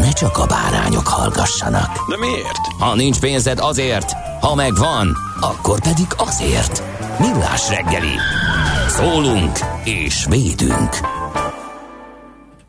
ne 0.00 0.12
csak 0.12 0.38
a 0.38 0.46
bárányok 0.46 1.08
hallgassanak. 1.08 2.08
De 2.08 2.16
miért? 2.16 2.66
Ha 2.78 2.94
nincs 2.94 3.18
pénzed 3.20 3.58
azért, 3.58 4.12
ha 4.40 4.54
megvan, 4.54 5.16
akkor 5.40 5.80
pedig 5.80 6.06
azért. 6.16 6.82
Millás 7.18 7.68
reggeli. 7.68 8.14
Szólunk 8.88 9.58
és 9.84 10.24
védünk. 10.28 10.96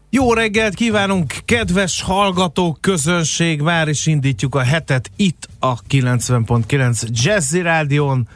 Jó 0.09 0.33
reggelt 0.33 0.73
kívánunk, 0.73 1.33
kedves 1.45 2.01
hallgatók, 2.01 2.81
közönség! 2.81 3.61
Már 3.61 3.87
is 3.87 4.05
indítjuk 4.05 4.55
a 4.55 4.61
hetet 4.61 5.11
itt 5.15 5.47
a 5.59 5.81
90.9 5.81 7.07
Jazzy 7.09 7.61
Rádion, 7.61 8.27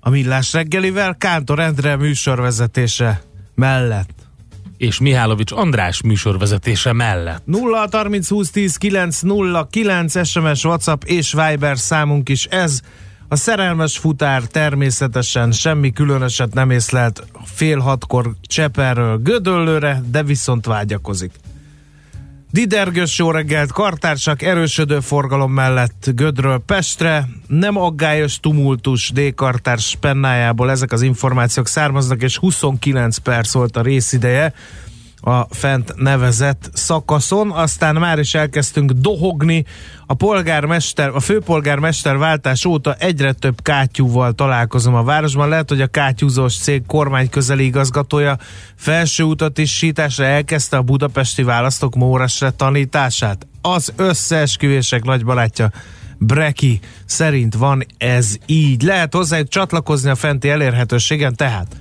a 0.00 0.10
Millás 0.10 0.52
reggelivel, 0.52 1.14
Kántor 1.18 1.58
Endre 1.58 1.96
műsorvezetése 1.96 3.22
mellett. 3.54 4.19
És 4.80 5.00
Mihálovics 5.00 5.52
András 5.52 6.02
műsorvezetése 6.02 6.92
mellett. 6.92 7.42
0 7.44 7.88
30 7.90 8.28
20 8.28 8.50
10 8.50 8.76
9 8.76 9.20
0 9.20 9.66
9 9.70 10.26
SMS, 10.28 10.64
WhatsApp 10.64 11.02
és 11.04 11.32
Viber 11.32 11.78
számunk 11.78 12.28
is 12.28 12.44
ez. 12.44 12.80
A 13.28 13.36
szerelmes 13.36 13.98
futár 13.98 14.42
természetesen 14.42 15.52
semmi 15.52 15.92
különöset 15.92 16.54
nem 16.54 16.70
észlelt 16.70 17.26
fél 17.44 17.78
hatkor 17.78 18.30
Cseperről 18.42 19.18
Gödöllőre, 19.18 20.02
de 20.10 20.22
viszont 20.22 20.66
vágyakozik. 20.66 21.32
Didergős 22.52 23.18
jó 23.18 23.30
reggelt, 23.30 23.72
kartársak 23.72 24.42
erősödő 24.42 25.00
forgalom 25.00 25.52
mellett 25.52 26.10
Gödről 26.14 26.62
Pestre, 26.66 27.28
nem 27.46 27.76
aggályos 27.76 28.40
tumultus 28.40 29.10
D-kartárs 29.10 29.96
pennájából 30.00 30.70
ezek 30.70 30.92
az 30.92 31.02
információk 31.02 31.66
származnak, 31.66 32.22
és 32.22 32.36
29 32.36 33.16
perc 33.16 33.52
volt 33.52 33.76
a 33.76 33.82
részideje 33.82 34.54
a 35.20 35.54
fent 35.54 35.92
nevezett 35.96 36.70
szakaszon, 36.72 37.50
aztán 37.50 37.96
már 37.96 38.18
is 38.18 38.34
elkezdtünk 38.34 38.90
dohogni, 38.90 39.64
a 40.06 40.14
polgármester, 40.14 41.08
a 41.08 41.20
főpolgármester 41.20 42.18
váltás 42.18 42.64
óta 42.64 42.94
egyre 42.94 43.32
több 43.32 43.62
kátyúval 43.62 44.32
találkozom 44.32 44.94
a 44.94 45.02
városban, 45.02 45.48
lehet, 45.48 45.68
hogy 45.68 45.80
a 45.80 45.86
kátyúzós 45.86 46.56
cég 46.56 46.86
kormány 46.86 47.28
közeli 47.28 47.64
igazgatója 47.64 48.38
felső 48.74 49.22
utasításra 49.22 50.24
elkezdte 50.24 50.76
a 50.76 50.82
budapesti 50.82 51.42
választók 51.42 51.94
Mórasre 51.94 52.50
tanítását. 52.50 53.46
Az 53.62 53.92
összeesküvések 53.96 55.04
nagy 55.04 55.24
barátja 55.24 55.70
Breki 56.18 56.80
szerint 57.04 57.54
van 57.54 57.86
ez 57.98 58.34
így. 58.46 58.82
Lehet 58.82 59.14
hozzá 59.14 59.42
csatlakozni 59.42 60.10
a 60.10 60.14
fenti 60.14 60.48
elérhetőségen, 60.48 61.36
tehát 61.36 61.76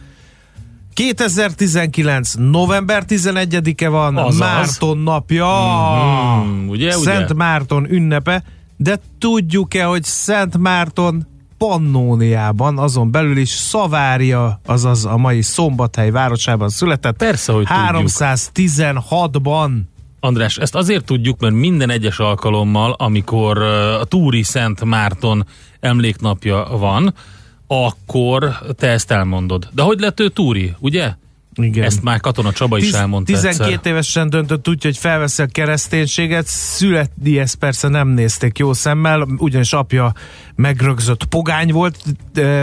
2019. 1.00 2.34
november 2.38 3.04
11-e 3.08 3.90
van, 3.90 4.18
Azaz. 4.18 4.38
Márton 4.38 4.98
napja, 4.98 5.48
Mhm, 6.44 6.70
ugye, 6.70 6.92
Szent 6.92 7.26
ugye? 7.26 7.34
Márton 7.34 7.92
ünnepe, 7.92 8.44
de 8.78 9.00
tudjuk-e, 9.20 9.84
hogy 9.84 10.04
Szent 10.04 10.58
Márton 10.58 11.28
Pannóniában, 11.58 12.78
azon 12.78 13.12
belül 13.12 13.38
is 13.38 13.50
Szavária, 13.50 14.60
azaz 14.66 15.06
a 15.06 15.18
mai 15.18 15.42
Szombathely 15.42 16.12
városában 16.12 16.70
született. 16.70 17.18
Persze, 17.18 17.52
hogy 17.52 17.66
tudjuk. 17.66 18.10
316-ban. 18.10 19.72
András, 20.20 20.58
ezt 20.58 20.76
azért 20.76 21.06
tudjuk, 21.06 21.40
mert 21.40 21.54
minden 21.54 21.90
egyes 21.90 22.18
alkalommal, 22.20 22.92
amikor 22.98 23.58
a 24.02 24.04
Túri 24.06 24.44
Szent 24.44 24.86
Márton 24.86 25.46
emléknapja 25.80 26.68
van, 26.72 27.14
akkor 27.72 28.58
te 28.78 28.88
ezt 28.88 29.12
elmondod. 29.12 29.70
De 29.74 29.82
hogy 29.82 30.00
lett 30.00 30.20
ő 30.20 30.28
Túri, 30.30 30.74
ugye? 30.80 31.14
Igen. 31.56 31.84
Ezt 31.84 32.04
már 32.04 32.20
Katona 32.20 32.52
Csaba 32.52 32.78
is 32.78 32.84
Tiz- 32.84 32.96
elmondta 32.96 33.34
12 33.34 33.72
egyszer. 33.72 33.92
évesen 33.92 34.30
döntött 34.30 34.68
úgy, 34.70 34.84
hogy 34.84 34.98
felveszi 34.98 35.42
a 35.42 35.46
kereszténységet, 35.46 36.46
születni 36.48 37.40
ezt 37.40 37.56
persze 37.56 37.88
nem 37.88 38.08
nézték 38.08 38.58
jó 38.58 38.74
szemmel, 38.74 39.28
ugyanis 39.38 39.74
apja 39.74 40.14
megrögzött 40.56 41.26
pogány 41.26 41.72
volt, 41.72 42.04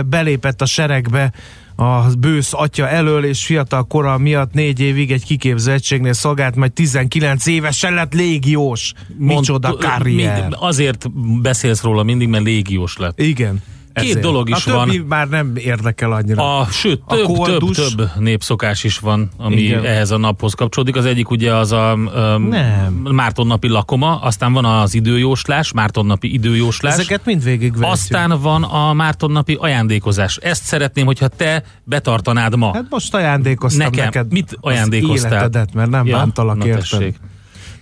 belépett 0.07 0.63
a 0.63 0.67
seregbe 0.67 1.33
a 1.77 2.01
bősz 2.19 2.53
atya 2.53 2.89
elől, 2.89 3.25
és 3.25 3.45
fiatal 3.45 3.85
kora 3.85 4.19
miatt 4.19 4.53
négy 4.53 4.81
évig 4.81 5.13
egy 5.13 5.25
kiképző 5.25 5.73
egységnél 5.73 6.13
szolgált, 6.13 6.57
majd 6.57 6.73
19 6.73 7.47
évesen 7.47 7.95
lett 7.95 8.15
légiós. 8.15 8.93
Micsoda 9.19 9.69
Mond- 9.69 9.83
karrier. 9.83 10.41
mind- 10.41 10.57
Azért 10.59 11.11
beszélsz 11.43 11.83
róla 11.83 12.03
mindig, 12.03 12.29
mert 12.29 12.45
légiós 12.45 12.97
lett. 12.97 13.21
Igen. 13.21 13.63
Két 14.01 14.19
dolog 14.19 14.49
is 14.51 14.67
a 14.67 14.71
többi 14.85 14.99
van. 14.99 15.07
már 15.07 15.29
nem 15.29 15.53
érdekel 15.57 16.13
annyira. 16.13 16.59
A, 16.59 16.67
sőt, 16.71 17.03
A 17.05 17.15
több, 17.15 17.27
több, 17.45 17.71
több 17.71 18.11
népszokás 18.19 18.85
is 18.85 18.99
van, 18.99 19.31
ami 19.37 19.57
Igen. 19.61 19.85
Ehhez 19.85 20.11
a 20.11 20.17
naphoz 20.17 20.55
kapcsolódik. 20.55 20.97
Az 20.97 21.05
egyik 21.05 21.31
ugye 21.31 21.55
az 21.55 21.73
a 21.73 21.95
um, 21.97 22.49
Nem. 22.49 22.93
Márton 22.93 23.47
napi 23.47 23.69
lakoma, 23.69 24.17
aztán 24.21 24.53
van 24.53 24.65
az 24.65 24.95
időjóslás, 24.95 25.73
Márton 25.73 26.07
napi 26.07 26.33
időjóslás. 26.33 26.93
Ezeket 26.93 27.25
mind 27.25 27.43
végigvetjük. 27.45 27.91
Aztán 27.93 28.39
van 28.41 28.63
a 28.63 28.93
Márton 28.93 29.31
napi 29.31 29.57
ajándékozás. 29.61 30.37
Ezt 30.37 30.65
szeretném, 30.65 31.07
hogyha 31.07 31.29
te 31.29 31.63
betartanád 31.85 32.57
ma. 32.57 32.71
Hát 32.75 32.87
most 32.91 33.15
ajándékoztam 33.15 33.87
Nekem. 33.91 34.05
neked 34.05 34.33
Mit 34.33 34.51
az 34.51 34.57
ajándékoztál? 34.61 35.31
életedet, 35.33 35.75
mert 35.75 35.91
nem 35.91 36.07
Ja, 36.07 36.17
bántalak 36.17 36.65
érted. 36.65 37.15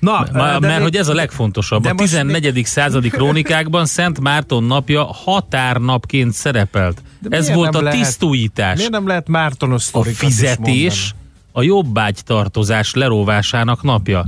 Na, 0.05 0.25
de 0.33 0.39
mert 0.39 0.61
még- 0.61 0.81
hogy 0.81 0.97
ez 0.97 1.09
a 1.09 1.15
legfontosabb. 1.15 1.83
de 1.83 1.89
A 1.89 1.93
most 1.93 2.05
14. 2.11 2.65
századi 2.65 3.09
krónikákban 3.09 3.87
Szent 3.87 4.21
Márton 4.21 4.65
napja 4.65 5.05
határnapként 5.05 6.33
szerepelt. 6.33 7.03
De 7.21 7.37
Ez 7.37 7.53
volt 7.53 7.75
a 7.75 7.83
lehet- 7.83 7.99
tisztújítás. 7.99 8.77
Miért 8.77 8.91
nem 8.91 9.07
lehet 9.07 9.29
Mártonos 9.29 9.89
A 9.93 10.03
fizetés 10.03 11.15
a 11.53 11.63
jobbágy 11.63 12.19
tartozás 12.25 12.95
leróvásának 12.95 13.83
napja. 13.83 14.25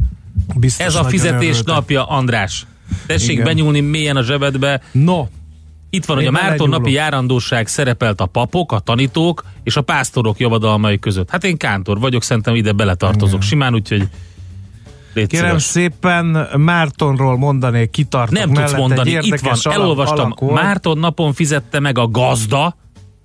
Biztos 0.57 0.87
Ez 0.87 0.95
a 0.95 1.05
fizetés 1.05 1.49
örültek. 1.51 1.75
napja, 1.75 2.05
András. 2.07 2.67
Tessék 3.07 3.31
Igen. 3.31 3.45
benyúlni 3.45 3.81
mélyen 3.81 4.17
a 4.17 4.23
zsebedbe. 4.23 4.83
No, 4.93 5.27
Itt 5.91 6.05
van, 6.05 6.17
hogy 6.17 6.25
a 6.27 6.29
Én 6.29 6.33
Márton 6.43 6.69
napi 6.69 6.91
járandóság 6.93 7.67
szerepelt 7.67 8.21
a 8.21 8.27
papok, 8.27 8.73
a 8.73 8.79
tanítók 8.79 9.45
és 9.63 9.77
a 9.77 9.81
pásztorok 9.81 10.39
javadalmai 10.39 10.99
között. 10.99 11.31
Hát 11.31 11.45
én 11.45 11.57
kántor 11.57 11.99
vagyok, 12.01 12.23
szerintem 12.23 12.55
ide 12.55 12.73
beletartozok 12.73 13.43
simán, 13.43 13.75
úgyhogy 13.75 14.09
légy 15.17 15.29
kérem 15.29 15.47
szíves. 15.59 15.63
szépen 15.63 16.49
Mártonról 16.57 17.39
mondanék, 17.39 17.91
kitartok 17.91 18.39
Nem 18.39 18.53
tudsz 18.53 18.75
mondani, 18.77 19.11
itt 19.11 19.41
van, 19.41 19.53
alak- 19.63 19.79
elolvastam. 19.79 20.19
alak 20.25 20.41
volt, 20.41 20.63
Márton 20.63 20.99
napon 20.99 21.33
fizette 21.33 21.81
meg 21.81 21.99
a 21.99 22.09
gazda 22.09 22.77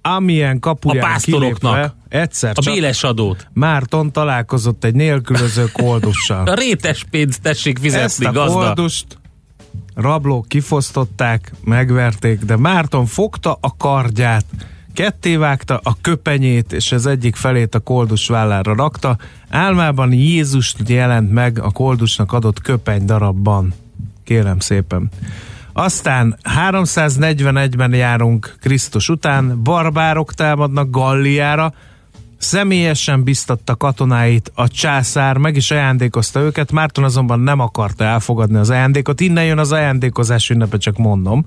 amilyen 0.01 0.59
kapuján 0.59 1.03
a 1.03 1.07
pásztoroknak 1.07 1.73
kilépve, 1.73 1.95
egyszer 2.09 2.51
a 2.55 2.71
béles 2.71 3.03
adót. 3.03 3.47
Márton 3.53 4.11
találkozott 4.11 4.83
egy 4.83 4.95
nélkülöző 4.95 5.65
koldussal. 5.73 6.47
A 6.51 6.53
rétes 6.53 7.05
pénzt 7.09 7.41
tessék 7.41 7.75
Ezt 7.75 7.83
fizetni, 7.83 8.25
a 8.25 8.31
gazda. 8.31 8.53
koldust 8.53 9.05
rablók 9.95 10.47
kifosztották, 10.47 11.51
megverték, 11.63 12.39
de 12.39 12.57
Márton 12.57 13.05
fogta 13.05 13.57
a 13.61 13.75
kardját, 13.77 14.45
kettévágta 14.93 15.79
a 15.83 15.97
köpenyét, 16.01 16.73
és 16.73 16.91
az 16.91 17.05
egyik 17.05 17.35
felét 17.35 17.75
a 17.75 17.79
koldus 17.79 18.27
vállára 18.27 18.75
rakta. 18.75 19.17
Álmában 19.49 20.13
Jézus 20.13 20.75
jelent 20.87 21.31
meg 21.31 21.59
a 21.59 21.69
koldusnak 21.69 22.33
adott 22.33 22.61
köpeny 22.61 23.05
darabban. 23.05 23.73
Kérem 24.23 24.59
szépen. 24.59 25.09
Aztán 25.73 26.37
341-ben 26.71 27.93
járunk 27.93 28.55
Krisztus 28.59 29.09
után, 29.09 29.63
barbárok 29.63 30.33
támadnak 30.33 30.89
Galliára, 30.89 31.73
Személyesen 32.37 33.23
biztatta 33.23 33.75
katonáit 33.75 34.51
a 34.55 34.67
császár, 34.67 35.37
meg 35.37 35.55
is 35.55 35.71
ajándékozta 35.71 36.39
őket, 36.39 36.71
Márton 36.71 37.03
azonban 37.03 37.39
nem 37.39 37.59
akarta 37.59 38.03
elfogadni 38.03 38.57
az 38.57 38.69
ajándékot, 38.69 39.21
innen 39.21 39.45
jön 39.45 39.57
az 39.57 39.71
ajándékozás 39.71 40.49
ünnepe, 40.49 40.77
csak 40.77 40.97
mondom. 40.97 41.45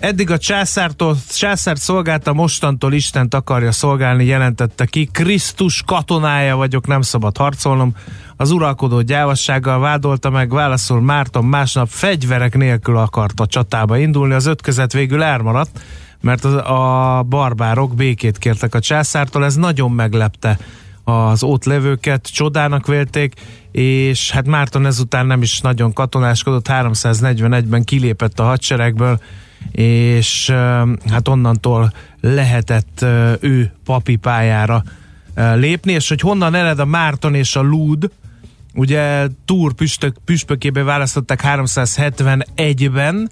Eddig 0.00 0.30
a 0.30 0.38
császártól, 0.38 1.16
császárt 1.30 1.80
szolgálta, 1.80 2.32
mostantól 2.32 2.92
Istent 2.92 3.34
akarja 3.34 3.72
szolgálni, 3.72 4.24
jelentette 4.24 4.86
ki. 4.86 5.08
Krisztus 5.12 5.82
katonája 5.86 6.56
vagyok, 6.56 6.86
nem 6.86 7.00
szabad 7.00 7.36
harcolnom. 7.36 7.94
Az 8.36 8.50
uralkodó 8.50 9.00
gyávassággal 9.00 9.78
vádolta 9.78 10.30
meg, 10.30 10.50
válaszol 10.50 11.00
Márton 11.00 11.44
másnap 11.44 11.88
fegyverek 11.88 12.56
nélkül 12.56 12.96
akart 12.96 13.40
a 13.40 13.46
csatába 13.46 13.96
indulni. 13.96 14.34
Az 14.34 14.46
ötközet 14.46 14.92
végül 14.92 15.22
elmaradt, 15.22 15.80
mert 16.20 16.44
a 16.44 17.24
barbárok 17.28 17.94
békét 17.94 18.38
kértek 18.38 18.74
a 18.74 18.80
császártól, 18.80 19.44
ez 19.44 19.54
nagyon 19.54 19.90
meglepte 19.90 20.58
az 21.04 21.42
ott 21.42 21.64
levőket, 21.64 22.32
csodának 22.32 22.86
vélték, 22.86 23.34
és 23.72 24.30
hát 24.30 24.46
Márton 24.46 24.86
ezután 24.86 25.26
nem 25.26 25.42
is 25.42 25.60
nagyon 25.60 25.92
katonáskodott, 25.92 26.66
341-ben 26.70 27.84
kilépett 27.84 28.40
a 28.40 28.44
hadseregből, 28.44 29.20
és 29.72 30.50
hát 31.10 31.28
onnantól 31.28 31.92
lehetett 32.20 33.04
ő 33.40 33.72
papi 33.84 34.16
pályára 34.16 34.82
lépni, 35.54 35.92
és 35.92 36.08
hogy 36.08 36.20
honnan 36.20 36.54
ered 36.54 36.78
a 36.78 36.84
Márton 36.84 37.34
és 37.34 37.56
a 37.56 37.60
Lúd, 37.60 38.10
ugye 38.74 39.28
Túr 39.44 39.72
püspök, 39.72 40.16
püspökébe 40.24 40.82
választották 40.82 41.42
371-ben, 41.44 43.30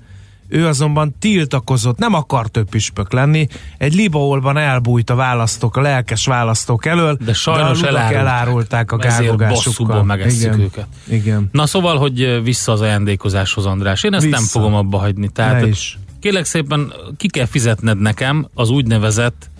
ő 0.48 0.66
azonban 0.66 1.14
tiltakozott, 1.18 1.98
nem 1.98 2.14
akar 2.14 2.48
több 2.48 2.68
püspök 2.68 3.12
lenni, 3.12 3.46
egy 3.78 3.94
libaolban 3.94 4.56
elbújt 4.56 5.10
a 5.10 5.14
választók, 5.14 5.76
a 5.76 5.80
lelkes 5.80 6.26
választók 6.26 6.86
elől, 6.86 7.18
de 7.24 7.32
sajnos 7.32 7.80
de 7.80 7.86
a 7.86 7.90
elárult, 7.90 8.16
elárulták 8.16 8.92
a 8.92 8.96
gálgogásukkal. 8.96 10.02
megesszük 10.02 10.42
Igen. 10.42 10.60
őket. 10.60 10.86
Igen. 11.08 11.48
Na 11.52 11.66
szóval, 11.66 11.96
hogy 11.98 12.42
vissza 12.42 12.72
az 12.72 12.80
ajándékozáshoz, 12.80 13.66
András. 13.66 14.02
Én 14.02 14.14
ezt 14.14 14.24
vissza. 14.24 14.36
nem 14.36 14.46
fogom 14.46 14.74
abba 14.74 14.98
hagyni. 14.98 15.28
Tehát 15.28 15.60
Ne 15.60 15.66
is. 15.66 15.98
Kérlek 16.26 16.44
szépen 16.44 16.92
ki 17.16 17.28
kell 17.28 17.46
fizetned 17.46 18.00
nekem 18.00 18.48
az 18.54 18.70
úgynevezett 18.70 19.50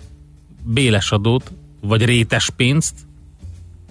béles 0.63 1.11
adót, 1.11 1.51
vagy 1.81 2.05
rétes 2.05 2.49
pénzt, 2.49 2.93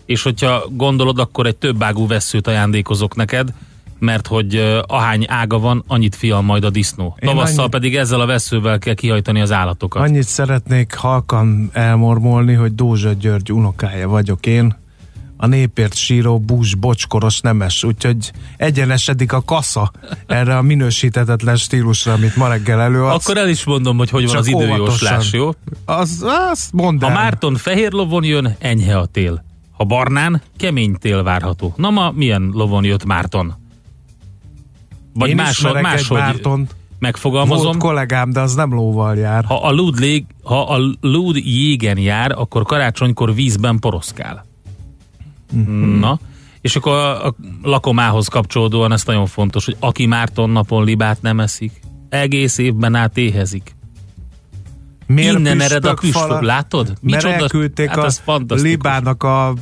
és 0.04 0.22
hogyha 0.22 0.64
gondolod, 0.70 1.18
akkor 1.18 1.46
egy 1.46 1.56
több 1.56 1.82
ágú 1.82 2.06
veszőt 2.06 2.46
ajándékozok 2.46 3.14
neked, 3.14 3.52
mert 3.98 4.26
hogy 4.26 4.56
ahány 4.86 5.24
ága 5.28 5.58
van, 5.58 5.84
annyit 5.86 6.14
fial 6.14 6.42
majd 6.42 6.64
a 6.64 6.70
disznó. 6.70 7.16
Én 7.20 7.28
Tavasszal 7.28 7.58
annyi- 7.58 7.70
pedig 7.70 7.96
ezzel 7.96 8.20
a 8.20 8.26
veszővel 8.26 8.78
kell 8.78 8.94
kihajtani 8.94 9.40
az 9.40 9.52
állatokat. 9.52 10.02
Annyit 10.02 10.26
szeretnék 10.26 10.94
halkan 10.94 11.70
elmormolni, 11.72 12.54
hogy 12.54 12.74
Dózsa 12.74 13.12
György 13.12 13.52
unokája 13.52 14.08
vagyok 14.08 14.46
én, 14.46 14.76
a 15.36 15.46
népért 15.46 15.94
síró 15.94 16.38
bús 16.38 16.74
bocskoros 16.74 17.40
nemes, 17.40 17.84
úgyhogy 17.84 18.32
egyenesedik 18.56 19.32
a 19.32 19.40
kasza 19.40 19.92
erre 20.26 20.56
a 20.56 20.62
minősítetetlen 20.62 21.56
stílusra, 21.56 22.12
amit 22.12 22.36
ma 22.36 22.48
reggel 22.48 22.80
előadsz. 22.80 23.28
Akkor 23.28 23.40
el 23.40 23.48
is 23.48 23.64
mondom, 23.64 23.96
hogy 23.96 24.10
hogy 24.10 24.22
van 24.22 24.32
Csak 24.32 24.40
az 24.40 24.46
időjóslás, 24.46 25.32
jó? 25.32 25.50
Az, 25.84 26.24
azt 26.50 26.72
mondd 26.72 27.00
Ha 27.00 27.08
el. 27.08 27.14
Márton 27.14 27.56
fehér 27.56 27.92
lovon 27.92 28.24
jön, 28.24 28.56
enyhe 28.58 28.98
a 28.98 29.06
tél. 29.06 29.44
Ha 29.72 29.84
barnán, 29.84 30.42
kemény 30.56 30.94
tél 30.94 31.22
várható. 31.22 31.74
Na 31.76 31.90
ma 31.90 32.10
milyen 32.10 32.50
lovon 32.52 32.84
jött 32.84 33.04
Márton? 33.04 33.54
Vagy 35.14 35.28
Én 35.28 35.34
máshogy, 35.34 35.80
máshogy 35.80 36.18
Mártont, 36.18 36.74
megfogalmazom. 36.98 37.64
volt 37.64 37.78
kollégám, 37.78 38.30
de 38.32 38.40
az 38.40 38.54
nem 38.54 38.74
lóval 38.74 39.16
jár. 39.16 39.44
Ha 39.44 39.62
a 39.62 39.70
lúd, 39.70 39.98
lég, 39.98 40.24
ha 40.42 40.62
a 40.62 40.78
lúd 41.00 41.36
jégen 41.36 41.98
jár, 41.98 42.32
akkor 42.32 42.62
karácsonykor 42.62 43.34
vízben 43.34 43.78
poroszkál. 43.78 44.45
Mhm. 45.52 45.98
Na, 45.98 46.18
és 46.60 46.76
akkor 46.76 46.92
a, 46.92 47.26
a 47.26 47.34
lakomához 47.62 48.28
kapcsolódóan 48.28 48.92
ez 48.92 49.04
nagyon 49.04 49.26
fontos, 49.26 49.64
hogy 49.64 49.76
aki 49.80 50.06
Márton 50.06 50.50
napon 50.50 50.84
libát 50.84 51.22
nem 51.22 51.40
eszik, 51.40 51.80
egész 52.08 52.58
évben 52.58 52.94
át 52.94 53.16
éhezik. 53.16 53.74
Miért 55.06 55.38
Innen 55.38 55.60
ered 55.60 55.84
a 55.84 55.94
püspök, 55.94 56.20
fala? 56.22 56.40
látod? 56.40 56.92
Mert 57.00 57.24
elküldték 57.24 57.88
hát 57.88 58.20
a. 58.28 58.54
Libának 58.54 59.22
a 59.22 59.54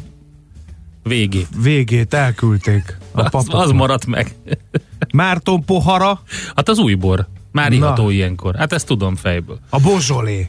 Végét. 1.02 1.48
végét, 1.62 2.14
elküldték 2.14 2.98
a 3.12 3.20
Az, 3.20 3.30
papok. 3.30 3.54
az 3.60 3.70
maradt 3.70 4.06
meg. 4.06 4.34
Márton 5.14 5.64
pohara, 5.64 6.20
Hát 6.54 6.68
az 6.68 6.78
új 6.78 6.94
bor. 6.94 7.26
Már 7.52 7.68
Na. 7.70 7.74
iható 7.76 8.10
ilyenkor. 8.10 8.54
Hát 8.54 8.72
ezt 8.72 8.86
tudom 8.86 9.16
fejből. 9.16 9.58
a 9.70 9.80
bozsolé. 9.80 10.48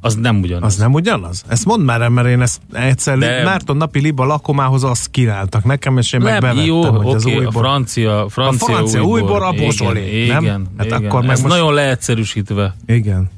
Az 0.00 0.14
nem 0.14 0.40
ugyanaz. 0.40 0.72
Az 0.72 0.78
nem 0.78 0.92
ugyanaz? 0.92 1.44
Ezt 1.48 1.64
mondd 1.64 1.82
már 1.82 2.08
mert 2.08 2.28
én 2.28 2.40
ezt 2.40 2.60
egyszer 2.72 3.18
De-. 3.18 3.42
Márton 3.44 3.76
napi 3.76 4.00
liba 4.00 4.24
lakomához 4.24 4.84
azt 4.84 5.10
kínáltak 5.10 5.64
nekem, 5.64 5.98
és 5.98 6.12
én 6.12 6.20
meg 6.20 6.32
nem, 6.32 6.40
bevettem, 6.40 6.64
jó, 6.64 6.84
hogy 6.84 7.14
az 7.14 7.24
oké, 7.26 7.36
új 7.36 7.44
a 7.44 7.50
francia, 7.50 8.26
francia, 8.28 8.66
A 8.66 8.70
francia 8.70 9.02
újbor, 9.02 9.42
a 9.42 9.50
Igen, 9.52 9.68
Beaujolais, 9.76 10.12
igen, 10.12 10.34
nem? 10.34 10.42
Igen, 10.42 10.66
Hát 10.76 10.86
igen. 10.86 11.04
akkor 11.04 11.20
meg 11.22 11.30
Ez 11.30 11.40
most- 11.40 11.54
nagyon 11.54 11.74
leegyszerűsítve. 11.74 12.74
Igen. 12.86 13.30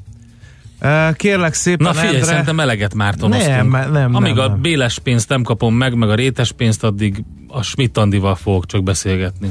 Kérlek 1.15 1.53
szépen, 1.53 1.85
Na 1.87 1.93
figyelj, 1.93 2.13
Endre, 2.13 2.27
szerintem 2.27 2.59
eleget 2.59 2.93
Mártonoztunk. 2.93 3.55
Nem, 3.55 3.67
nem, 3.69 3.91
nem, 3.91 4.15
Amíg 4.15 4.37
a 4.37 4.47
nem. 4.47 4.61
béles 4.61 4.99
pénzt 4.99 5.29
nem 5.29 5.43
kapom 5.43 5.75
meg, 5.75 5.95
meg 5.95 6.09
a 6.09 6.15
rétes 6.15 6.51
pénzt, 6.51 6.83
addig 6.83 7.23
a 7.47 7.61
Schmidt 7.61 7.97
Andival 7.97 8.35
fogok 8.35 8.65
csak 8.65 8.83
beszélgetni. 8.83 9.49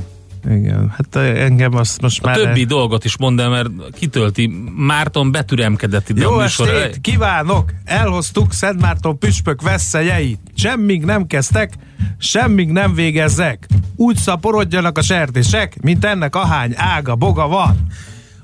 Igen, 0.50 0.88
hát 0.96 1.16
eh, 1.16 1.44
engem 1.44 1.74
azt 1.74 2.00
most 2.00 2.22
A 2.22 2.26
már... 2.26 2.36
többi 2.36 2.64
dolgot 2.64 3.04
is 3.04 3.16
mondd 3.16 3.40
el, 3.40 3.48
mert 3.48 3.68
kitölti. 3.92 4.52
Márton 4.76 5.30
betüremkedett 5.32 6.08
ide 6.08 6.22
Jó 6.22 6.32
a 6.32 6.42
műsor 6.42 6.68
estét, 6.68 7.00
kívánok! 7.00 7.72
Elhoztuk 7.84 8.52
Szent 8.52 8.80
Márton 8.80 9.18
püspök 9.18 9.62
veszélyeit. 9.62 10.40
Semmig 10.54 11.04
nem 11.04 11.26
kezdtek, 11.26 11.72
semmig 12.18 12.70
nem 12.70 12.94
végezzek. 12.94 13.66
Úgy 13.96 14.16
szaporodjanak 14.16 14.98
a 14.98 15.02
sertések, 15.02 15.82
mint 15.82 16.04
ennek 16.04 16.36
ahány 16.36 16.72
ága, 16.76 17.14
boga 17.14 17.48
van. 17.48 17.86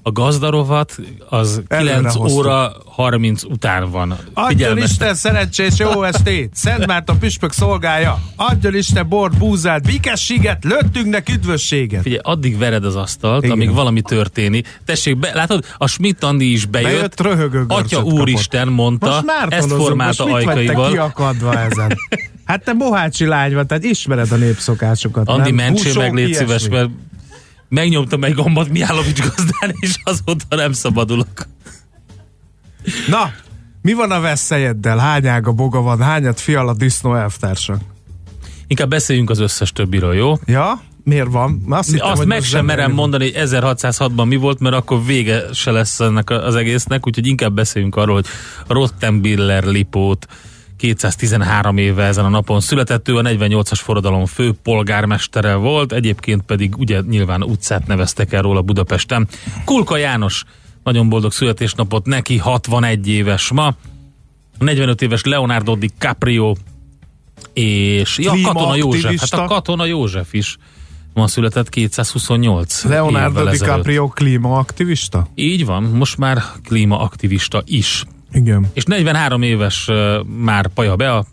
A 0.02 0.12
gazdarovat 0.12 0.98
az 1.28 1.62
Előre 1.68 1.94
9 1.94 2.14
hoztuk. 2.14 2.38
óra 2.38 2.72
30 2.84 3.42
után 3.44 3.90
van. 3.90 4.16
Adjon 4.34 4.78
Isten 4.78 5.14
szerencsés 5.14 5.78
jó 5.78 6.02
estét! 6.02 6.54
Szent 6.54 6.86
Márton 6.86 7.18
püspök 7.18 7.52
szolgálja! 7.52 8.18
Adjon 8.36 8.74
Isten 8.74 9.08
bort, 9.08 9.36
búzát, 9.38 9.82
bikességet, 9.82 10.64
löttünknek 10.64 11.28
üdvösséget! 11.28 12.02
Figyelj, 12.02 12.20
addig 12.24 12.58
vered 12.58 12.84
az 12.84 12.96
asztalt, 12.96 13.42
Igen. 13.42 13.54
Amíg 13.56 13.72
valami 13.72 14.02
történik. 14.02 14.80
Tessék, 14.84 15.18
be, 15.18 15.30
látod, 15.34 15.64
a 15.78 15.86
Schmidt 15.86 16.24
Andi 16.24 16.52
is 16.52 16.64
bejött. 16.66 16.90
Bejött, 16.90 17.20
röhögő 17.20 17.64
Atya 17.68 18.02
úristen 18.02 18.68
mondta, 18.68 19.06
Most 19.26 19.52
ezt 19.52 19.72
formálta 19.72 20.26
most 20.26 20.46
ajkaival. 20.46 20.90
kiakadva 20.90 21.60
ezen? 21.60 21.96
Hát 22.44 22.64
te 22.64 22.72
bohácsi 22.72 23.26
lány 23.26 23.54
vagy, 23.54 23.66
tehát 23.66 23.84
ismered 23.84 24.32
a 24.32 24.36
népszokásokat, 24.36 25.28
Andi, 25.28 25.50
nem? 25.50 25.74
meg, 25.94 26.14
légy 26.14 26.34
szíves, 26.34 26.68
mert 26.68 26.88
megnyomtam 27.68 28.24
egy 28.24 28.34
gombot 28.34 28.68
Mihálovics 28.68 29.20
gazdán, 29.20 29.74
és 29.80 29.96
azóta 30.04 30.56
nem 30.56 30.72
szabadulok. 30.72 31.46
Na, 33.08 33.32
mi 33.82 33.92
van 33.92 34.10
a 34.10 34.20
veszélyeddel? 34.20 34.98
Hány 34.98 35.26
ága 35.26 35.52
boga 35.52 35.80
van? 35.80 36.02
Hányat 36.02 36.40
fiala 36.40 36.74
disznó 36.74 37.14
elvtársak? 37.14 37.80
Inkább 38.66 38.88
beszéljünk 38.88 39.30
az 39.30 39.38
összes 39.38 39.72
többiről, 39.72 40.14
jó? 40.14 40.34
Ja? 40.46 40.82
Miért 41.04 41.30
van? 41.30 41.62
Azt, 41.68 41.90
hittem, 41.90 42.10
Azt 42.10 42.24
meg 42.24 42.42
sem 42.42 42.64
merem 42.64 42.92
mondani, 42.92 43.32
hogy 43.32 43.48
1606-ban 43.48 44.26
mi 44.26 44.36
volt, 44.36 44.60
mert 44.60 44.74
akkor 44.74 45.04
vége 45.04 45.42
se 45.52 45.70
lesz 45.70 46.00
ennek 46.00 46.30
az 46.30 46.54
egésznek, 46.54 47.06
úgyhogy 47.06 47.26
inkább 47.26 47.52
beszéljünk 47.52 47.96
arról, 47.96 48.14
hogy 48.14 48.26
Rottenbiller 48.66 49.64
Lipót 49.64 50.26
213 50.78 51.76
éve 51.76 52.04
ezen 52.04 52.24
a 52.24 52.28
napon 52.28 52.60
született, 52.60 53.08
ő 53.08 53.16
a 53.16 53.22
48-as 53.22 53.80
forradalom 53.82 54.26
fő 54.26 54.52
polgármestere 54.62 55.54
volt, 55.54 55.92
egyébként 55.92 56.42
pedig 56.42 56.76
ugye 56.76 57.00
nyilván 57.08 57.42
utcát 57.42 57.86
neveztek 57.86 58.32
el 58.32 58.42
róla 58.42 58.62
Budapesten. 58.62 59.28
Kulka 59.64 59.96
János, 59.96 60.44
nagyon 60.84 61.08
boldog 61.08 61.32
születésnapot 61.32 62.06
neki, 62.06 62.36
61 62.36 63.08
éves 63.08 63.50
ma, 63.50 63.74
45 64.58 65.02
éves 65.02 65.24
Leonardo 65.24 65.74
DiCaprio, 65.74 66.54
és 67.52 68.18
ja, 68.18 68.32
Katona 68.42 68.76
József, 68.76 69.30
hát 69.30 69.40
a 69.40 69.44
Katona 69.44 69.84
József 69.84 70.32
is 70.32 70.56
ma 71.14 71.26
született 71.26 71.68
228 71.68 72.84
Leonardo. 72.84 73.44
DiCaprio 73.50 74.08
klímaaktivista? 74.08 75.28
Így 75.34 75.66
van, 75.66 75.82
most 75.82 76.18
már 76.18 76.42
klímaaktivista 76.64 77.62
is. 77.66 78.04
Igen. 78.32 78.70
És 78.72 78.84
43 78.84 79.42
éves 79.42 79.90
már 80.26 80.66
Paja 80.66 80.96
Bea, 80.96 81.24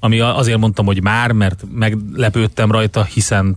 ami 0.00 0.20
azért 0.20 0.58
mondtam, 0.58 0.86
hogy 0.86 1.02
már, 1.02 1.32
mert 1.32 1.64
meglepődtem 1.72 2.70
rajta, 2.70 3.04
hiszen 3.04 3.56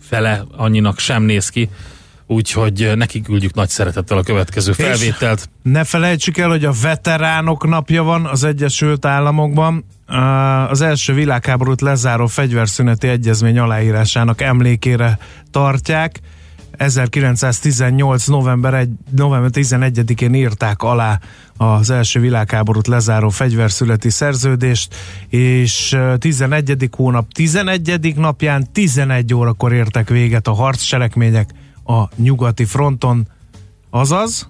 fele 0.00 0.44
annyinak 0.56 0.98
sem 0.98 1.22
néz 1.22 1.48
ki, 1.48 1.68
úgyhogy 2.26 2.92
neki 2.94 3.22
küldjük 3.22 3.54
nagy 3.54 3.68
szeretettel 3.68 4.18
a 4.18 4.22
következő 4.22 4.72
felvételt. 4.72 5.48
Ne 5.62 5.84
felejtsük 5.84 6.38
el, 6.38 6.48
hogy 6.48 6.64
a 6.64 6.72
veteránok 6.82 7.68
napja 7.68 8.02
van 8.02 8.26
az 8.26 8.44
Egyesült 8.44 9.04
Államokban. 9.04 9.84
Az 10.68 10.80
első 10.80 11.12
világháborút 11.12 11.80
lezáró 11.80 12.26
fegyverszüneti 12.26 13.08
egyezmény 13.08 13.58
aláírásának 13.58 14.40
emlékére 14.40 15.18
tartják. 15.50 16.20
1918. 16.76 18.26
november, 18.26 18.74
egy, 18.74 18.90
november 19.10 19.50
11-én 19.52 20.34
írták 20.34 20.82
alá 20.82 21.20
az 21.56 21.90
első 21.90 22.20
világháborút 22.20 22.86
lezáró 22.86 23.28
fegyverszületi 23.28 24.10
szerződést, 24.10 24.94
és 25.28 25.96
11. 26.18 26.88
hónap 26.96 27.32
11. 27.32 28.16
napján 28.16 28.72
11 28.72 29.34
órakor 29.34 29.72
értek 29.72 30.08
véget 30.08 30.46
a 30.46 30.52
harccselekmények 30.52 31.50
a 31.84 32.08
nyugati 32.16 32.64
fronton, 32.64 33.28
azaz 33.90 34.48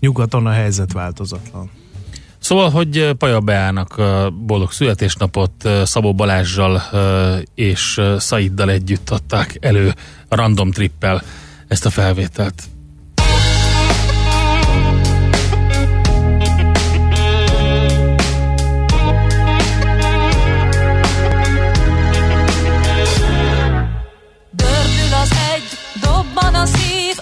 nyugaton 0.00 0.46
a 0.46 0.50
helyzet 0.50 0.92
változatlan. 0.92 1.70
Szóval, 2.42 2.70
hogy 2.70 3.10
Paja 3.18 3.40
Beának 3.40 4.02
boldog 4.32 4.72
születésnapot 4.72 5.68
Szabó 5.84 6.14
Balázsjal 6.14 6.82
és 7.54 8.00
Szaiddal 8.18 8.70
együtt 8.70 9.10
adták 9.10 9.56
elő 9.60 9.94
a 10.28 10.34
random 10.36 10.70
trippel 10.70 11.22
ezt 11.68 11.86
a 11.86 11.90
felvételt. 11.90 12.62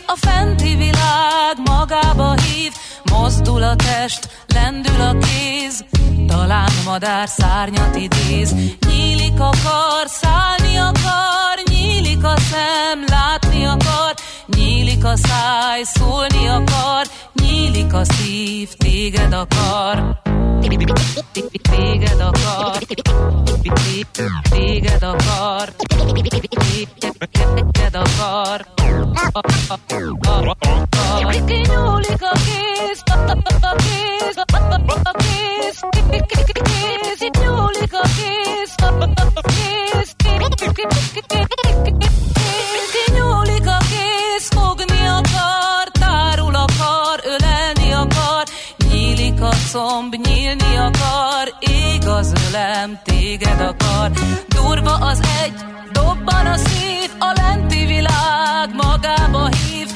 A 0.06 0.16
fenti 0.16 0.76
világ 0.76 1.56
magába 1.64 2.34
hív, 2.34 2.72
mozdul 3.10 3.62
a 3.62 3.76
test, 3.76 4.39
lendül 4.52 5.00
a 5.00 5.16
kéz, 5.18 5.84
talán 6.26 6.72
madár 6.84 7.28
szárnyat 7.28 7.96
idéz, 7.96 8.54
nyílik 8.88 9.40
a 9.40 9.50
kar, 9.64 10.06
szállni 10.06 10.76
akar, 10.76 11.62
nyílik 11.70 12.24
a 12.24 12.34
szem, 12.50 13.04
akar, 13.06 13.39
nyílik 14.56 15.04
a 15.04 15.16
száj, 15.16 15.82
szólni 15.82 16.48
akar, 16.48 17.06
nyílik 17.32 17.92
a 17.92 18.04
szív, 18.04 18.68
téged 18.78 19.32
akar. 19.32 20.20
Téged 20.60 22.20
akar, 22.20 22.82
téged 24.50 25.02
akar, 25.02 25.72
téged 27.70 27.94
akar. 27.94 28.66
Kinyúlik 31.46 32.22
a 32.22 32.32
kéz, 32.44 33.02
a 33.06 33.74
kéz, 33.74 34.36
a 34.36 35.12
kéz, 35.16 35.80
kéz, 35.92 37.20
nyúlik 37.42 37.94
a 37.94 38.02
kéz, 38.02 38.74
kéz, 39.46 40.14
kinyúlik 40.16 42.09
a 49.74 49.78
comb, 49.78 50.14
nyílni 50.14 50.76
akar, 50.76 51.54
ég 51.58 52.06
az 52.06 52.32
ölem, 52.48 52.98
téged 53.04 53.60
akar, 53.60 54.10
durva 54.48 54.94
az 54.94 55.20
egy, 55.44 55.52
dobban 55.92 56.46
a 56.46 56.56
szív, 56.56 57.10
a 57.18 57.32
lenti 57.34 57.86
világ 57.86 58.74
magába 58.74 59.48
hív, 59.48 59.88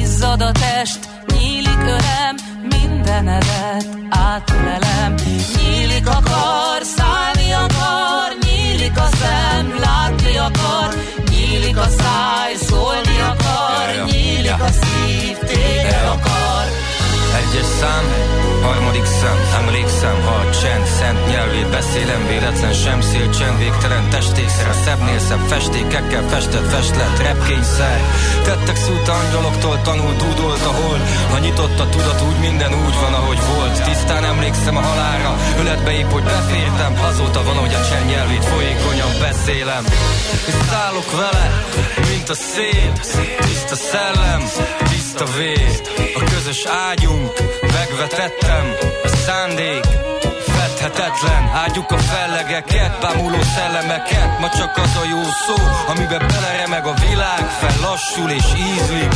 izzad 0.00 0.42
a 0.42 0.52
test, 0.52 0.98
nyílik 1.26 1.82
ölem, 1.82 2.36
mindenedet 2.60 3.88
átölelem. 4.10 5.14
Nyílik 5.56 6.06
akar, 6.06 6.82
szállni 6.82 7.52
akar, 7.52 8.36
nyílik 8.40 8.98
a 8.98 9.08
szem, 9.16 9.74
látni 9.80 10.36
akar, 10.36 10.94
nyílik 11.30 11.76
a 11.76 11.88
száj, 11.88 12.54
szólni 12.54 13.20
akar, 13.20 14.04
nyílik 14.10 14.60
a 14.60 14.70
szív, 14.70 15.38
téged 15.38 16.04
akar. 16.04 16.29
Egyes 17.38 17.66
szám, 17.80 18.04
harmadik 18.62 19.04
szem, 19.04 19.38
emlékszem, 19.60 20.22
ha 20.22 20.34
a 20.34 20.50
csend 20.50 20.86
szent 20.86 21.26
nyelvét 21.28 21.70
beszélem, 21.70 22.26
véletlen 22.28 22.72
sem 22.72 23.00
szél, 23.00 23.30
csend 23.30 23.58
végtelen 23.58 24.10
testékszer, 24.10 24.68
a 24.68 24.72
szebbnél 24.84 25.18
szebb 25.18 25.44
festékekkel 25.48 26.22
festett 26.28 26.70
festlet, 26.70 27.18
repkényszer. 27.18 28.00
Tettek 28.42 28.76
szút 28.76 29.08
angyaloktól 29.08 29.80
tanult, 29.82 30.16
dúdolt 30.16 30.64
a 30.64 30.72
hold, 30.80 31.02
ha 31.30 31.38
nyitott 31.38 31.78
a 31.80 31.88
tudat, 31.88 32.22
úgy 32.28 32.38
minden 32.40 32.72
úgy 32.84 32.94
van, 33.00 33.14
ahogy 33.14 33.38
volt. 33.54 33.82
Tisztán 33.82 34.24
emlékszem 34.24 34.76
a 34.76 34.80
halára, 34.80 35.36
öletbe 35.58 35.92
épp, 35.92 36.10
hogy 36.10 36.22
befértem, 36.22 36.92
azóta 37.10 37.42
van, 37.42 37.56
hogy 37.56 37.74
a 37.74 37.86
csend 37.88 38.06
nyelvét 38.10 38.44
folyékonyan 38.44 39.12
beszélem. 39.20 39.84
És 40.46 40.54
szállok 40.70 41.10
vele, 41.16 41.64
mint 42.10 42.28
a 42.28 42.34
szél, 42.34 42.92
tiszta 43.40 43.74
szellem, 43.74 44.42
tiszta 45.12 45.38
vér, 45.38 45.82
a 46.14 46.24
közös 46.24 46.64
ágyunk, 46.64 47.32
megvetettem, 47.60 48.74
a 49.04 49.08
szándék, 49.08 49.84
fedhetetlen. 50.46 51.50
Ágyuk 51.54 51.90
a 51.90 51.98
fellegeket, 51.98 53.00
bámuló 53.00 53.42
szellemeket 53.54 54.38
Ma 54.40 54.48
csak 54.48 54.76
az 54.76 54.96
a 54.96 55.08
jó 55.10 55.22
szó, 55.22 55.54
amiben 55.86 56.26
beleremeg 56.26 56.86
a 56.86 56.94
világ 57.08 57.50
Fellassul 57.50 58.30
és 58.30 58.44
ízlik. 58.56 59.12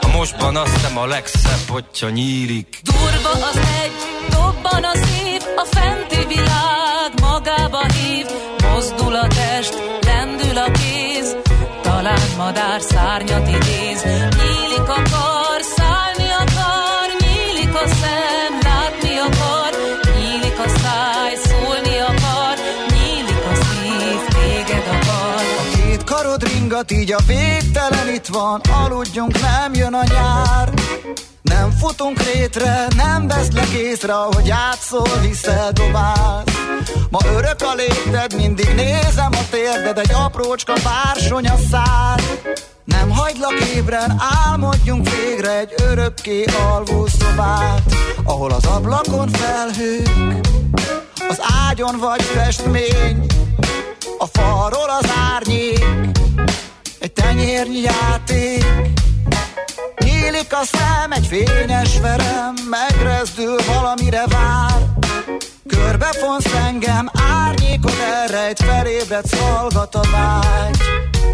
A 0.00 0.08
mostban 0.12 0.56
azt 0.56 0.74
hiszem 0.74 0.98
a 0.98 1.06
legszebb, 1.06 1.68
hogyha 1.68 2.08
nyílik. 2.08 2.80
Durva 2.82 3.46
az 3.46 3.56
egy, 3.82 3.92
dobban 4.30 4.84
a 4.84 4.94
szív, 4.94 5.42
a 5.56 5.66
fenti 5.70 6.26
világ 6.26 7.10
magába 7.20 7.86
hív, 7.92 8.26
mozdul 8.70 9.14
a 9.14 9.26
test, 9.26 9.74
lendül 10.00 10.58
a 10.58 10.70
kéz, 10.70 11.36
talán 11.82 12.28
madár 12.36 12.80
szárnyat 12.80 13.48
idéz, 13.48 14.02
ringat, 26.80 26.90
így 26.90 27.12
a 27.12 27.18
végtelen 27.26 28.14
itt 28.14 28.26
van. 28.26 28.60
Aludjunk, 28.84 29.40
nem 29.40 29.74
jön 29.74 29.94
a 29.94 30.02
nyár. 30.04 30.72
Nem 31.42 31.70
futunk 31.70 32.22
rétre, 32.22 32.86
nem 32.96 33.26
veszlek 33.26 33.68
észre 33.68 34.12
Hogy 34.12 34.50
átszól, 34.50 35.08
viszel, 35.20 35.72
dobálsz. 35.72 36.52
Ma 37.10 37.18
örök 37.34 37.62
a 37.62 37.74
lépted, 37.74 38.34
mindig 38.36 38.68
nézem 38.74 39.30
a 39.30 39.48
térded 39.50 39.98
Egy 39.98 40.12
aprócska 40.12 40.72
bársony 40.84 41.48
a 41.48 41.56
szád 41.70 42.22
Nem 42.84 43.10
hagylak 43.10 43.60
ébren, 43.74 44.22
álmodjunk 44.44 45.08
végre 45.10 45.58
Egy 45.58 45.74
örökké 45.90 46.44
alvó 46.70 47.06
szobát 47.06 47.82
Ahol 48.24 48.50
az 48.50 48.64
ablakon 48.64 49.28
felhők 49.28 50.46
Az 51.28 51.40
ágyon 51.68 51.98
vagy 51.98 52.22
festmény 52.22 53.26
a 54.22 54.26
falról 54.26 54.90
az 55.00 55.10
árnyék, 55.34 55.84
egy 57.00 57.12
tenyérnyi 57.12 57.80
játék. 57.80 58.64
Nyílik 60.04 60.52
a 60.52 60.64
szem, 60.64 61.12
egy 61.12 61.26
fényes 61.26 62.00
verem, 62.00 62.54
megrezdül, 62.70 63.56
valamire 63.66 64.24
vár. 64.26 64.89
Körbefonsz 65.68 66.54
engem, 66.66 67.10
árnyékod 67.46 67.94
elrejt, 68.24 68.58
felébredsz, 68.62 69.38
hallgat 69.40 69.94
a 69.94 70.00
vágy. 70.12 70.76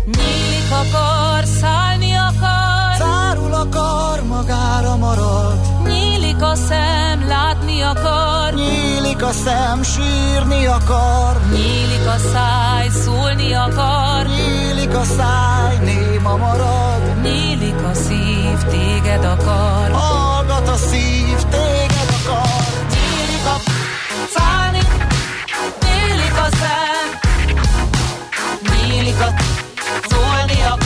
Nyílik 0.05 0.71
a 0.71 0.83
kar, 0.93 1.45
szállni 1.61 2.13
akar, 2.13 2.97
Zárul 2.99 3.55
a 3.55 3.69
kar, 3.69 4.23
magára 4.23 4.97
marad. 4.97 5.59
nyílik 5.87 6.43
a 6.43 6.55
szem, 6.55 7.27
látni 7.29 7.83
akar, 7.83 8.55
Nyílik 8.55 9.23
a 9.23 9.33
szem, 9.33 9.83
sírni 9.83 10.67
akar. 10.67 11.41
nyílik 11.53 12.07
a 12.07 12.17
száj, 12.33 12.89
szólni 13.05 13.55
akar, 13.55 14.27
Nyílik 14.27 14.95
a 14.95 15.05
száj, 15.05 15.77
néma 15.85 16.37
marad. 16.37 17.21
nyílik 17.23 17.85
a 17.91 17.95
szív, 17.95 18.59
téged 18.71 19.25
akar. 19.25 19.91
Hallgat 19.91 20.69
a 20.69 20.77
szív, 20.77 21.37
téged 21.51 22.09
akar. 22.25 22.66
Nyílik 29.07 29.21
a 29.21 29.35
szólni 30.09 30.61
a, 30.63 30.79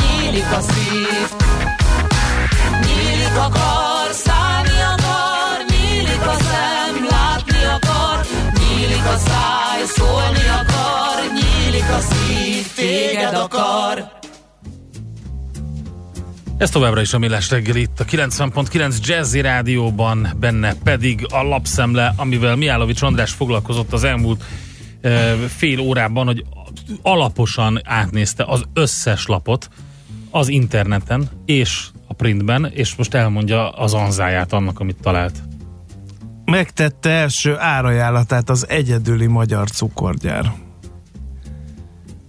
nyílik 0.00 0.50
a 0.52 0.60
szív, 0.60 1.30
nyílik 2.86 3.36
a 3.36 3.48
kar, 3.48 4.12
szállni 4.12 4.80
akar, 4.94 5.64
nyílik 5.68 6.20
a 6.20 6.36
szem, 6.38 7.06
látni 7.08 7.64
akar, 7.64 8.26
nyílik 8.58 9.04
a 9.04 9.16
száj, 9.16 9.82
szólni 9.86 10.48
akar, 10.60 11.32
nyílik 11.32 11.90
a 11.90 12.00
szív, 12.00 12.66
téged 12.74 13.34
akar. 13.34 14.18
Ez 16.58 16.70
továbbra 16.70 17.00
is 17.00 17.12
a 17.12 17.18
Millás 17.18 17.50
reggel 17.50 17.76
itt 17.76 18.00
a 18.00 18.04
90.9 18.04 19.06
Jazzy 19.06 19.40
Rádióban, 19.40 20.28
benne 20.40 20.74
pedig 20.84 21.26
a 21.28 21.42
lapszemle, 21.42 22.12
amivel 22.16 22.56
Miálovics 22.56 23.02
András 23.02 23.30
foglalkozott 23.30 23.92
az 23.92 24.04
elmúlt 24.04 24.44
e, 25.00 25.34
fél 25.56 25.78
órában, 25.78 26.26
hogy 26.26 26.44
alaposan 27.02 27.80
átnézte 27.84 28.44
az 28.44 28.62
összes 28.72 29.26
lapot, 29.26 29.68
az 30.30 30.48
interneten 30.48 31.28
és 31.44 31.88
a 32.06 32.12
printben, 32.12 32.70
és 32.74 32.94
most 32.94 33.14
elmondja 33.14 33.70
az 33.70 33.94
anzáját 33.94 34.52
annak, 34.52 34.80
amit 34.80 35.00
talált. 35.02 35.42
Megtette 36.44 37.10
első 37.10 37.58
árajánlatát 37.58 38.50
az 38.50 38.68
egyedüli 38.68 39.26
magyar 39.26 39.70
cukorgyár. 39.70 40.52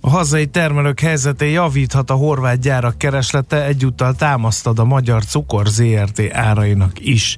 A 0.02 0.10
hazai 0.10 0.46
termelők 0.46 1.00
helyzetén 1.00 1.50
javíthat 1.50 2.10
a 2.10 2.14
horvát 2.14 2.60
gyárak 2.60 2.98
kereslete, 2.98 3.66
egyúttal 3.66 4.16
támasztad 4.16 4.80
a 4.80 4.86
magyar 4.86 5.26
cukor 5.26 5.68
ZRT 5.68 6.22
árainak 6.32 7.00
is. 7.00 7.38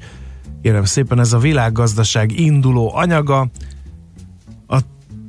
Kérem 0.62 0.84
szépen, 0.84 1.20
ez 1.20 1.34
a 1.34 1.38
világgazdaság 1.38 2.40
induló 2.40 2.96
anyaga. 2.96 3.48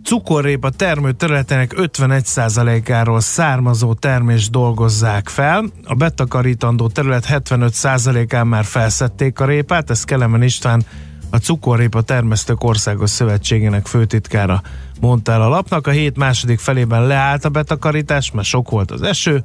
Cukorrépa 0.05 0.71
termő 0.71 1.13
területének 1.13 1.73
51%-áról 1.77 3.21
származó 3.21 3.95
termést 3.95 4.51
dolgozzák 4.51 5.29
fel. 5.29 5.65
A 5.85 5.95
betakarítandó 5.95 6.89
terület 6.89 7.27
75%-án 7.29 8.47
már 8.47 8.65
felszették 8.65 9.41
a 9.41 9.45
répát, 9.45 9.91
ez 9.91 10.05
Kelemen 10.05 10.43
István 10.43 10.83
a 11.31 11.37
Cukorrépa 11.37 12.03
Termesztők 12.03 12.65
Országos 12.65 13.11
Szövetségének 13.11 13.87
főtitkára 13.87 14.63
mondta 15.01 15.33
el 15.33 15.43
a 15.43 15.49
lapnak. 15.49 15.87
A 15.87 15.91
hét 15.91 16.17
második 16.17 16.59
felében 16.59 17.07
leállt 17.07 17.45
a 17.45 17.49
betakarítás, 17.49 18.31
mert 18.31 18.47
sok 18.47 18.71
volt 18.71 18.91
az 18.91 19.03
eső. 19.03 19.43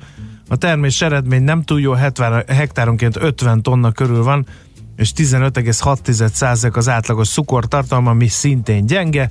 A 0.48 0.56
termés 0.56 1.02
eredmény 1.02 1.44
nem 1.44 1.64
túl 1.64 1.80
jó, 1.80 1.94
70 1.94 2.44
hektáronként 2.48 3.16
50 3.16 3.62
tonna 3.62 3.92
körül 3.92 4.24
van, 4.24 4.46
és 4.96 5.12
15,6% 5.16 6.76
az 6.76 6.90
átlagos 6.90 7.30
cukortartalma, 7.30 8.10
ami 8.10 8.28
szintén 8.28 8.86
gyenge. 8.86 9.30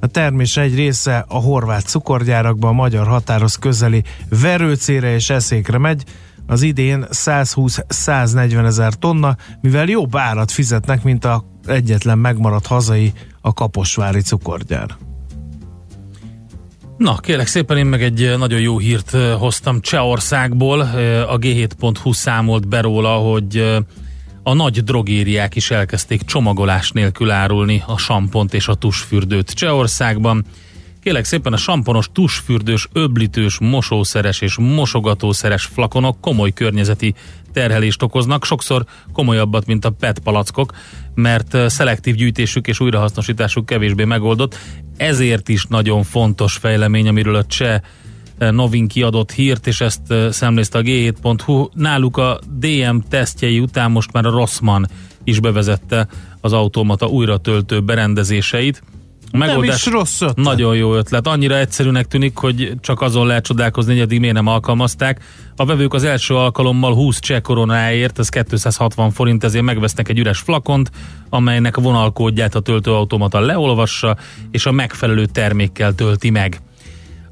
A 0.00 0.06
termés 0.06 0.56
egy 0.56 0.74
része 0.74 1.24
a 1.28 1.38
horvát 1.38 1.86
cukorgyárakban, 1.86 2.70
a 2.70 2.74
magyar 2.74 3.06
határoz 3.06 3.56
közeli 3.56 4.02
verőcére 4.28 5.14
és 5.14 5.30
eszékre 5.30 5.78
megy, 5.78 6.04
az 6.46 6.62
idén 6.62 7.06
120-140 7.10 8.66
ezer 8.66 8.94
tonna, 8.94 9.36
mivel 9.60 9.86
jobb 9.86 10.16
árat 10.16 10.50
fizetnek, 10.50 11.02
mint 11.02 11.24
a 11.24 11.44
egyetlen 11.66 12.18
megmaradt 12.18 12.66
hazai 12.66 13.12
a 13.40 13.52
Kaposvári 13.52 14.20
cukorgyár. 14.20 14.96
Na, 16.96 17.16
kérlek 17.16 17.46
szépen, 17.46 17.76
én 17.76 17.86
meg 17.86 18.02
egy 18.02 18.34
nagyon 18.38 18.60
jó 18.60 18.78
hírt 18.78 19.10
hoztam 19.38 19.80
Csehországból. 19.80 20.80
A 21.28 21.38
G7.hu 21.38 22.12
számolt 22.12 22.68
be 22.68 22.80
róla, 22.80 23.14
hogy 23.16 23.78
a 24.48 24.54
nagy 24.54 24.84
drogériák 24.84 25.56
is 25.56 25.70
elkezdték 25.70 26.22
csomagolás 26.22 26.90
nélkül 26.90 27.30
árulni 27.30 27.82
a 27.86 27.98
sampont 27.98 28.54
és 28.54 28.68
a 28.68 28.74
tusfürdőt 28.74 29.50
Csehországban. 29.50 30.44
Kélek 31.02 31.24
szépen 31.24 31.52
a 31.52 31.56
samponos, 31.56 32.08
tusfürdős, 32.12 32.88
öblítős, 32.92 33.58
mosószeres 33.58 34.40
és 34.40 34.56
mosogatószeres 34.58 35.64
flakonok 35.64 36.20
komoly 36.20 36.52
környezeti 36.52 37.14
terhelést 37.52 38.02
okoznak, 38.02 38.44
sokszor 38.44 38.84
komolyabbat, 39.12 39.66
mint 39.66 39.84
a 39.84 39.90
PET 39.90 40.18
palackok, 40.18 40.72
mert 41.14 41.70
szelektív 41.70 42.14
gyűjtésük 42.14 42.66
és 42.66 42.80
újrahasznosításuk 42.80 43.66
kevésbé 43.66 44.04
megoldott. 44.04 44.58
Ezért 44.96 45.48
is 45.48 45.64
nagyon 45.64 46.02
fontos 46.02 46.56
fejlemény, 46.56 47.08
amiről 47.08 47.34
a 47.34 47.44
cseh 47.44 47.80
Novin 48.38 48.88
kiadott 48.88 49.32
hírt, 49.32 49.66
és 49.66 49.80
ezt 49.80 50.14
szemlézte 50.30 50.78
a 50.78 50.82
G7.hu. 50.82 51.68
Náluk 51.74 52.16
a 52.16 52.38
DM 52.58 52.98
tesztjei 53.08 53.60
után 53.60 53.90
most 53.90 54.12
már 54.12 54.26
a 54.26 54.30
Rossmann 54.30 54.84
is 55.24 55.40
bevezette 55.40 56.08
az 56.40 56.52
automata 56.52 57.06
újratöltő 57.06 57.80
berendezéseit. 57.80 58.82
A 59.32 59.36
megoldás 59.36 59.84
nem 59.84 59.94
is 59.94 59.98
rossz 59.98 60.20
ötlet. 60.20 60.36
Nagyon 60.36 60.76
jó 60.76 60.94
ötlet. 60.94 61.26
Annyira 61.26 61.58
egyszerűnek 61.58 62.06
tűnik, 62.06 62.36
hogy 62.36 62.72
csak 62.80 63.00
azon 63.00 63.26
lehet 63.26 63.44
csodálkozni, 63.44 63.92
hogy 63.92 64.00
eddig 64.00 64.20
miért 64.20 64.34
nem 64.34 64.46
alkalmazták. 64.46 65.22
A 65.56 65.64
vevők 65.64 65.94
az 65.94 66.04
első 66.04 66.34
alkalommal 66.34 66.94
20 66.94 67.20
cseh 67.20 67.40
koronáért, 67.40 68.18
ez 68.18 68.28
260 68.28 69.10
forint, 69.10 69.44
ezért 69.44 69.64
megvesznek 69.64 70.08
egy 70.08 70.18
üres 70.18 70.38
flakont, 70.38 70.90
amelynek 71.28 71.76
a 71.76 71.80
vonalkódját 71.80 72.54
a 72.54 72.60
töltőautomata 72.60 73.40
leolvassa, 73.40 74.16
és 74.50 74.66
a 74.66 74.72
megfelelő 74.72 75.26
termékkel 75.26 75.94
tölti 75.94 76.30
meg 76.30 76.60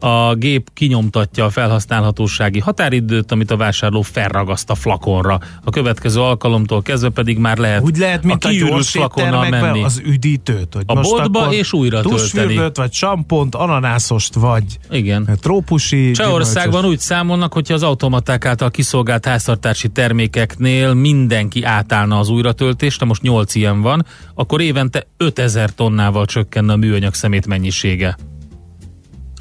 a 0.07 0.35
gép 0.35 0.69
kinyomtatja 0.75 1.45
a 1.45 1.51
felhasználhatósági 1.51 2.59
határidőt, 2.59 3.33
amit 3.33 3.51
a 3.51 3.57
vásárló 3.57 4.03
felragaszt 4.03 4.71
a 4.71 4.75
flakonra. 4.75 5.39
A 5.65 5.71
következő 5.71 6.21
alkalomtól 6.21 6.83
kezdve 6.83 7.09
pedig 7.09 7.39
már 7.39 7.59
lehet, 7.59 7.83
Úgy 7.83 7.97
lehet 7.97 8.23
mint 8.23 8.45
a, 8.45 8.49
a 8.49 8.53
gyors 8.53 8.91
flakonnal 8.91 9.49
menni. 9.49 9.83
az 9.83 10.03
üdítőt, 10.05 10.75
hogy 10.75 10.85
a 10.87 10.95
most 10.95 11.11
boltba 11.11 11.53
és 11.53 11.73
újra 11.73 12.01
tölteni. 12.01 12.61
vagy 12.75 12.93
sampont, 12.93 13.55
ananászost, 13.55 14.35
vagy 14.35 14.65
Igen. 14.91 15.39
trópusi. 15.41 16.11
Csehországban 16.11 16.85
úgy 16.85 16.99
számolnak, 16.99 17.53
hogyha 17.53 17.75
az 17.75 17.83
automaták 17.83 18.45
által 18.45 18.71
kiszolgált 18.71 19.27
háztartási 19.27 19.89
termékeknél 19.89 20.95
mindenki 20.95 21.63
átállna 21.63 22.19
az 22.19 22.29
újratöltést, 22.29 23.05
most 23.05 23.23
8 23.23 23.55
ilyen 23.55 23.81
van, 23.81 24.07
akkor 24.35 24.61
évente 24.61 25.07
5000 25.17 25.71
tonnával 25.71 26.25
csökkenne 26.27 26.73
a 26.73 26.77
műanyag 26.77 27.15
szemét 27.15 27.47
mennyisége. 27.47 28.17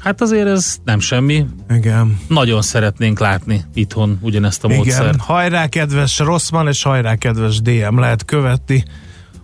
Hát 0.06 0.20
azért 0.20 0.46
ez 0.46 0.76
nem 0.84 1.00
semmi. 1.00 1.46
Igen. 1.70 2.18
Nagyon 2.28 2.62
szeretnénk 2.62 3.18
látni 3.18 3.64
itthon 3.74 4.18
ugyanezt 4.20 4.64
a 4.64 4.68
módszert. 4.68 5.04
Igen, 5.04 5.18
hajrá 5.18 5.66
kedves 5.66 6.18
Rosszman 6.18 6.68
és 6.68 6.82
hajrá 6.82 7.14
kedves 7.14 7.60
DM 7.60 7.98
lehet 7.98 8.24
követni 8.24 8.84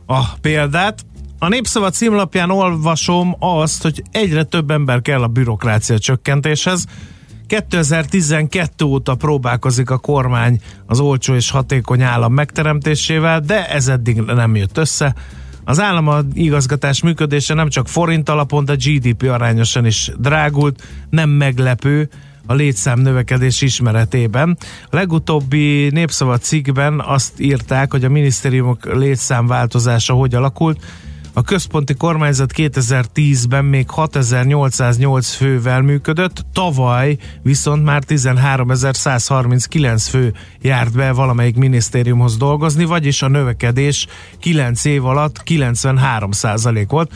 a 0.07 0.35
példát. 0.40 1.05
A 1.38 1.48
Népszava 1.48 1.90
címlapján 1.90 2.51
olvasom 2.51 3.37
azt, 3.38 3.83
hogy 3.83 4.03
egyre 4.11 4.42
több 4.42 4.70
ember 4.70 5.03
kell 5.03 5.22
a 5.22 5.27
bürokrácia 5.27 5.98
csökkentéshez. 5.98 6.85
2012 7.46 8.85
óta 8.85 9.14
próbálkozik 9.14 9.90
a 9.90 9.98
kormány 9.98 10.61
az 10.87 11.01
olcsó 11.01 11.35
és 11.35 11.51
hatékony 11.51 12.03
állam 12.03 12.33
megteremtésével, 12.33 13.40
de 13.40 13.68
ez 13.68 13.88
eddig 13.88 14.20
nem 14.20 14.57
jött 14.57 14.79
össze. 14.79 15.14
Az 15.64 15.81
állam 15.81 16.29
igazgatás 16.35 17.03
működése 17.03 17.55
nem 17.55 17.68
csak 17.68 17.88
forint 17.88 18.29
alapon, 18.29 18.64
de 18.64 18.75
GDP 18.75 19.22
arányosan 19.22 19.87
is 19.87 20.11
drágult, 20.18 20.83
nem 21.11 21.31
meglepő, 21.31 22.09
a 22.46 22.55
létszám 22.55 23.01
növekedés 23.01 23.61
ismeretében. 23.61 24.57
A 24.90 24.96
legutóbbi 24.96 25.88
népszava 25.90 26.38
cikkben 26.38 27.01
azt 27.01 27.40
írták, 27.40 27.90
hogy 27.90 28.05
a 28.05 28.09
minisztériumok 28.09 28.94
létszám 28.94 29.46
változása 29.46 30.14
hogy 30.14 30.35
alakult. 30.35 30.85
A 31.35 31.42
központi 31.42 31.95
kormányzat 31.95 32.53
2010-ben 32.57 33.64
még 33.64 33.90
6808 33.90 35.35
fővel 35.35 35.83
működött, 35.83 36.45
tavaly 36.53 37.16
viszont 37.42 37.85
már 37.85 38.03
13139 38.07 40.07
fő 40.07 40.35
járt 40.61 40.92
be 40.92 41.12
valamelyik 41.12 41.57
minisztériumhoz 41.57 42.37
dolgozni, 42.37 42.85
vagyis 42.85 43.23
a 43.23 43.29
növekedés 43.29 44.07
9 44.38 44.85
év 44.85 45.05
alatt 45.05 45.42
93% 45.47 46.85
volt. 46.88 47.12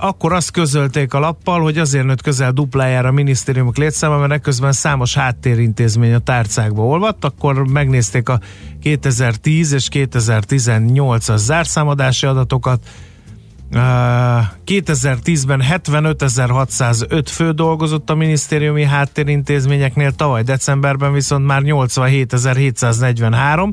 Akkor 0.00 0.32
azt 0.32 0.50
közölték 0.50 1.14
a 1.14 1.18
lappal, 1.18 1.62
hogy 1.62 1.78
azért 1.78 2.04
nőtt 2.04 2.22
közel 2.22 2.52
duplájára 2.52 3.08
a 3.08 3.12
minisztériumok 3.12 3.76
létszáma, 3.76 4.18
mert 4.18 4.32
ekközben 4.32 4.72
számos 4.72 5.14
háttérintézmény 5.14 6.14
a 6.14 6.18
tárcákba 6.18 6.86
olvadt, 6.86 7.24
akkor 7.24 7.66
megnézték 7.66 8.28
a 8.28 8.40
2010 8.82 9.72
és 9.72 9.88
2018-as 9.92 11.36
zárszámadási 11.36 12.26
adatokat, 12.26 12.80
2010-ben 14.66 15.62
75.605 15.70 17.26
fő 17.30 17.50
dolgozott 17.50 18.10
a 18.10 18.14
minisztériumi 18.14 18.84
háttérintézményeknél, 18.84 20.12
tavaly 20.12 20.42
decemberben 20.42 21.12
viszont 21.12 21.46
már 21.46 21.62
87.743, 21.64 23.72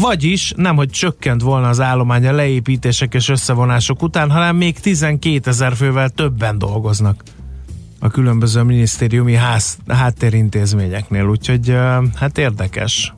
vagyis 0.00 0.52
nem, 0.56 0.76
hogy 0.76 0.90
csökkent 0.90 1.42
volna 1.42 1.68
az 1.68 1.80
állomány 1.80 2.26
a 2.26 2.32
leépítések 2.32 3.14
és 3.14 3.28
összevonások 3.28 4.02
után, 4.02 4.30
hanem 4.30 4.56
még 4.56 4.80
12 4.80 5.50
ezer 5.50 5.76
fővel 5.76 6.08
többen 6.08 6.58
dolgoznak 6.58 7.22
a 8.00 8.08
különböző 8.08 8.62
minisztériumi 8.62 9.34
ház, 9.34 9.78
háttérintézményeknél, 9.88 11.24
úgyhogy 11.24 11.76
hát 12.14 12.38
érdekes. 12.38 13.14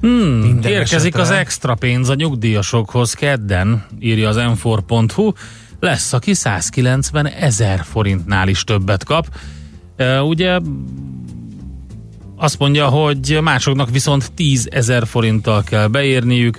Hmm, 0.00 0.58
érkezik 0.62 1.14
esetre. 1.14 1.20
az 1.20 1.30
extra 1.30 1.74
pénz 1.74 2.08
a 2.08 2.14
nyugdíjasokhoz 2.14 3.12
kedden, 3.12 3.84
írja 3.98 4.28
az 4.28 4.36
m 4.36 4.70
Lesz, 5.80 6.12
aki 6.12 6.34
190 6.34 7.26
ezer 7.26 7.84
forintnál 7.84 8.48
is 8.48 8.64
többet 8.64 9.04
kap. 9.04 9.26
Uh, 9.98 10.28
ugye 10.28 10.58
azt 12.42 12.58
mondja, 12.58 12.88
hogy 12.88 13.38
másoknak 13.42 13.90
viszont 13.90 14.32
10 14.32 14.68
ezer 14.70 15.06
forinttal 15.06 15.62
kell 15.62 15.86
beérniük. 15.86 16.58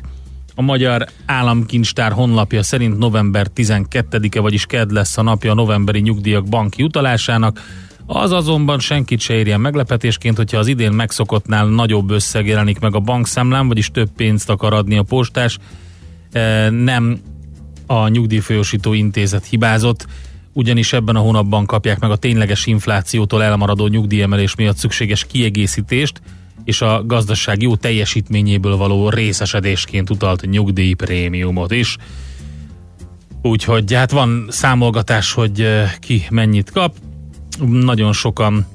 A 0.55 0.61
Magyar 0.61 1.07
Államkincstár 1.25 2.11
honlapja 2.11 2.63
szerint 2.63 2.97
november 2.97 3.47
12-e, 3.55 4.39
vagyis 4.39 4.65
kedd 4.65 4.93
lesz 4.93 5.17
a 5.17 5.21
napja 5.21 5.51
a 5.51 5.53
novemberi 5.53 5.99
nyugdíjak 5.99 6.49
banki 6.49 6.83
utalásának. 6.83 7.61
Az 8.05 8.31
azonban 8.31 8.79
senkit 8.79 9.19
se 9.19 9.33
érjen 9.33 9.59
meglepetésként, 9.59 10.37
hogyha 10.37 10.57
az 10.57 10.67
idén 10.67 10.91
megszokottnál 10.91 11.65
nagyobb 11.67 12.09
összeg 12.09 12.47
jelenik 12.47 12.79
meg 12.79 12.95
a 12.95 12.99
bankszámlán, 12.99 13.67
vagyis 13.67 13.91
több 13.91 14.09
pénzt 14.15 14.49
akar 14.49 14.73
adni 14.73 14.97
a 14.97 15.03
postás, 15.03 15.57
e, 16.31 16.69
nem 16.69 17.19
a 17.87 18.07
nyugdíjfolyosító 18.07 18.93
intézet 18.93 19.45
hibázott, 19.45 20.07
ugyanis 20.53 20.93
ebben 20.93 21.15
a 21.15 21.19
hónapban 21.19 21.65
kapják 21.65 21.99
meg 21.99 22.11
a 22.11 22.15
tényleges 22.15 22.65
inflációtól 22.65 23.43
elmaradó 23.43 23.87
nyugdíjemelés 23.87 24.55
miatt 24.55 24.77
szükséges 24.77 25.25
kiegészítést, 25.25 26.21
és 26.63 26.81
a 26.81 27.05
gazdaság 27.05 27.61
jó 27.61 27.75
teljesítményéből 27.75 28.77
való 28.77 29.09
részesedésként 29.09 30.09
utalt 30.09 30.49
nyugdíjprémiumot 30.49 31.71
is. 31.71 31.97
Úgyhogy 33.41 33.93
hát 33.93 34.11
van 34.11 34.45
számolgatás, 34.49 35.33
hogy 35.33 35.67
ki 35.99 36.25
mennyit 36.29 36.71
kap. 36.71 36.95
Nagyon 37.67 38.13
sokan 38.13 38.65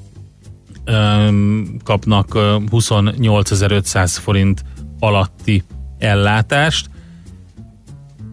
öm, 0.85 1.77
kapnak 1.83 2.33
ö, 2.33 2.57
28.500 2.71 4.17
forint 4.21 4.63
alatti 4.99 5.63
ellátást, 5.97 6.89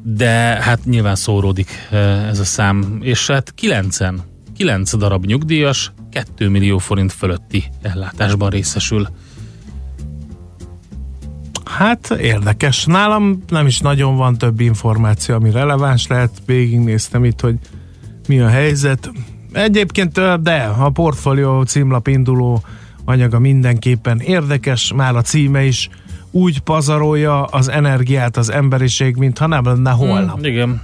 de 0.07 0.29
hát 0.63 0.85
nyilván 0.85 1.15
szóródik 1.15 1.71
eh, 1.91 2.29
ez 2.29 2.39
a 2.39 2.45
szám, 2.45 2.99
és 3.01 3.27
hát 3.27 3.55
9 3.55 3.99
9 4.57 4.97
darab 4.97 5.25
nyugdíjas 5.25 5.93
2 6.11 6.49
millió 6.49 6.79
forint 6.79 7.13
fölötti 7.13 7.65
ellátásban 7.83 8.51
részesül. 8.51 9.09
Hát 11.65 12.11
érdekes. 12.11 12.85
Nálam 12.85 13.43
nem 13.49 13.67
is 13.67 13.81
nagyon 13.81 14.17
van 14.17 14.39
több 14.39 14.61
információ, 14.61 15.35
ami 15.35 15.51
releváns 15.51 16.07
lehet. 16.07 16.31
Végignéztem 16.47 17.25
itt, 17.25 17.41
hogy 17.41 17.55
mi 18.29 18.41
a 18.41 18.49
helyzet. 18.49 19.11
Egyébként 19.53 20.43
de 20.43 20.57
a 20.79 20.91
portfólió 20.91 21.63
címlap 21.63 22.07
induló 22.07 22.63
anyaga 23.05 23.39
mindenképpen 23.39 24.21
érdekes, 24.21 24.93
már 24.93 25.17
a 25.17 25.23
címe 25.23 25.65
is 25.65 25.89
úgy 26.35 26.61
pazarolja 26.61 27.45
az 27.45 27.69
energiát 27.69 28.37
az 28.37 28.51
emberiség, 28.51 29.17
mintha 29.17 29.47
nem 29.47 29.65
lenne 29.65 29.91
holnap. 29.91 30.35
Hmm, 30.35 30.45
igen. 30.45 30.83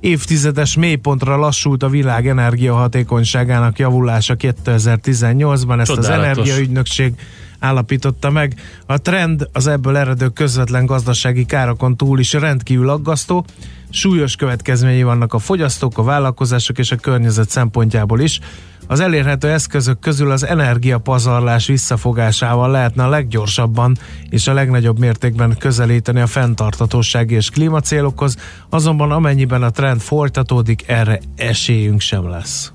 Évtizedes 0.00 0.76
mélypontra 0.76 1.36
lassult 1.36 1.82
a 1.82 1.88
világ 1.88 2.28
energiahatékonyságának 2.28 3.78
javulása 3.78 4.34
2018-ban, 4.38 5.80
ezt 5.80 5.90
az 5.90 5.96
Csodálatos. 5.96 6.08
energiaügynökség 6.08 7.12
állapította 7.58 8.30
meg. 8.30 8.54
A 8.86 8.98
trend 8.98 9.48
az 9.52 9.66
ebből 9.66 9.96
eredő 9.96 10.28
közvetlen 10.28 10.86
gazdasági 10.86 11.44
károkon 11.44 11.96
túl 11.96 12.18
is 12.18 12.32
rendkívül 12.32 12.88
aggasztó. 12.88 13.44
Súlyos 13.90 14.36
következményei 14.36 15.02
vannak 15.02 15.34
a 15.34 15.38
fogyasztók, 15.38 15.98
a 15.98 16.02
vállalkozások 16.02 16.78
és 16.78 16.90
a 16.90 16.96
környezet 16.96 17.50
szempontjából 17.50 18.20
is. 18.20 18.40
Az 18.86 19.00
elérhető 19.00 19.48
eszközök 19.48 19.98
közül 19.98 20.30
az 20.30 20.46
energiapazarlás 20.46 21.66
visszafogásával 21.66 22.70
lehetne 22.70 23.04
a 23.04 23.08
leggyorsabban 23.08 23.98
és 24.30 24.46
a 24.46 24.52
legnagyobb 24.52 24.98
mértékben 24.98 25.56
közelíteni 25.58 26.20
a 26.20 26.26
fenntartatósági 26.26 27.34
és 27.34 27.50
klímacélokhoz, 27.50 28.36
azonban 28.70 29.12
amennyiben 29.12 29.62
a 29.62 29.70
trend 29.70 30.00
folytatódik, 30.00 30.84
erre 30.86 31.20
esélyünk 31.36 32.00
sem 32.00 32.28
lesz. 32.28 32.72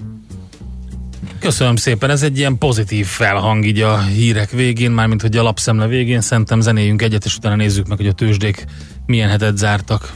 Köszönöm 1.40 1.76
szépen, 1.76 2.10
ez 2.10 2.22
egy 2.22 2.38
ilyen 2.38 2.58
pozitív 2.58 3.06
felhang 3.06 3.66
így 3.66 3.80
a 3.80 4.00
hírek 4.00 4.50
végén, 4.50 4.92
mármint 4.92 5.22
hogy 5.22 5.38
a 5.38 5.44
lapszemle 5.44 5.88
végén. 5.88 6.22
Szerintem 6.22 6.62
zenéjünk 6.62 7.02
egyet, 7.02 7.26
és 7.26 7.36
utána 7.36 7.56
nézzük 7.56 7.88
meg, 7.88 7.98
hogy 7.98 8.08
a 8.08 8.12
tőzsdék 8.12 8.66
milyen 9.06 9.30
hetet 9.30 9.58
zártak. 9.58 10.14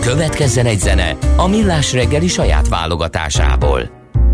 Következzen 0.00 0.66
egy 0.66 0.78
zene 0.78 1.16
a 1.36 1.46
Millás 1.46 1.92
reggeli 1.92 2.28
saját 2.28 2.68
válogatásából. 2.68 3.99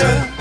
culture. 0.00 0.39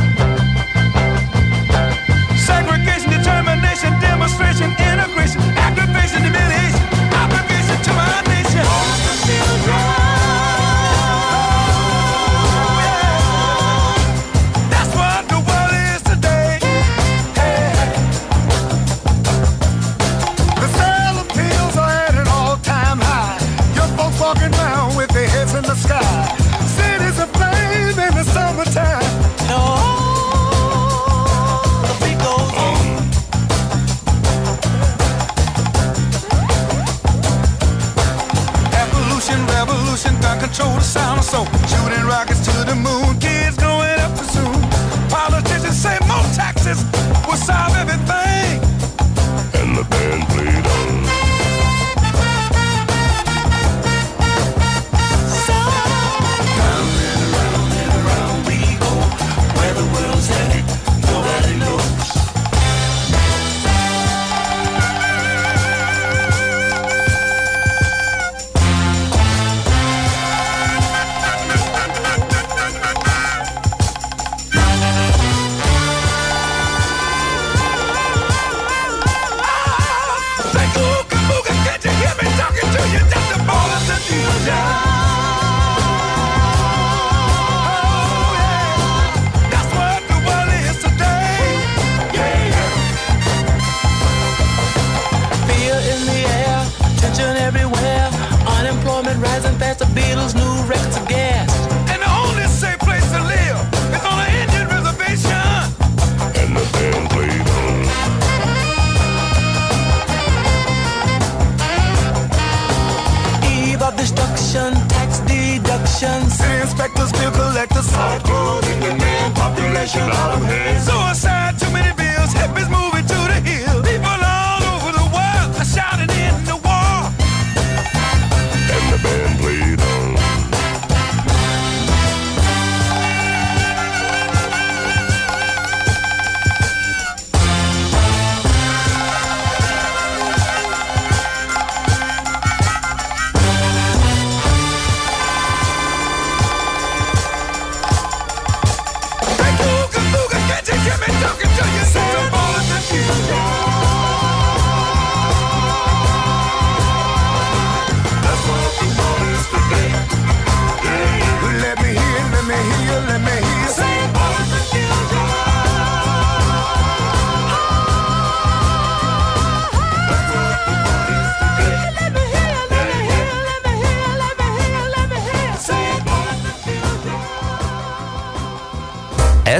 Control 40.59 40.75
the 40.75 40.81
sound 40.81 41.19
of 41.19 41.25
soul. 41.25 41.45
Shooting 41.67 42.05
rockets 42.05 42.41
to 42.45 42.51
the 42.65 42.75
moon, 42.75 43.17
kids 43.19 43.57
growing 43.57 43.99
up 43.99 44.17
too 44.17 44.25
soon. 44.25 44.61
Politicians 45.09 45.77
say 45.77 45.97
more 46.07 46.27
taxes 46.35 46.83
will 47.25 47.37
solve 47.37 47.75
everything. 47.75 48.28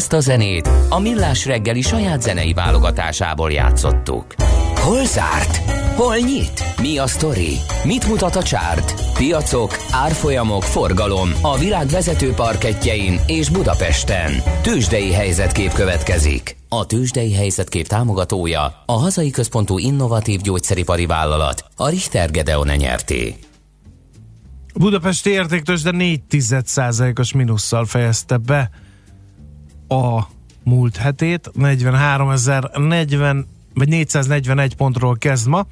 Ezt 0.10 0.28
a 0.28 0.32
zenét 0.32 0.70
a 0.90 1.00
Millás 1.00 1.46
reggeli 1.46 1.82
saját 1.82 2.22
zenei 2.22 2.54
válogatásából 2.54 3.52
játszottuk. 3.52 4.26
Hol 4.76 5.06
zárt? 5.06 5.58
Hol 5.96 6.16
nyit? 6.16 6.64
Mi 6.82 6.98
a 6.98 7.08
sztori? 7.08 7.58
Mit 7.84 8.08
mutat 8.08 8.36
a 8.36 8.44
csárt? 8.44 8.94
Piacok, 9.14 9.72
árfolyamok, 9.92 10.64
forgalom 10.64 11.30
a 11.42 11.58
világ 11.58 11.88
vezető 11.88 12.32
parketjein 12.32 13.20
és 13.28 13.50
Budapesten. 13.50 14.32
Tősdei 14.62 15.14
helyzetkép 15.14 15.74
következik. 15.74 16.58
A 16.70 16.86
Tősdei 16.86 17.34
helyzetkép 17.34 17.88
támogatója 17.88 18.84
a 18.86 18.94
hazai 18.94 19.30
központú 19.30 19.78
innovatív 19.78 20.42
gyógyszeripari 20.42 21.06
vállalat, 21.06 21.66
a 21.76 21.90
Richter 21.90 22.32
Gedeon 22.32 22.68
nyerté. 22.68 23.36
Budapesti 24.76 25.30
értéktős, 25.30 25.82
de 25.82 25.92
4 25.92 26.22
os 27.16 27.34
minusszal 27.34 27.86
fejezte 27.86 28.38
be 28.38 28.70
a 29.90 30.28
múlt 30.64 30.98
hetét, 30.98 31.52
43.040 31.60 33.44
vagy 33.74 33.88
441 33.88 34.76
pontról 34.76 35.18
kezd 35.18 35.48
ma, 35.48 35.68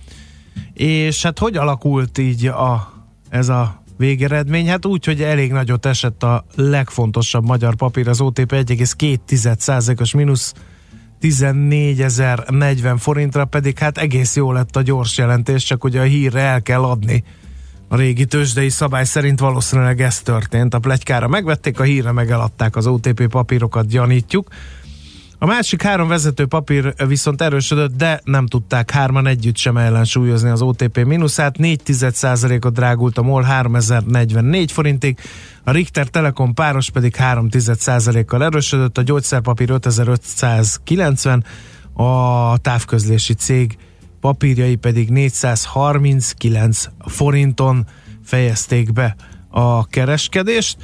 és 0.73 1.23
hát 1.23 1.39
hogy 1.39 1.57
alakult 1.57 2.17
így 2.17 2.45
a, 2.45 2.93
ez 3.29 3.49
a 3.49 3.83
végeredmény? 3.97 4.69
Hát 4.69 4.85
úgy, 4.85 5.05
hogy 5.05 5.21
elég 5.21 5.51
nagyot 5.51 5.85
esett 5.85 6.23
a 6.23 6.45
legfontosabb 6.55 7.45
magyar 7.45 7.75
papír, 7.75 8.07
az 8.07 8.21
OTP 8.21 8.51
1,2%-os 8.51 10.13
mínusz 10.13 10.53
14.040 11.21 12.95
forintra, 12.97 13.45
pedig 13.45 13.77
hát 13.77 13.97
egész 13.97 14.35
jó 14.35 14.51
lett 14.51 14.75
a 14.75 14.81
gyors 14.81 15.17
jelentés, 15.17 15.63
csak 15.63 15.83
ugye 15.83 15.99
a 15.99 16.03
hírre 16.03 16.41
el 16.41 16.61
kell 16.61 16.83
adni. 16.83 17.23
A 17.89 17.95
régi 17.95 18.25
tőzsdei 18.25 18.69
szabály 18.69 19.05
szerint 19.05 19.39
valószínűleg 19.39 20.01
ez 20.01 20.19
történt. 20.19 20.73
A 20.73 20.79
plegykára 20.79 21.27
megvették, 21.27 21.79
a 21.79 21.83
hírre 21.83 22.11
megeladták 22.11 22.75
az 22.75 22.87
OTP 22.87 23.27
papírokat, 23.27 23.87
gyanítjuk. 23.87 24.49
A 25.39 25.45
másik 25.45 25.81
három 25.81 26.07
vezető 26.07 26.45
papír 26.45 26.93
viszont 27.07 27.41
erősödött, 27.41 27.95
de 27.95 28.21
nem 28.23 28.45
tudták 28.45 28.91
hárman 28.91 29.27
együtt 29.27 29.57
sem 29.57 29.77
ellensúlyozni 29.77 30.49
az 30.49 30.61
OTP 30.61 31.05
mínuszát. 31.05 31.57
4 31.57 31.81
ot 32.61 32.73
drágult 32.73 33.17
a 33.17 33.21
MOL 33.21 33.43
3044 33.43 34.71
forintig, 34.71 35.19
a 35.63 35.71
Richter 35.71 36.07
Telekom 36.07 36.53
páros 36.53 36.89
pedig 36.89 37.15
3 37.15 37.49
kal 38.25 38.43
erősödött, 38.43 38.97
a 38.97 39.01
gyógyszerpapír 39.01 39.69
5590, 39.69 41.45
a 41.93 42.57
távközlési 42.57 43.33
cég 43.33 43.77
papírjai 44.19 44.75
pedig 44.75 45.09
439 45.09 46.85
forinton 47.05 47.85
fejezték 48.23 48.93
be 48.93 49.15
a 49.49 49.85
kereskedést 49.85 50.77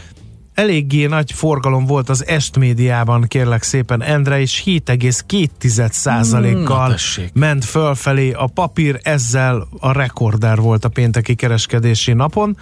eléggé 0.54 1.06
nagy 1.06 1.32
forgalom 1.32 1.86
volt 1.86 2.10
az 2.10 2.28
Est 2.28 2.58
médiában, 2.58 3.22
kérlek 3.22 3.64
szépen, 3.64 4.02
Endre, 4.02 4.40
és 4.40 4.64
7,2%-kal 4.66 6.90
mm, 6.90 6.94
ment 7.34 7.66
fölfelé 7.66 8.32
a 8.32 8.48
papír, 8.48 9.00
ezzel 9.04 9.68
a 9.80 9.92
rekorder 9.92 10.58
volt 10.58 10.86
a 10.86 10.90
pénteki 10.90 11.36
kereskedési 11.36 12.14
napon. 12.14 12.58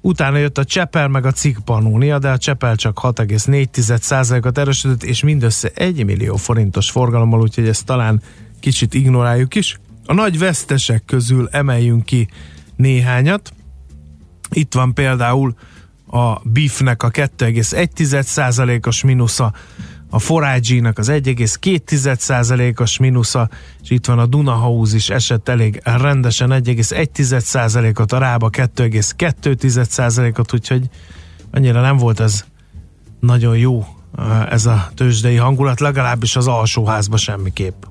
Utána 0.00 0.36
jött 0.36 0.58
a 0.58 0.64
Csepel 0.64 1.08
meg 1.08 1.26
a 1.26 1.32
Cikk 1.32 1.58
Panónia, 1.64 2.18
de 2.18 2.30
a 2.30 2.38
Csepel 2.38 2.76
csak 2.76 2.98
6,4%-ot 3.02 4.58
erősödött, 4.58 5.02
és 5.02 5.22
mindössze 5.22 5.70
1 5.74 6.04
millió 6.04 6.36
forintos 6.36 6.90
forgalommal, 6.90 7.40
úgyhogy 7.40 7.68
ezt 7.68 7.84
talán 7.84 8.22
kicsit 8.60 8.94
ignoráljuk 8.94 9.54
is. 9.54 9.78
A 10.06 10.14
nagy 10.14 10.38
vesztesek 10.38 11.04
közül 11.04 11.48
emeljünk 11.50 12.04
ki 12.04 12.28
néhányat. 12.76 13.52
Itt 14.50 14.74
van 14.74 14.94
például 14.94 15.54
a 16.06 16.40
beefnek 16.42 17.02
a 17.02 17.10
2,1%-os 17.10 19.02
minusza, 19.02 19.52
a 20.10 20.18
Forage-nak 20.18 20.98
az 20.98 21.08
1,2%-os 21.10 22.98
minusza, 22.98 23.48
és 23.82 23.90
itt 23.90 24.06
van 24.06 24.18
a 24.18 24.26
Dunahouse 24.26 24.96
is 24.96 25.10
esett 25.10 25.48
elég 25.48 25.80
rendesen 25.84 26.50
1,1%-ot, 26.50 28.12
a 28.12 28.18
Rába 28.18 28.50
2,2%-ot, 28.52 30.52
úgyhogy 30.52 30.88
annyira 31.50 31.80
nem 31.80 31.96
volt 31.96 32.20
ez 32.20 32.44
nagyon 33.20 33.58
jó 33.58 33.86
ez 34.50 34.66
a 34.66 34.90
tőzsdei 34.94 35.36
hangulat, 35.36 35.80
legalábbis 35.80 36.36
az 36.36 36.46
alsóházba 36.46 37.16
semmiképp. 37.16 37.82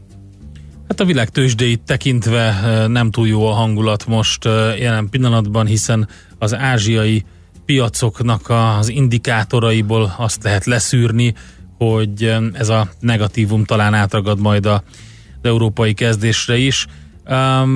Hát 0.93 1.01
a 1.01 1.05
világ 1.05 1.29
tőzsdéit 1.29 1.81
tekintve 1.81 2.59
nem 2.87 3.11
túl 3.11 3.27
jó 3.27 3.47
a 3.47 3.51
hangulat 3.51 4.05
most 4.05 4.45
jelen 4.79 5.09
pillanatban, 5.09 5.65
hiszen 5.65 6.07
az 6.39 6.55
ázsiai 6.55 7.23
piacoknak 7.65 8.49
az 8.49 8.89
indikátoraiból 8.89 10.15
azt 10.17 10.43
lehet 10.43 10.65
leszűrni, 10.65 11.33
hogy 11.77 12.35
ez 12.53 12.69
a 12.69 12.89
negatívum 12.99 13.63
talán 13.63 13.93
átragad 13.93 14.39
majd 14.39 14.65
a, 14.65 14.73
az 14.73 15.49
európai 15.49 15.93
kezdésre 15.93 16.57
is, 16.57 16.85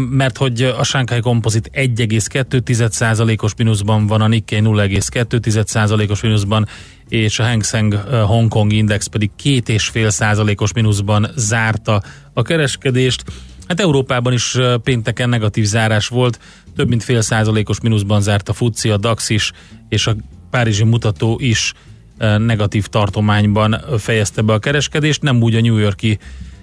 mert 0.09 0.37
hogy 0.37 0.61
a 0.61 0.83
Shanghai 0.83 1.19
Composite 1.19 1.69
1,2%-os 1.73 3.51
mínuszban 3.57 4.07
van, 4.07 4.21
a 4.21 4.27
Nikkei 4.27 4.61
0,2%-os 4.63 6.21
mínuszban, 6.21 6.67
és 7.09 7.39
a 7.39 7.43
Hang 7.43 7.63
Seng 7.63 7.93
Hong 8.25 8.49
Kong 8.49 8.73
Index 8.73 9.07
pedig 9.07 9.29
2,5%-os 9.43 10.73
mínuszban 10.73 11.27
zárta 11.35 12.01
a 12.33 12.41
kereskedést. 12.41 13.23
Hát 13.67 13.79
Európában 13.79 14.33
is 14.33 14.57
pénteken 14.83 15.29
negatív 15.29 15.65
zárás 15.65 16.07
volt, 16.07 16.39
több 16.75 16.87
mint 16.87 17.03
fél 17.03 17.21
százalékos 17.21 17.81
mínuszban 17.81 18.21
zárt 18.21 18.49
a 18.49 18.53
FUCI, 18.53 18.89
a 18.89 18.97
DAX 18.97 19.29
is, 19.29 19.51
és 19.89 20.07
a 20.07 20.15
párizsi 20.49 20.83
mutató 20.83 21.37
is 21.41 21.73
negatív 22.37 22.87
tartományban 22.87 23.81
fejezte 23.97 24.41
be 24.41 24.53
a 24.53 24.59
kereskedést, 24.59 25.21
nem 25.21 25.41
úgy 25.41 25.55
a 25.55 25.61
New 25.61 25.77
Yorki 25.77 26.19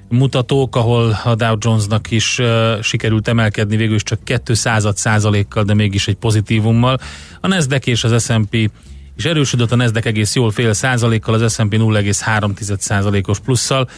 mutatók, 0.08 0.76
ahol 0.76 1.20
a 1.24 1.34
Dow 1.34 1.56
Jonesnak 1.58 2.10
is 2.10 2.38
uh, 2.38 2.80
sikerült 2.80 3.28
emelkedni 3.28 3.76
végül 3.76 3.94
is 3.94 4.02
csak 4.02 4.18
200 4.44 4.88
százalékkal, 4.94 5.64
de 5.64 5.74
mégis 5.74 6.08
egy 6.08 6.14
pozitívummal. 6.14 6.98
A 7.40 7.46
Nasdaq 7.46 7.90
és 7.90 8.04
az 8.04 8.24
S&P 8.24 8.70
és 9.16 9.24
erősödött 9.24 9.72
a 9.72 9.76
Nasdaq 9.76 10.08
egész 10.08 10.34
jól 10.34 10.50
fél 10.50 10.72
százalékkal, 10.72 11.34
az 11.34 11.52
S&P 11.52 11.74
0,3 11.74 12.78
százalékos 12.78 13.38
plusszal, 13.38 13.88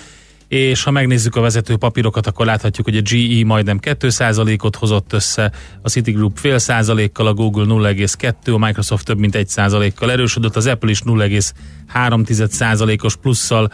és 0.48 0.83
ha 0.83 0.90
megnézzük 0.90 1.37
a 1.37 1.40
vezető 1.40 1.76
papírokat, 1.76 2.26
akkor 2.26 2.46
láthatjuk, 2.46 2.87
hogy 2.87 2.96
a 2.96 3.00
GE 3.00 3.44
majdnem 3.44 3.79
2%-ot 3.83 4.76
hozott 4.76 5.12
össze, 5.12 5.52
a 5.83 5.88
Citigroup 5.88 6.38
fél 6.38 6.59
százalékkal, 6.59 7.26
a 7.26 7.35
Google 7.35 7.64
0,2, 7.92 8.55
a 8.55 8.59
Microsoft 8.59 9.05
több 9.05 9.18
mint 9.18 9.35
1 9.35 9.48
százalékkal 9.48 10.11
erősödött, 10.11 10.57
az 10.57 10.66
Apple 10.66 10.90
is 10.90 11.00
0,3 11.05 12.48
százalékos 12.48 13.16
plusszal 13.16 13.72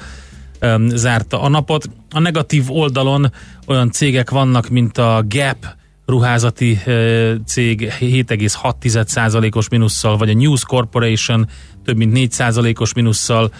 um, 0.60 0.88
zárta 0.88 1.40
a 1.40 1.48
napot. 1.48 1.88
A 2.10 2.18
negatív 2.18 2.70
oldalon 2.70 3.32
olyan 3.66 3.90
cégek 3.90 4.30
vannak, 4.30 4.68
mint 4.68 4.98
a 4.98 5.24
Gap, 5.28 5.66
ruházati 6.06 6.78
uh, 6.86 7.32
cég 7.46 7.92
7,6%-os 8.00 9.68
minusszal, 9.68 10.16
vagy 10.16 10.30
a 10.30 10.34
News 10.34 10.64
Corporation 10.64 11.48
több 11.84 11.96
mint 11.96 12.34
4%-os 12.38 12.94
minusszal, 12.94 13.52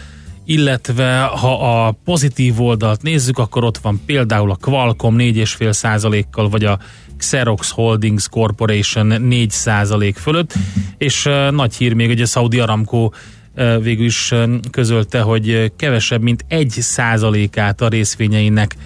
illetve 0.45 1.21
ha 1.21 1.87
a 1.87 1.97
pozitív 2.05 2.61
oldalt 2.61 3.03
nézzük, 3.03 3.39
akkor 3.39 3.65
ott 3.65 3.79
van 3.79 4.01
például 4.07 4.51
a 4.51 4.59
Qualcomm 4.61 5.17
4,5%-kal, 5.19 6.49
vagy 6.49 6.65
a 6.65 6.79
Xerox 7.17 7.71
Holdings 7.71 8.29
Corporation 8.29 9.13
4% 9.19 10.13
fölött, 10.17 10.55
és 10.99 11.27
uh, 11.27 11.51
nagy 11.51 11.75
hír 11.75 11.93
még, 11.93 12.07
hogy 12.07 12.21
a 12.21 12.27
Saudi 12.27 12.59
Aramco 12.59 13.11
uh, 13.57 13.83
végül 13.83 14.05
is 14.05 14.35
közölte, 14.71 15.21
hogy 15.21 15.73
kevesebb, 15.77 16.23
mint 16.23 16.45
1%-át 16.51 17.81
a 17.81 17.89
részvényeinek 17.89 18.77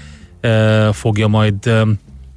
fogja 0.92 1.26
majd 1.26 1.70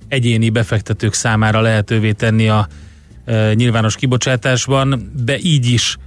egyéni 0.10 0.50
befektetők 0.50 1.14
számára 1.14 1.62
lehetővé 1.62 2.12
tenni 2.12 2.50
a 2.50 2.68
uh, 3.28 3.54
nyilvános 3.54 3.96
kibocsátásban, 3.96 5.12
de 5.24 5.38
így 5.42 5.66
is 5.66 5.98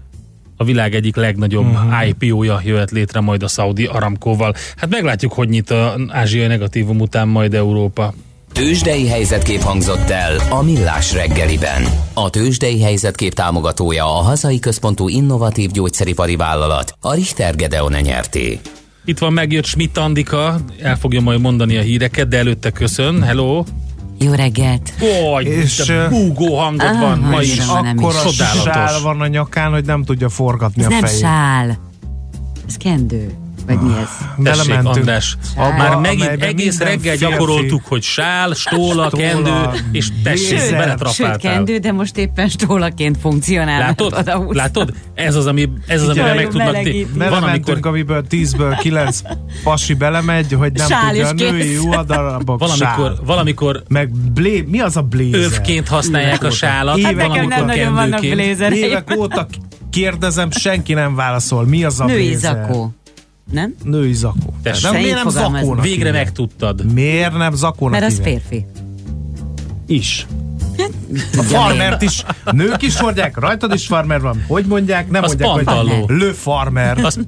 a 0.57 0.65
világ 0.65 0.95
egyik 0.95 1.17
legnagyobb 1.17 1.67
uh-huh. 1.67 2.09
IPO-ja 2.09 2.61
jöhet 2.65 2.91
létre 2.91 3.21
majd 3.21 3.43
a 3.43 3.49
Saudi 3.49 3.85
Aramkóval. 3.85 4.55
Hát 4.77 4.91
meglátjuk, 4.91 5.33
hogy 5.33 5.49
nyit 5.49 5.71
a 5.71 5.99
ázsiai 6.09 6.47
negatívum 6.47 7.01
után 7.01 7.29
majd 7.29 7.55
Európa. 7.55 8.15
Tőzsdei 8.53 9.09
helyzetkép 9.09 9.61
hangzott 9.61 10.11
el 10.11 10.39
a 10.51 10.63
Millás 10.63 11.13
reggeliben. 11.13 11.83
A 12.13 12.31
Tőzsdei 12.31 12.83
helyzetkép 12.83 13.33
támogatója 13.33 14.05
a 14.05 14.23
hazai 14.23 14.59
központú 14.59 15.09
innovatív 15.09 15.71
gyógyszeripari 15.71 16.37
vállalat, 16.37 16.95
a 17.01 17.15
Richter 17.15 17.57
Gedeon 17.57 17.93
nyerté. 17.93 18.61
Itt 19.05 19.19
van 19.19 19.33
megjött 19.33 19.65
Schmidt 19.65 19.99
Andika, 19.99 20.61
el 20.81 20.97
fogja 20.97 21.21
majd 21.21 21.41
mondani 21.41 21.77
a 21.77 21.81
híreket, 21.81 22.29
de 22.29 22.39
előtte 22.39 22.71
köszön. 22.71 23.23
Hello! 23.23 23.65
Jó 24.23 24.33
reggelt! 24.33 24.93
Oly, 25.33 25.45
és 25.45 25.93
búgó 26.11 26.57
hangod 26.57 26.87
ah, 26.87 27.01
van 27.01 27.19
ma 27.19 27.43
is. 27.43 27.59
Akkor 27.59 28.15
a 28.15 28.29
sál 28.53 29.01
van 29.03 29.21
a 29.21 29.27
nyakán, 29.27 29.71
hogy 29.71 29.85
nem 29.85 30.05
tudja 30.05 30.29
forgatni 30.29 30.83
Ez 30.83 30.89
a 30.89 30.91
nem 30.91 31.05
fejét. 31.05 31.21
sál. 31.21 31.79
Ez 32.67 32.77
kendő. 32.77 33.42
Vagy 33.67 33.81
mi 33.81 33.93
ez? 34.03 34.09
Tessék. 34.45 34.75
András, 34.85 35.37
Sál. 35.55 35.77
már 35.77 35.91
Abba, 35.91 36.01
megint 36.01 36.43
egész 36.43 36.79
reggel 36.79 36.99
férfi- 36.99 37.19
gyakoroltuk, 37.19 37.83
hogy 37.87 38.03
sál, 38.03 38.53
stóla, 38.55 39.07
Stóla, 39.07 39.11
kendő, 39.11 39.85
és 39.93 40.09
tessék. 40.23 40.59
Sőt, 40.59 40.71
beletrapáltál. 40.71 41.37
kendő, 41.39 41.79
de 41.79 41.93
most 41.93 42.17
éppen 42.17 42.49
stólaként 42.49 43.17
funkcionál. 43.21 43.79
Látod? 43.79 44.13
Odahúztam. 44.19 44.57
Látod? 44.57 44.93
Ez 45.15 45.35
az, 45.35 45.47
ami, 45.47 45.69
ez 45.87 46.03
az, 46.03 46.09
amire 46.09 46.35
meg 46.35 46.49
tudnak 46.49 46.77
Belementünk, 47.17 47.87
amiből 47.87 48.25
10-ből 48.31 48.77
9 48.81 49.21
pasi 49.63 49.95
belemegy, 49.95 50.53
hogy 50.53 50.73
nem 50.73 50.89
Sál 50.89 51.09
tudja 51.09 51.29
a 51.29 51.33
női 51.33 51.77
ruhadarabok 51.77 52.59
valamikor, 52.59 52.87
sál. 53.15 53.19
valamikor 53.25 53.83
Meg 53.89 54.11
blé, 54.33 54.65
mi 54.69 54.81
az 54.81 54.97
a 54.97 55.03
blézer? 55.03 55.41
övként 55.41 55.89
használják 55.89 56.45
a 56.45 56.51
sálat, 56.51 56.95
Hát 57.03 57.05
Hát 57.05 57.15
nekem 57.15 57.29
valamikor 57.29 57.57
nem 57.57 57.67
nagyon 57.67 57.95
vannak 57.95 58.11
kendőként. 58.21 58.35
blézereim. 58.35 58.83
Évek 58.85 59.15
óta 59.17 59.47
kérdezem, 59.91 60.51
senki 60.51 60.93
nem 60.93 61.15
válaszol. 61.15 61.65
Mi 61.67 61.85
az 61.85 62.01
a 62.01 62.05
Női 62.05 62.17
blézer? 62.29 62.67
zakó. 62.67 62.95
Nem? 63.51 63.75
Női 63.85 64.13
zakó. 64.13 64.55
Tessék. 64.63 64.83
Nem, 64.91 65.01
miért 65.01 65.15
nem 65.17 65.29
zakónak 65.29 65.83
Végre 65.85 66.05
hívják? 66.05 66.25
megtudtad. 66.25 66.93
Miért 66.93 67.37
nem 67.37 67.55
zakónak 67.55 68.01
Mert 68.01 68.13
az 68.13 68.17
hívják? 68.19 68.41
férfi. 68.49 68.67
Is. 69.87 70.27
A 71.39 71.43
farmert 71.43 72.03
is, 72.03 72.25
nők 72.53 72.83
is 72.83 72.97
hordják, 72.99 73.39
rajtad 73.39 73.75
is 73.75 73.87
farmer 73.87 74.21
van. 74.21 74.45
Hogy 74.47 74.65
mondják? 74.67 75.11
Nem 75.11 75.23
Az 75.23 75.29
mondják, 75.29 75.51
pantalló. 75.53 76.05
hogy 76.07 76.17
le 76.19 76.33
farmer. 76.33 76.99
Az, 77.05 77.19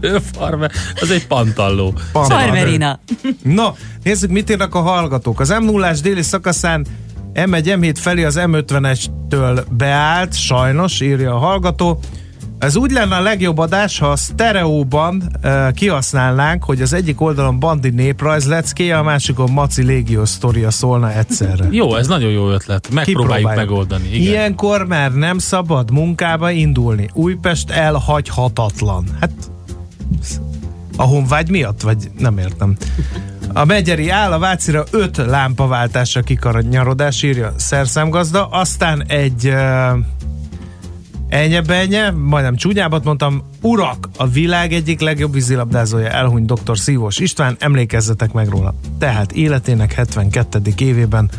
Lőfarmer, 0.00 0.70
az 1.00 1.10
egy 1.10 1.26
pantalló. 1.26 1.94
Pantalló. 2.12 2.38
Farmerina. 2.40 2.98
No, 3.42 3.68
nézzük, 4.02 4.30
mit 4.30 4.50
írnak 4.50 4.74
a 4.74 4.80
hallgatók. 4.80 5.40
Az 5.40 5.48
m 5.48 5.64
0 5.64 5.92
déli 6.02 6.22
szakaszán 6.22 6.86
M1, 7.34 7.64
M7 7.64 7.94
felé 7.98 8.24
az 8.24 8.36
M51-től 8.38 9.64
beállt, 9.70 10.34
sajnos, 10.38 11.00
írja 11.00 11.34
a 11.34 11.38
hallgató. 11.38 11.98
Ez 12.62 12.76
úgy 12.76 12.90
lenne 12.90 13.16
a 13.16 13.20
legjobb 13.20 13.58
adás, 13.58 13.98
ha 13.98 14.10
a 14.10 14.16
sztereóban 14.16 15.22
uh, 15.44 15.72
kihasználnánk, 15.72 16.64
hogy 16.64 16.82
az 16.82 16.92
egyik 16.92 17.20
oldalon 17.20 17.58
Bandi 17.58 17.90
néprajz 17.90 18.46
leckéje, 18.46 18.98
a 18.98 19.02
másikon 19.02 19.50
Maci 19.50 19.82
Légió 19.82 20.24
sztoria 20.24 20.70
szólna 20.70 21.12
egyszerre. 21.12 21.66
Jó, 21.70 21.96
ez 21.96 22.06
nagyon 22.06 22.30
jó 22.30 22.50
ötlet. 22.50 22.88
Megpróbáljuk 22.92 23.54
megoldani. 23.54 24.08
Igen. 24.08 24.20
Ilyenkor 24.20 24.86
már 24.86 25.12
nem 25.12 25.38
szabad 25.38 25.90
munkába 25.90 26.50
indulni. 26.50 27.08
Újpest 27.12 27.70
elhagyhatatlan. 27.70 29.04
Hát 29.20 29.32
a 30.96 31.02
honvágy 31.02 31.50
miatt? 31.50 31.80
Vagy 31.80 32.10
nem 32.18 32.38
értem. 32.38 32.76
A 33.52 33.64
Megyeri 33.64 34.08
áll, 34.08 34.32
a 34.32 34.38
Vácira 34.38 34.84
öt 34.90 35.16
lámpaváltásra 35.16 36.20
kikaranyarodás, 36.20 37.22
írja 37.22 37.52
szerszámgazda, 37.56 38.46
aztán 38.46 39.04
egy 39.06 39.48
uh, 39.48 39.98
Enye-benye, 41.32 42.10
majdnem 42.10 42.56
csúnyábat 42.56 43.04
mondtam, 43.04 43.42
urak, 43.60 44.08
a 44.16 44.28
világ 44.28 44.72
egyik 44.72 45.00
legjobb 45.00 45.32
vízilabdázója 45.32 46.08
elhunyt 46.08 46.52
dr. 46.52 46.78
Szívós 46.78 47.18
István, 47.18 47.56
emlékezzetek 47.58 48.32
meg 48.32 48.48
róla. 48.48 48.74
Tehát 48.98 49.32
életének 49.32 49.92
72. 49.92 50.60
évében 50.78 51.30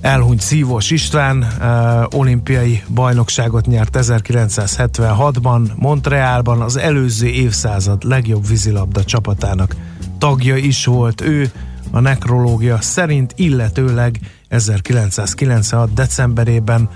elhunyt 0.00 0.40
Szívós 0.40 0.90
István, 0.90 1.46
uh, 1.60 2.18
olimpiai 2.20 2.82
bajnokságot 2.94 3.66
nyert 3.66 3.98
1976-ban, 4.00 5.74
Montrealban 5.76 6.60
az 6.60 6.76
előző 6.76 7.26
évszázad 7.26 8.04
legjobb 8.04 8.46
vízilabda 8.48 9.04
csapatának 9.04 9.76
tagja 10.18 10.56
is 10.56 10.84
volt 10.84 11.20
ő, 11.20 11.50
a 11.90 12.00
nekrológia 12.00 12.80
szerint, 12.80 13.32
illetőleg 13.36 14.20
1996. 14.48 15.92
decemberében 15.92 16.88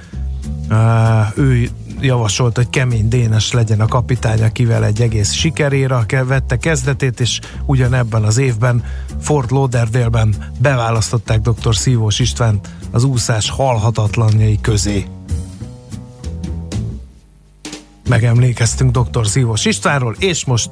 ő 1.34 1.68
javasolt, 2.00 2.56
hogy 2.56 2.70
Kemény 2.70 3.08
Dénes 3.08 3.52
legyen 3.52 3.80
a 3.80 3.86
kapitány, 3.86 4.42
akivel 4.42 4.84
egy 4.84 5.00
egész 5.00 5.32
sikeréra 5.32 6.04
ke- 6.06 6.26
vette 6.26 6.56
kezdetét, 6.56 7.20
és 7.20 7.40
ugyanebben 7.66 8.24
az 8.24 8.38
évben 8.38 8.84
Fort 9.20 9.50
Lauderdale-ben 9.50 10.52
beválasztották 10.60 11.40
dr. 11.40 11.76
Szívós 11.76 12.18
István 12.18 12.60
az 12.90 13.04
úszás 13.04 13.50
halhatatlanjai 13.50 14.58
közé. 14.60 15.06
Megemlékeztünk 18.08 18.98
dr. 18.98 19.26
Szívós 19.26 19.64
Istvánról, 19.64 20.16
és 20.18 20.44
most 20.44 20.70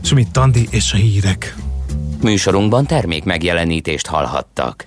Schmidt 0.00 0.36
Andi 0.36 0.66
és 0.70 0.92
a 0.92 0.96
hírek. 0.96 1.56
Műsorunkban 2.22 2.86
termék 2.86 3.24
megjelenítést 3.24 4.06
hallhattak. 4.06 4.86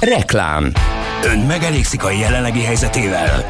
Reklám 0.00 0.72
Ön 1.22 1.38
megelégszik 1.38 2.04
a 2.04 2.10
jelenlegi 2.10 2.62
helyzetével? 2.62 3.44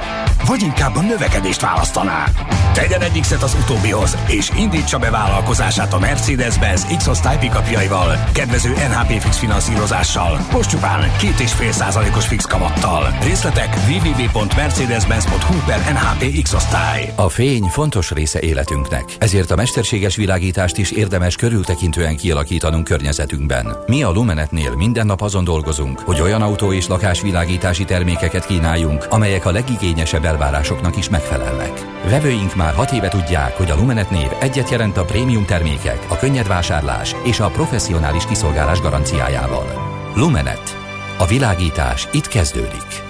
Vagy 0.47 0.63
inkább 0.63 0.97
a 0.97 1.01
növekedést 1.01 1.61
választaná? 1.61 2.25
Tegyen 2.73 3.01
egy 3.01 3.21
X-et 3.21 3.43
az 3.43 3.57
utóbbihoz, 3.63 4.17
és 4.27 4.51
indítsa 4.57 4.99
be 4.99 5.11
vállalkozását 5.11 5.93
a 5.93 5.99
Mercedes-Benz 5.99 6.87
X-osztály 6.97 7.39
pickupjaival, 7.39 8.25
kedvező 8.33 8.69
NHP 8.69 9.21
fix 9.21 9.39
finanszírozással, 9.39 10.47
most 10.53 10.71
csupán 10.71 11.11
2,5 11.19 11.71
százalékos 11.71 12.27
fix 12.27 12.45
kamattal. 12.45 13.17
Részletek 13.23 13.77
www.mercedes-benz.hu 13.89 15.55
per 15.67 15.79
NHP 15.93 16.43
X-osztály. 16.43 17.13
A 17.15 17.29
fény 17.29 17.65
fontos 17.65 18.11
része 18.11 18.41
életünknek, 18.41 19.05
ezért 19.19 19.51
a 19.51 19.57
mesterséges 19.57 20.17
világítást 20.17 20.77
is 20.77 20.91
érdemes 20.91 21.37
körültekintően 21.37 22.17
kialakítanunk 22.17 22.85
környezetünkben. 22.85 23.77
Mi 23.87 24.03
a 24.03 24.11
Lumenetnél 24.11 24.75
minden 24.77 25.07
nap 25.07 25.21
azon 25.21 25.45
dolgozunk, 25.45 25.99
hogy 25.99 26.21
olyan 26.21 26.43
autó 26.43 26.73
és 26.73 26.87
lakásvilágítási 26.87 27.85
termékeket 27.85 28.47
kínáljunk, 28.47 29.07
amelyek 29.11 29.47
a 29.47 29.53
legigényesebb 29.53 30.23
elvárásoknak 30.35 30.97
is 30.97 31.09
megfelelnek. 31.09 31.87
Vevőink 32.09 32.55
már 32.55 32.75
hat 32.75 32.93
éve 32.93 33.09
tudják, 33.09 33.57
hogy 33.57 33.71
a 33.71 33.77
Lumenet 33.77 34.11
név 34.11 34.29
egyet 34.41 34.71
jelent 34.71 34.97
a 34.97 35.05
prémium 35.05 35.45
termékek, 35.45 36.07
a 36.09 36.17
könnyed 36.17 36.47
vásárlás 36.47 37.15
és 37.25 37.41
a 37.41 37.49
professzionális 37.49 38.27
kiszolgálás 38.27 38.81
garanciájával. 38.81 39.67
Lumenet. 40.15 40.77
A 41.19 41.27
világítás 41.27 42.09
itt 42.13 42.29
kezdődik. 42.29 43.03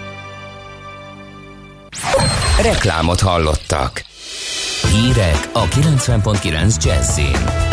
Reklámot 2.62 3.20
hallottak. 3.20 4.04
Hírek 4.92 5.48
a 5.52 5.64
90.9 5.64 6.84
Jazzin. 6.84 7.72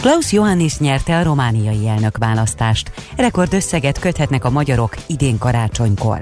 Klaus 0.00 0.32
Johannis 0.32 0.78
nyerte 0.78 1.18
a 1.18 1.22
romániai 1.22 1.88
elnökválasztást. 1.88 2.90
Rekordösszeget 3.16 3.98
köthetnek 3.98 4.44
a 4.44 4.50
magyarok 4.50 4.94
idén 5.06 5.38
karácsonykor. 5.38 6.18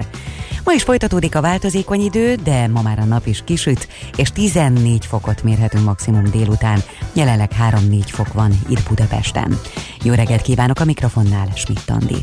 Ma 0.67 0.73
is 0.73 0.83
folytatódik 0.83 1.35
a 1.35 1.41
változékony 1.41 2.01
idő, 2.01 2.35
de 2.35 2.67
ma 2.67 2.81
már 2.81 2.99
a 2.99 3.03
nap 3.03 3.25
is 3.25 3.41
kisüt, 3.43 3.87
és 4.15 4.31
14 4.31 5.05
fokot 5.05 5.43
mérhetünk 5.43 5.85
maximum 5.85 6.23
délután. 6.31 6.79
Jelenleg 7.17 7.51
3-4 7.71 8.03
fok 8.05 8.33
van 8.33 8.59
itt 8.69 8.87
Budapesten. 8.87 9.59
Jó 10.03 10.13
reggelt 10.13 10.41
kívánok 10.41 10.79
a 10.79 10.85
mikrofonnál, 10.85 11.47
Schmidt 11.55 11.89
Andi. 11.89 12.17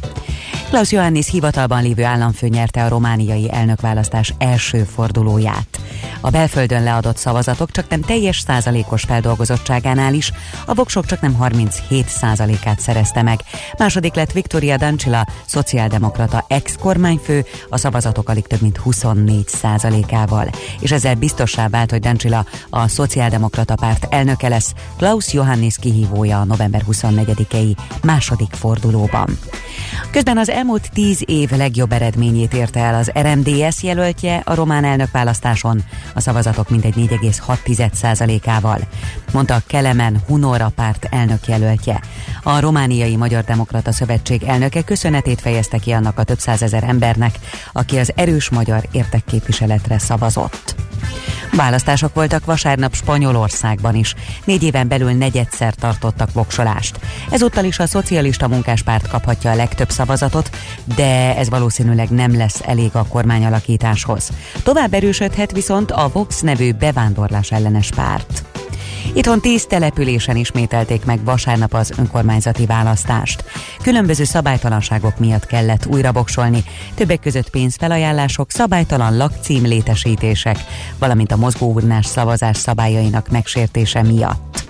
Klaus 0.69 0.93
Johannis 0.93 1.31
hivatalban 1.31 1.83
lévő 1.83 2.05
államfő 2.05 2.49
nyerte 2.49 2.85
a 2.85 2.89
romániai 2.89 3.53
elnökválasztás 3.53 4.35
első 4.39 4.83
fordulóját. 4.83 5.81
A 6.21 6.31
belföldön 6.31 6.83
leadott 6.83 7.17
szavazatok 7.17 7.71
csak 7.71 7.89
nem 7.89 8.01
teljes 8.01 8.39
százalékos 8.39 9.03
feldolgozottságánál 9.03 10.15
is, 10.15 10.33
a 10.67 10.75
voksok 10.75 11.07
csak 11.07 11.21
nem 11.21 11.35
37 11.35 12.09
százalékát 12.09 12.81
szerezte 12.81 13.23
meg. 13.23 13.41
Második 13.79 14.15
lett 14.15 14.33
Viktoria 14.33 14.77
Dancila, 14.77 15.27
szociáldemokrata 15.47 16.45
ex-kormányfő, 16.49 17.45
a 17.69 17.77
szavazatok 17.77 18.29
alig 18.29 18.47
több 18.47 18.61
mint 18.61 18.77
24 18.77 19.49
százalékával. 19.49 20.51
És 20.81 20.93
ezzel 20.93 21.15
biztossá 21.15 21.69
vált, 21.69 21.91
hogy 21.91 22.01
Dancila 22.01 22.45
a 22.71 22.89
szociáldemokrata 22.89 23.75
párt 23.75 24.07
elnöke 24.11 24.49
lesz, 24.49 24.73
Klaus 24.97 25.33
Johannis 25.33 25.77
kihívója 25.79 26.41
a 26.41 26.45
november 26.45 26.83
24-i 26.91 27.77
második 28.03 28.53
fordulóban. 28.53 29.39
Közben 30.11 30.39
az 30.39 30.51
elmúlt 30.51 30.91
tíz 30.93 31.23
év 31.27 31.51
legjobb 31.51 31.93
eredményét 31.93 32.55
érte 32.55 32.81
el 32.81 32.95
az 32.95 33.13
RMDS 33.19 33.83
jelöltje 33.83 34.43
a 34.45 34.55
román 34.55 34.85
elnökválasztáson, 34.85 35.85
a 36.15 36.21
szavazatok 36.21 36.71
mintegy 36.71 36.95
4,6%-ával, 36.97 38.79
mondta 39.33 39.63
Kelemen 39.67 40.23
Hunora 40.27 40.73
párt 40.75 41.07
elnök 41.11 41.47
jelöltje. 41.47 42.01
A 42.43 42.61
Romániai 42.61 43.17
Magyar 43.17 43.45
Demokrata 43.45 43.93
Szövetség 43.93 44.43
elnöke 44.43 44.83
köszönetét 44.83 45.41
fejezte 45.41 45.79
ki 45.79 45.93
annak 45.93 46.19
a 46.19 46.25
több 46.25 46.39
százezer 46.39 46.85
embernek, 46.85 47.39
aki 47.73 47.99
az 47.99 48.13
erős 48.15 48.49
magyar 48.49 48.89
értekképviseletre 48.93 49.99
szavazott. 49.99 50.75
Választások 51.57 52.15
voltak 52.15 52.45
vasárnap 52.45 52.95
Spanyolországban 52.95 53.95
is. 53.95 54.15
Négy 54.45 54.63
éven 54.65 54.89
belül 54.89 55.11
negyedszer 55.11 55.75
tartottak 55.75 56.33
voksolást. 56.33 57.01
Ezúttal 57.31 57.65
is 57.65 57.79
a 57.79 57.87
szocialista 57.87 58.49
munkáspárt 58.49 59.09
kaphatja 59.09 59.51
a 59.51 59.55
legtöbb 59.55 59.91
szavazatot, 59.91 60.51
de 60.97 61.37
ez 61.37 61.49
valószínűleg 61.49 62.11
nem 62.11 62.37
lesz 62.37 62.61
elég 62.65 62.91
a 62.93 63.07
kormányalakításhoz. 63.09 64.31
Tovább 64.63 64.95
erősödhet 64.95 65.53
viszont 65.53 65.91
a 65.91 66.11
Vox 66.13 66.41
nevű 66.41 66.73
bevándorlás 66.73 67.53
ellenes 67.53 67.91
párt. 67.91 68.54
Itthon 69.13 69.41
tíz 69.41 69.67
településen 69.67 70.37
ismételték 70.37 71.05
meg 71.05 71.25
vasárnap 71.25 71.75
az 71.75 71.93
önkormányzati 71.99 72.67
választást. 72.67 73.45
Különböző 73.83 74.25
szabálytalanságok 74.25 75.19
miatt 75.19 75.47
kellett 75.47 75.87
újra 75.87 76.13
voksolni, 76.13 76.65
többek 76.95 77.21
között 77.21 77.51
pénzfelajánlások, 77.51 78.51
szabálytalan 78.51 79.17
lakcím 79.17 79.65
létesítések, 79.65 80.59
valamint 80.99 81.33
a 81.33 81.37
mozgóurnás 81.37 82.07
szavazás 82.07 82.57
szabályainak 82.57 83.29
megsértése 83.29 84.03
miatt. 84.03 84.65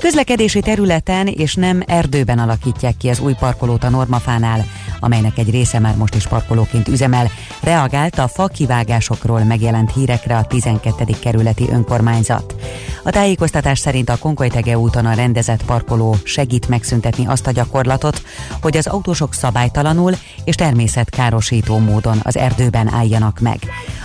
Közlekedési 0.00 0.60
területen 0.60 1.26
és 1.26 1.54
nem 1.54 1.82
erdőben 1.86 2.38
alakítják 2.38 2.96
ki 2.96 3.08
az 3.08 3.20
új 3.20 3.34
parkolót 3.38 3.84
a 3.84 3.88
Normafánál, 3.88 4.64
amelynek 5.00 5.38
egy 5.38 5.50
része 5.50 5.78
már 5.78 5.96
most 5.96 6.14
is 6.14 6.26
parkolóként 6.26 6.88
üzemel, 6.88 7.30
reagált 7.60 8.18
a 8.18 8.28
fa 8.28 8.46
kivágásokról 8.46 9.44
megjelent 9.44 9.92
hírekre 9.92 10.36
a 10.36 10.44
12. 10.44 11.04
kerületi 11.20 11.68
önkormányzat. 11.70 12.54
A 13.02 13.10
tájékoztatás 13.10 13.78
szerint 13.78 14.08
a 14.08 14.16
Konkolytege 14.16 14.78
úton 14.78 15.06
a 15.06 15.14
rendezett 15.14 15.64
parkoló 15.64 16.16
segít 16.24 16.68
megszüntetni 16.68 17.26
azt 17.26 17.46
a 17.46 17.50
gyakorlatot, 17.50 18.22
hogy 18.60 18.76
az 18.76 18.86
autósok 18.86 19.34
szabálytalanul 19.34 20.12
és 20.44 20.54
természetkárosító 20.54 21.78
módon 21.78 22.20
az 22.22 22.36
erdőben 22.36 22.92
álljanak 22.92 23.40
meg. 23.40 23.58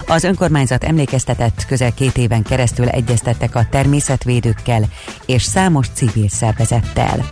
Az 0.07 0.23
önkormányzat 0.23 0.83
emlékeztetett 0.83 1.65
közel 1.65 1.93
két 1.93 2.17
éven 2.17 2.43
keresztül 2.43 2.87
egyeztettek 2.87 3.55
a 3.55 3.67
természetvédőkkel 3.69 4.85
és 5.25 5.43
számos 5.43 5.76
civil 5.85 6.29
szervezettel. 6.29 7.25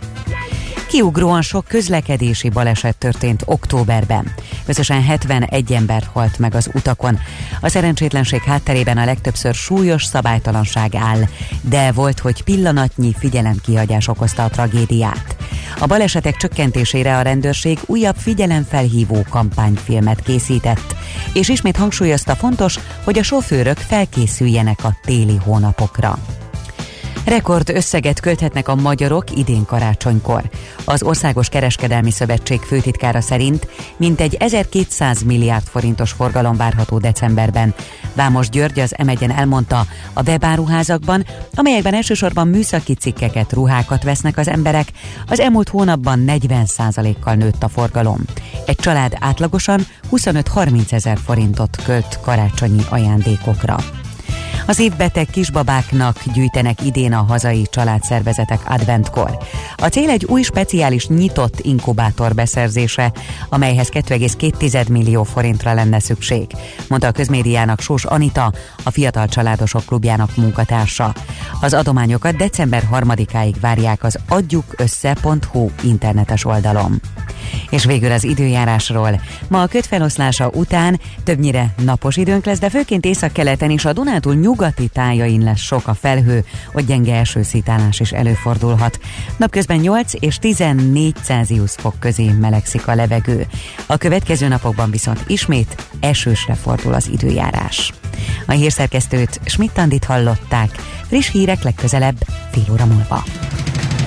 Kiugróan 0.88 1.42
sok 1.42 1.64
közlekedési 1.68 2.48
baleset 2.48 2.96
történt 2.96 3.42
októberben. 3.44 4.32
Összesen 4.66 5.02
71 5.02 5.72
ember 5.72 6.08
halt 6.12 6.38
meg 6.38 6.54
az 6.54 6.70
utakon. 6.74 7.18
A 7.60 7.68
szerencsétlenség 7.68 8.42
hátterében 8.42 8.98
a 8.98 9.04
legtöbbször 9.04 9.54
súlyos 9.54 10.04
szabálytalanság 10.04 10.94
áll, 10.94 11.20
de 11.60 11.92
volt, 11.92 12.18
hogy 12.18 12.42
pillanatnyi 12.42 13.14
figyelemkihagyás 13.18 14.08
okozta 14.08 14.44
a 14.44 14.48
tragédiát. 14.48 15.36
A 15.78 15.86
balesetek 15.86 16.36
csökkentésére 16.36 17.16
a 17.16 17.22
rendőrség 17.22 17.78
újabb 17.86 18.16
figyelemfelhívó 18.16 19.24
kampányfilmet 19.30 20.22
készített, 20.22 20.96
és 21.32 21.48
ismét 21.48 21.76
hangsúlyozta 21.76 22.34
fontos, 22.34 22.78
hogy 23.04 23.18
a 23.18 23.22
sofőrök 23.22 23.78
felkészüljenek 23.78 24.84
a 24.84 24.96
téli 25.02 25.36
hónapokra. 25.36 26.18
Rekord 27.26 27.68
összeget 27.68 28.20
költhetnek 28.20 28.68
a 28.68 28.74
magyarok 28.74 29.36
idén 29.36 29.64
karácsonykor. 29.64 30.42
Az 30.84 31.02
Országos 31.02 31.48
Kereskedelmi 31.48 32.10
Szövetség 32.10 32.60
főtitkára 32.60 33.20
szerint 33.20 33.68
mintegy 33.96 34.34
1200 34.34 35.22
milliárd 35.22 35.66
forintos 35.66 36.12
forgalom 36.12 36.56
várható 36.56 36.98
decemberben. 36.98 37.74
Vámos 38.14 38.48
György 38.48 38.80
az 38.80 38.94
m 39.04 39.30
elmondta, 39.30 39.86
a 40.12 40.22
webáruházakban, 40.26 41.26
amelyekben 41.54 41.94
elsősorban 41.94 42.48
műszaki 42.48 42.94
cikkeket, 42.94 43.52
ruhákat 43.52 44.02
vesznek 44.02 44.38
az 44.38 44.48
emberek, 44.48 44.88
az 45.26 45.40
elmúlt 45.40 45.68
hónapban 45.68 46.24
40%-kal 46.26 47.34
nőtt 47.34 47.62
a 47.62 47.68
forgalom. 47.68 48.20
Egy 48.66 48.76
család 48.76 49.16
átlagosan 49.20 49.86
25-30 50.12 50.92
ezer 50.92 51.18
forintot 51.24 51.76
költ 51.84 52.18
karácsonyi 52.20 52.82
ajándékokra. 52.88 53.76
Az 54.66 54.78
évbeteg 54.78 55.26
kisbabáknak 55.26 56.22
gyűjtenek 56.34 56.84
idén 56.84 57.12
a 57.12 57.22
hazai 57.22 57.66
családszervezetek 57.70 58.60
adventkor. 58.64 59.38
A 59.76 59.86
cél 59.86 60.10
egy 60.10 60.24
új 60.24 60.42
speciális 60.42 61.06
nyitott 61.06 61.60
inkubátor 61.60 62.34
beszerzése, 62.34 63.12
amelyhez 63.48 63.88
2,2 63.88 64.88
millió 64.88 65.22
forintra 65.22 65.74
lenne 65.74 65.98
szükség, 65.98 66.46
mondta 66.88 67.08
a 67.08 67.12
közmédiának 67.12 67.80
Sós 67.80 68.04
Anita, 68.04 68.52
a 68.82 68.90
Fiatal 68.90 69.28
Családosok 69.28 69.84
Klubjának 69.84 70.36
munkatársa. 70.36 71.14
Az 71.60 71.74
adományokat 71.74 72.36
december 72.36 72.82
3-áig 72.92 73.54
várják 73.60 74.04
az 74.04 74.18
adjukössze.hu 74.28 75.70
internetes 75.82 76.44
oldalon. 76.44 77.00
És 77.70 77.84
végül 77.84 78.12
az 78.12 78.24
időjárásról. 78.24 79.20
Ma 79.48 79.62
a 79.62 79.66
kötfeloszlása 79.66 80.48
után 80.48 81.00
többnyire 81.24 81.74
napos 81.84 82.16
időnk 82.16 82.44
lesz, 82.44 82.58
de 82.58 82.70
főként 82.70 83.04
északkeleten 83.04 83.70
és 83.70 83.84
a 83.84 83.92
Dunántúl 83.92 84.34
nyugati 84.34 84.88
tájain 84.88 85.42
lesz 85.42 85.60
sok 85.60 85.88
a 85.88 85.94
felhő, 85.94 86.44
hogy 86.72 86.86
gyenge 86.86 87.14
esőszítálás 87.14 88.00
is 88.00 88.12
előfordulhat. 88.12 88.98
Napközben 89.36 89.78
8 89.78 90.12
és 90.20 90.38
14 90.38 91.14
Celsius 91.22 91.72
fok 91.72 91.94
közé 91.98 92.30
melegszik 92.40 92.88
a 92.88 92.94
levegő. 92.94 93.46
A 93.86 93.96
következő 93.96 94.48
napokban 94.48 94.90
viszont 94.90 95.24
ismét 95.26 95.86
esősre 96.00 96.54
fordul 96.54 96.94
az 96.94 97.08
időjárás. 97.12 97.92
A 98.46 98.52
hírszerkesztőt 98.52 99.40
Schmidt-Tandit 99.44 100.04
hallották. 100.04 100.70
Friss 101.06 101.30
hírek 101.30 101.62
legközelebb 101.62 102.16
fél 102.52 102.72
óra 102.72 102.86
múlva. 102.86 103.24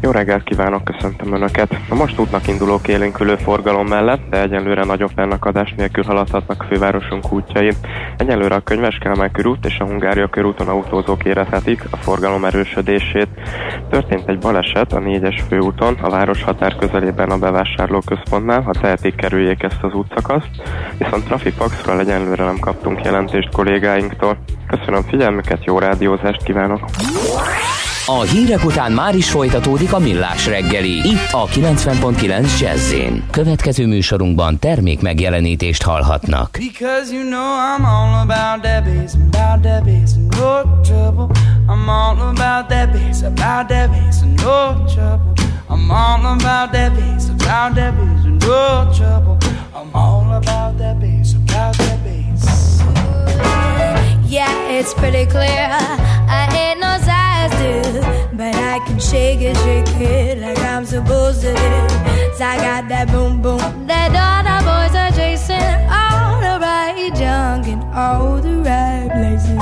Jó 0.00 0.10
reggelt 0.10 0.44
kívánok, 0.44 0.84
köszöntöm 0.84 1.34
Önöket! 1.34 1.78
A 1.88 1.94
most 1.94 2.18
útnak 2.18 2.48
indulók 2.48 2.88
élénkülő 2.88 3.36
forgalom 3.36 3.86
mellett, 3.86 4.28
de 4.30 4.42
egyelőre 4.42 4.84
nagyobb 4.84 5.10
fennakadás 5.16 5.74
nélkül 5.76 6.04
haladhatnak 6.04 6.64
fővárosunk 6.68 7.32
útjai. 7.32 7.72
Egyelőre 8.16 8.54
a 8.54 8.60
Könyves 8.60 8.98
körút 9.32 9.66
és 9.66 9.78
a 9.78 9.84
Hungária 9.84 10.28
körúton 10.28 10.68
autózók 10.68 11.24
érezhetik 11.24 11.84
a 11.90 11.96
forgalom 11.96 12.44
erősödését. 12.44 13.28
Történt 13.90 14.28
egy 14.28 14.38
baleset 14.38 14.92
a 14.92 14.98
4-es 14.98 15.40
főúton, 15.48 15.98
a 16.02 16.10
város 16.10 16.42
határ 16.42 16.76
közelében 16.76 17.30
a 17.30 17.38
bevásárlóközpontnál, 17.38 18.60
ha 18.60 18.72
tehetik 18.80 19.14
kerüljék 19.14 19.62
ezt 19.62 19.82
az 19.82 19.92
útszakaszt, 19.92 20.50
viszont 20.98 21.24
Trafipaxról 21.24 22.00
egyelőre 22.00 22.44
nem 22.44 22.58
kaptunk 22.58 23.04
jelentést 23.04 23.52
kollégáinktól. 23.52 24.36
Köszönöm 24.66 25.02
figyelmüket, 25.02 25.64
jó 25.64 25.78
rádiózást 25.78 26.42
kívánok! 26.42 26.80
A 28.08 28.20
hírek 28.20 28.64
után 28.64 28.92
már 28.92 29.14
is 29.14 29.30
folytatódik 29.30 29.92
a 29.92 29.98
millás 29.98 30.46
reggeli. 30.46 31.08
Itt 31.08 31.32
a 31.32 31.46
90.9 31.46 32.60
jazz 32.60 32.94
Következő 33.30 33.86
műsorunkban 33.86 34.58
termék 34.58 35.00
megjelenítést 35.00 35.82
hallhatnak. 35.82 36.50
Because 36.58 37.12
you 37.12 37.22
know 37.22 37.76
I'm 37.76 37.84
all 37.84 38.30
about 38.30 38.62
that 38.62 38.84
bass, 38.84 39.14
about 39.14 39.62
that 39.62 39.84
bass, 39.84 40.14
no 40.14 40.62
trouble. 40.82 41.28
I'm 41.68 41.88
all 41.88 42.18
about 42.28 42.68
that 42.68 42.92
bass, 42.92 43.22
about 43.22 43.68
that 43.68 43.90
bass, 43.90 44.20
no 44.20 44.84
trouble. 44.94 45.32
I'm 45.68 45.90
all 45.90 46.24
about 46.24 46.72
that 46.72 46.92
bass, 46.94 47.28
about 47.28 47.74
that 47.74 47.94
bass, 47.96 48.24
no 48.24 48.92
trouble. 48.96 49.36
I'm 49.74 49.90
all 49.94 50.32
about 50.36 50.78
that 50.78 51.00
bass, 51.00 51.34
about 51.34 51.76
that 51.78 51.98
bass. 52.04 52.80
Yeah, 54.28 54.78
it's 54.78 54.94
pretty 54.94 55.26
clear. 55.26 55.68
I 56.28 56.48
ain't 56.52 56.80
no 56.80 56.98
but 57.50 58.54
I 58.54 58.80
can 58.86 58.98
shake 58.98 59.40
it, 59.40 59.56
shake 59.58 60.00
it 60.00 60.38
like 60.38 60.58
I'm 60.58 60.84
supposed 60.84 61.42
to 61.42 61.52
do. 61.54 62.06
I 62.38 62.56
got 62.58 62.88
that 62.88 63.08
boom 63.10 63.40
boom 63.40 63.86
that 63.86 64.12
all 64.12 64.42
the 64.44 64.58
boys 64.66 64.94
are 64.94 65.10
chasing, 65.12 65.56
all 65.88 66.40
the 66.40 66.60
right 66.60 67.10
junk 67.14 67.66
in 67.66 67.80
all 67.94 68.40
the 68.40 68.58
right 68.58 69.08
places. 69.10 69.58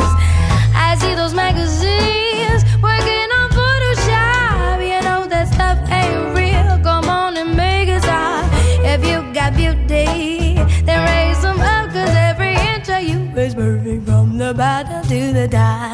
I 0.74 0.96
see 0.98 1.14
those 1.14 1.34
magazines 1.34 2.64
working 2.82 3.28
on 3.38 3.48
Photoshop. 3.50 4.82
You 4.82 5.00
know 5.06 5.26
that 5.28 5.48
stuff 5.52 5.78
ain't 5.90 6.34
real. 6.36 6.82
Come 6.82 7.08
on 7.08 7.36
and 7.36 7.56
make 7.56 7.88
it 7.88 8.02
stop. 8.02 8.48
If 8.82 9.04
you 9.04 9.22
got 9.32 9.54
beauty, 9.54 10.54
then 10.84 11.00
raise 11.06 11.40
them 11.42 11.60
up, 11.60 11.92
cause 11.92 12.14
every 12.16 12.54
inch 12.54 12.88
of 12.88 13.02
you 13.02 13.20
is 13.38 13.54
perfect 13.54 14.04
from 14.06 14.38
the 14.38 14.52
bottom 14.54 15.02
to 15.08 15.32
the 15.32 15.48
top. 15.48 15.93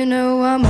You 0.00 0.06
know 0.06 0.42
I'm 0.42 0.69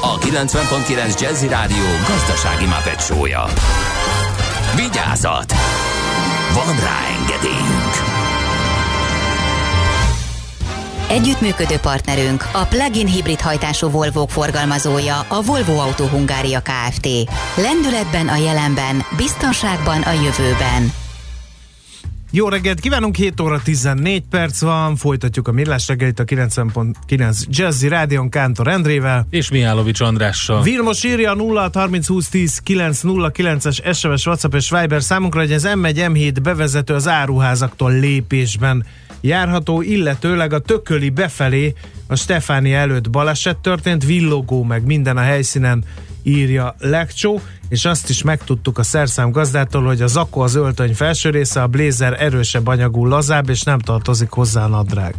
a 0.00 0.18
90.9 0.18 1.20
Jazzy 1.20 1.48
Rádió 1.48 1.84
gazdasági 2.08 2.66
mapetsója. 2.66 3.44
Vigyázat! 4.76 5.52
Van 6.54 6.76
rá 6.80 6.98
engedélyünk! 7.20 7.94
Együttműködő 11.08 11.76
partnerünk 11.76 12.48
a 12.52 12.64
plug-in 12.64 13.06
hibrid 13.06 13.40
hajtású 13.40 13.90
Volvo 13.90 14.26
forgalmazója 14.26 15.20
a 15.28 15.42
Volvo 15.42 15.78
Autó 15.78 16.06
Hungária 16.06 16.60
Kft. 16.60 17.08
Lendületben 17.54 18.28
a 18.28 18.36
jelenben, 18.36 19.04
biztonságban 19.16 20.02
a 20.02 20.12
jövőben. 20.12 20.92
Jó 22.30 22.48
reggelt 22.48 22.80
kívánunk, 22.80 23.16
7 23.16 23.40
óra 23.40 23.60
14 23.62 24.22
perc 24.30 24.60
van, 24.60 24.96
folytatjuk 24.96 25.48
a 25.48 25.52
millás 25.52 25.88
reggelit 25.88 26.18
a 26.18 26.24
90.9 26.24 27.42
Jazzy 27.48 27.88
Rádion 27.88 28.28
Kántor 28.28 28.68
Endrével. 28.68 29.26
És 29.30 29.50
Mihálovics 29.50 30.00
Andrással. 30.00 30.62
Vilmos 30.62 31.04
írja 31.04 31.34
0 31.34 31.70
30 31.72 32.06
20 32.06 32.28
10 32.28 32.60
909-es 32.66 33.96
SMS, 33.96 34.26
WhatsApp 34.26 34.54
és 34.54 34.70
Viber 34.70 35.02
számunkra, 35.02 35.40
hogy 35.40 35.52
ez 35.52 35.64
M1 35.66 36.10
M7 36.12 36.36
bevezető 36.42 36.94
az 36.94 37.08
áruházaktól 37.08 37.92
lépésben 37.92 38.84
járható, 39.20 39.82
illetőleg 39.82 40.52
a 40.52 40.58
tököli 40.58 41.10
befelé 41.10 41.74
a 42.06 42.16
Stefánia 42.16 42.78
előtt 42.78 43.10
baleset 43.10 43.56
történt, 43.56 44.04
villogó 44.04 44.62
meg 44.62 44.86
minden 44.86 45.16
a 45.16 45.20
helyszínen 45.20 45.84
írja 46.22 46.74
Lekcsó, 46.78 47.40
és 47.68 47.84
azt 47.84 48.08
is 48.08 48.22
megtudtuk 48.22 48.78
a 48.78 48.82
szerszám 48.82 49.30
gazdától, 49.30 49.84
hogy 49.84 50.02
a 50.02 50.06
zakó 50.06 50.40
az 50.40 50.54
öltöny 50.54 50.94
felső 50.94 51.30
része, 51.30 51.62
a 51.62 51.66
blézer 51.66 52.22
erősebb 52.22 52.66
anyagú, 52.66 53.06
lazább, 53.06 53.48
és 53.48 53.62
nem 53.62 53.78
tartozik 53.78 54.30
hozzá 54.30 54.64
a 54.64 54.68
nadrág. 54.68 55.14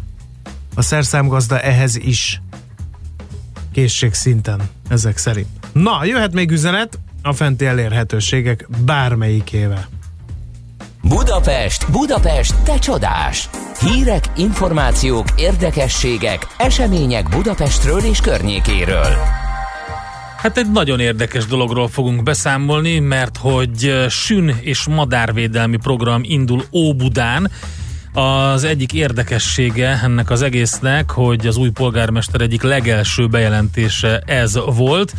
A 0.76 0.82
szerszámgazda 0.82 1.60
ehhez 1.60 1.96
is 1.96 2.42
készség 3.72 4.14
szinten, 4.14 4.62
ezek 4.90 5.18
szerint. 5.18 5.48
Na, 5.72 6.06
jöhet 6.06 6.34
még 6.34 6.52
üzenet 6.52 7.00
a 7.22 7.34
fenti 7.34 7.66
elérhetőségek 7.66 8.68
bármelyikével. 8.86 9.88
Budapest, 11.04 11.92
Budapest, 11.92 12.56
te 12.64 12.80
csodás! 12.80 13.50
Hírek, 13.80 14.26
információk, 14.36 15.28
érdekességek, 15.36 16.48
események 16.58 17.30
Budapestről 17.30 18.00
és 18.00 18.20
környékéről. 18.20 19.16
Hát 20.42 20.58
egy 20.58 20.72
nagyon 20.72 21.00
érdekes 21.00 21.46
dologról 21.46 21.88
fogunk 21.88 22.24
beszámolni, 22.24 23.00
mert 23.00 23.38
hogy 23.38 24.06
sün 24.10 24.56
és 24.62 24.88
madárvédelmi 24.88 25.78
program 25.78 26.22
indul 26.24 26.64
Óbudán. 26.72 27.52
Az 28.14 28.64
egyik 28.64 28.94
érdekessége 28.94 30.00
ennek 30.04 30.30
az 30.30 30.42
egésznek, 30.42 31.12
hogy 31.12 31.48
az 31.48 31.58
új 31.58 31.70
polgármester 31.70 32.42
egyik 32.42 32.62
legelső 32.62 33.28
bejelentése 33.28 34.22
ez 34.26 34.60
volt. 34.66 35.14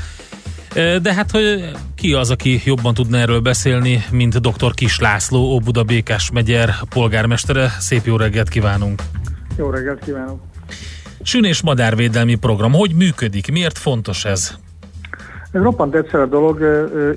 De 1.02 1.14
hát, 1.14 1.30
hogy 1.30 1.70
ki 1.94 2.12
az, 2.12 2.30
aki 2.30 2.62
jobban 2.64 2.94
tudna 2.94 3.18
erről 3.18 3.40
beszélni, 3.40 4.04
mint 4.10 4.40
dr. 4.40 4.74
Kis 4.74 4.98
László, 4.98 5.40
Óbuda 5.40 5.82
Békás 5.82 6.30
megyer 6.30 6.74
polgármestere. 6.88 7.76
Szép 7.78 8.06
jó 8.06 8.16
reggelt 8.16 8.48
kívánunk! 8.48 9.02
Jó 9.56 9.70
reggelt 9.70 10.04
kívánok! 10.04 10.40
Sün 11.22 11.44
és 11.44 11.62
madárvédelmi 11.62 12.34
program, 12.34 12.72
hogy 12.72 12.94
működik? 12.94 13.50
Miért 13.50 13.78
fontos 13.78 14.24
ez? 14.24 14.54
Ez 15.52 15.62
roppant 15.62 15.94
egyszerű 15.94 16.24
dolog. 16.24 16.60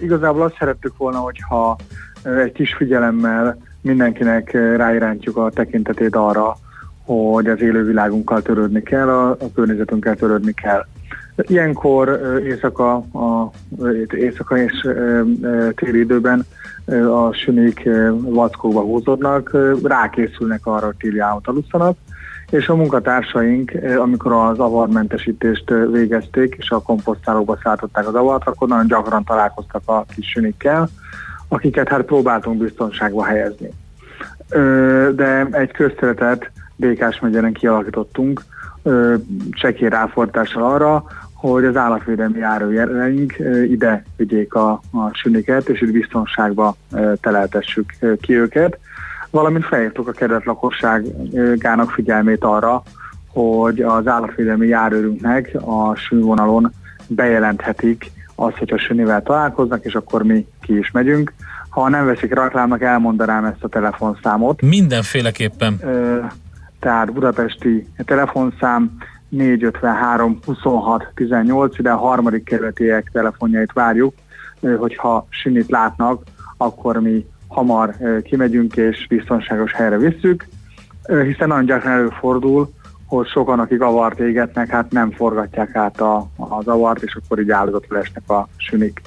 Igazából 0.02 0.42
azt 0.42 0.56
szerettük 0.60 0.98
volna, 0.98 1.18
hogyha 1.18 1.78
egy 2.24 2.52
kis 2.52 2.74
figyelemmel 2.74 3.58
mindenkinek 3.82 4.52
ráirántjuk 4.52 5.38
a 5.38 5.50
tekintetét 5.50 6.16
arra, 6.16 6.58
hogy 7.06 7.48
az 7.48 7.62
élővilágunkkal 7.62 8.42
törődni 8.42 8.84
kell, 8.84 9.10
a, 9.10 9.30
a 9.30 9.52
környezetünkkel 9.56 10.16
törődni 10.16 10.54
kell. 10.54 10.86
Ilyenkor 11.36 12.22
éjszaka, 12.44 12.96
a, 12.96 13.52
éjszaka 14.16 14.58
és 14.58 14.88
téli 15.76 16.00
időben 16.00 16.46
a 17.12 17.34
sünik 17.34 17.90
vackóba 18.20 18.82
húzódnak, 18.82 19.58
rákészülnek 19.84 20.66
arra, 20.66 20.86
hogy 20.86 20.96
téli 20.96 21.20
álmot 21.20 21.48
alusszanak, 21.48 21.98
és 22.50 22.68
a 22.68 22.76
munkatársaink, 22.76 23.72
ö, 23.82 24.00
amikor 24.00 24.32
az 24.32 24.60
avarmentesítést 24.60 25.70
ö, 25.72 25.91
végezték, 25.91 26.56
és 26.58 26.70
a 26.70 26.82
komposztálóba 26.82 27.58
szállították 27.64 28.08
az 28.08 28.16
avart, 28.16 28.48
akkor 28.48 28.68
nagyon 28.68 28.88
gyakran 28.88 29.24
találkoztak 29.24 29.82
a 29.86 30.06
kis 30.16 30.30
sünikkel, 30.30 30.89
akiket 31.48 31.89
hát 31.89 32.02
próbáltunk 32.02 32.58
biztonságba 32.58 33.24
helyezni. 33.24 33.70
De 35.16 35.48
egy 35.52 35.72
közszeretet 35.72 36.52
Békás 36.76 37.20
megyeren 37.20 37.54
kialakítottunk, 37.54 38.44
ö, 38.84 39.16
csekély 39.52 39.89
ráfordítással 39.89 40.64
arra, 40.64 41.04
hogy 41.34 41.66
az 41.66 41.76
állatvédelmi 41.76 42.38
járójeleink 42.38 43.36
ide 43.70 44.04
vigyék 44.18 44.54
a, 44.54 44.72
a 44.72 45.14
süniket, 45.14 45.70
és 45.70 45.82
itt 45.82 45.91
biztonságba 45.91 46.76
teleltessük 47.22 47.94
ki 48.22 48.34
őket. 48.34 48.78
Valamint 49.34 49.66
felhívtuk 49.66 50.08
a 50.08 50.12
kerület 50.12 50.46
lakosságának 50.46 51.90
figyelmét 51.92 52.44
arra, 52.44 52.84
hogy 53.28 53.82
az 53.82 54.08
állatvédelmi 54.08 54.68
járőrünknek 54.68 55.56
a 55.66 55.96
sűnvonalon 55.96 56.72
bejelenthetik 57.08 58.12
azt, 58.36 58.58
hogy 58.58 58.74
a 58.74 58.78
sünivel 58.78 59.24
találkoznak, 59.24 59.86
és 59.86 59.96
akkor 59.96 60.24
mi 60.24 60.48
ki 60.62 60.78
is 60.78 60.92
megyünk. 60.92 61.34
Ha 61.70 61.90
nem 61.90 62.06
veszik 62.06 62.34
reklámnak, 62.34 62.82
elmondanám 62.82 63.46
ezt 63.46 63.64
a 63.64 63.68
telefonszámot. 63.68 64.62
Mindenféleképpen. 64.62 65.80
Tehát 66.80 67.14
budapesti 67.14 67.88
telefonszám 68.06 68.98
453 69.30 70.40
26 70.46 71.12
18, 71.16 71.80
ide 71.80 71.92
a 71.92 71.98
harmadik 71.98 72.44
kerületiek 72.44 73.10
telefonjait 73.14 73.74
várjuk, 73.74 74.14
hogyha 74.78 75.28
sinit 75.30 75.70
látnak, 75.70 76.24
akkor 76.58 77.02
mi 77.02 77.26
hamar 77.54 77.95
kimegyünk 78.24 78.76
és 78.76 79.08
biztonságos 79.08 79.74
helyre 79.74 79.97
visszük, 79.97 80.47
hiszen 81.08 81.47
nagyon 81.47 81.66
gyakran 81.66 81.93
előfordul, 81.93 82.70
hogy 83.06 83.28
sokan, 83.28 83.60
akik 83.60 83.82
avart 83.82 84.20
égetnek, 84.20 84.70
hát 84.70 84.91
nem 84.91 85.12
forgatják 85.12 85.76
át 85.76 86.01
a, 86.01 86.28
az 86.38 86.68
avart, 86.68 87.04
és 87.04 87.18
akkor 87.24 87.39
így 87.39 87.51
áldozatul 87.51 87.97
esnek 87.97 88.30
a 88.30 88.47
sünik. 88.58 89.01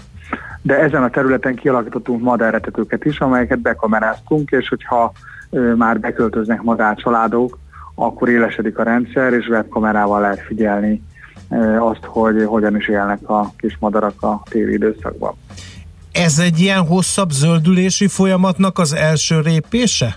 De 0.62 0.78
ezen 0.78 1.02
a 1.02 1.10
területen 1.10 1.54
kialakítottunk 1.54 2.22
madárretetőket 2.22 3.04
is, 3.04 3.20
amelyeket 3.20 3.58
bekameráztunk, 3.58 4.50
és 4.50 4.68
hogyha 4.68 5.12
már 5.76 6.00
beköltöznek 6.00 6.62
madárcsaládok, 6.62 7.58
akkor 7.94 8.28
élesedik 8.28 8.78
a 8.78 8.82
rendszer, 8.82 9.32
és 9.32 9.48
webkamerával 9.48 10.20
lehet 10.20 10.40
figyelni 10.40 11.02
azt, 11.78 12.04
hogy 12.04 12.44
hogyan 12.44 12.76
is 12.76 12.88
élnek 12.88 13.28
a 13.28 13.52
kis 13.56 13.76
madarak 13.80 14.22
a 14.22 14.42
téli 14.50 14.72
időszakban. 14.72 15.34
Ez 16.24 16.38
egy 16.38 16.60
ilyen 16.60 16.86
hosszabb 16.86 17.30
zöldülési 17.30 18.06
folyamatnak 18.06 18.78
az 18.78 18.94
első 18.94 19.40
répése? 19.40 20.16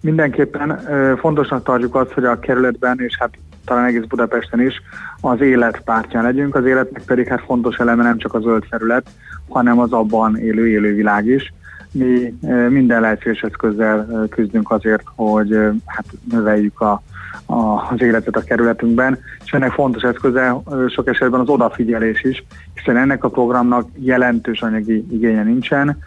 Mindenképpen 0.00 0.80
fontosnak 1.20 1.64
tartjuk 1.64 1.94
azt, 1.94 2.12
hogy 2.12 2.24
a 2.24 2.38
kerületben, 2.38 3.00
és 3.00 3.16
hát 3.18 3.30
talán 3.64 3.84
egész 3.84 4.04
Budapesten 4.08 4.60
is 4.60 4.82
az 5.20 5.40
élet 5.40 5.80
pártján 5.80 6.24
legyünk, 6.24 6.54
az 6.54 6.64
életnek 6.64 7.02
pedig 7.02 7.28
hát 7.28 7.42
fontos 7.46 7.76
eleme 7.76 8.02
nem 8.02 8.18
csak 8.18 8.34
a 8.34 8.40
zöld 8.40 8.64
felület, 8.70 9.06
hanem 9.48 9.78
az 9.78 9.92
abban 9.92 10.36
élő 10.36 10.68
élővilág 10.68 11.26
is. 11.26 11.52
Mi 11.92 12.34
minden 12.68 13.00
lehetséges 13.00 13.40
eszközzel 13.40 14.26
küzdünk 14.30 14.70
azért, 14.70 15.04
hogy 15.14 15.58
hát 15.86 16.06
növeljük 16.30 16.80
a, 16.80 17.02
a, 17.46 17.90
az 17.90 18.02
életet 18.02 18.36
a 18.36 18.40
kerületünkben, 18.40 19.18
és 19.44 19.52
ennek 19.52 19.72
fontos 19.72 20.02
eszköze 20.02 20.56
sok 20.88 21.08
esetben 21.08 21.40
az 21.40 21.48
odafigyelés 21.48 22.22
is, 22.22 22.44
hiszen 22.74 22.96
ennek 22.96 23.24
a 23.24 23.28
programnak 23.28 23.88
jelentős 23.94 24.62
anyagi 24.62 25.06
igénye 25.10 25.42
nincsen, 25.42 25.98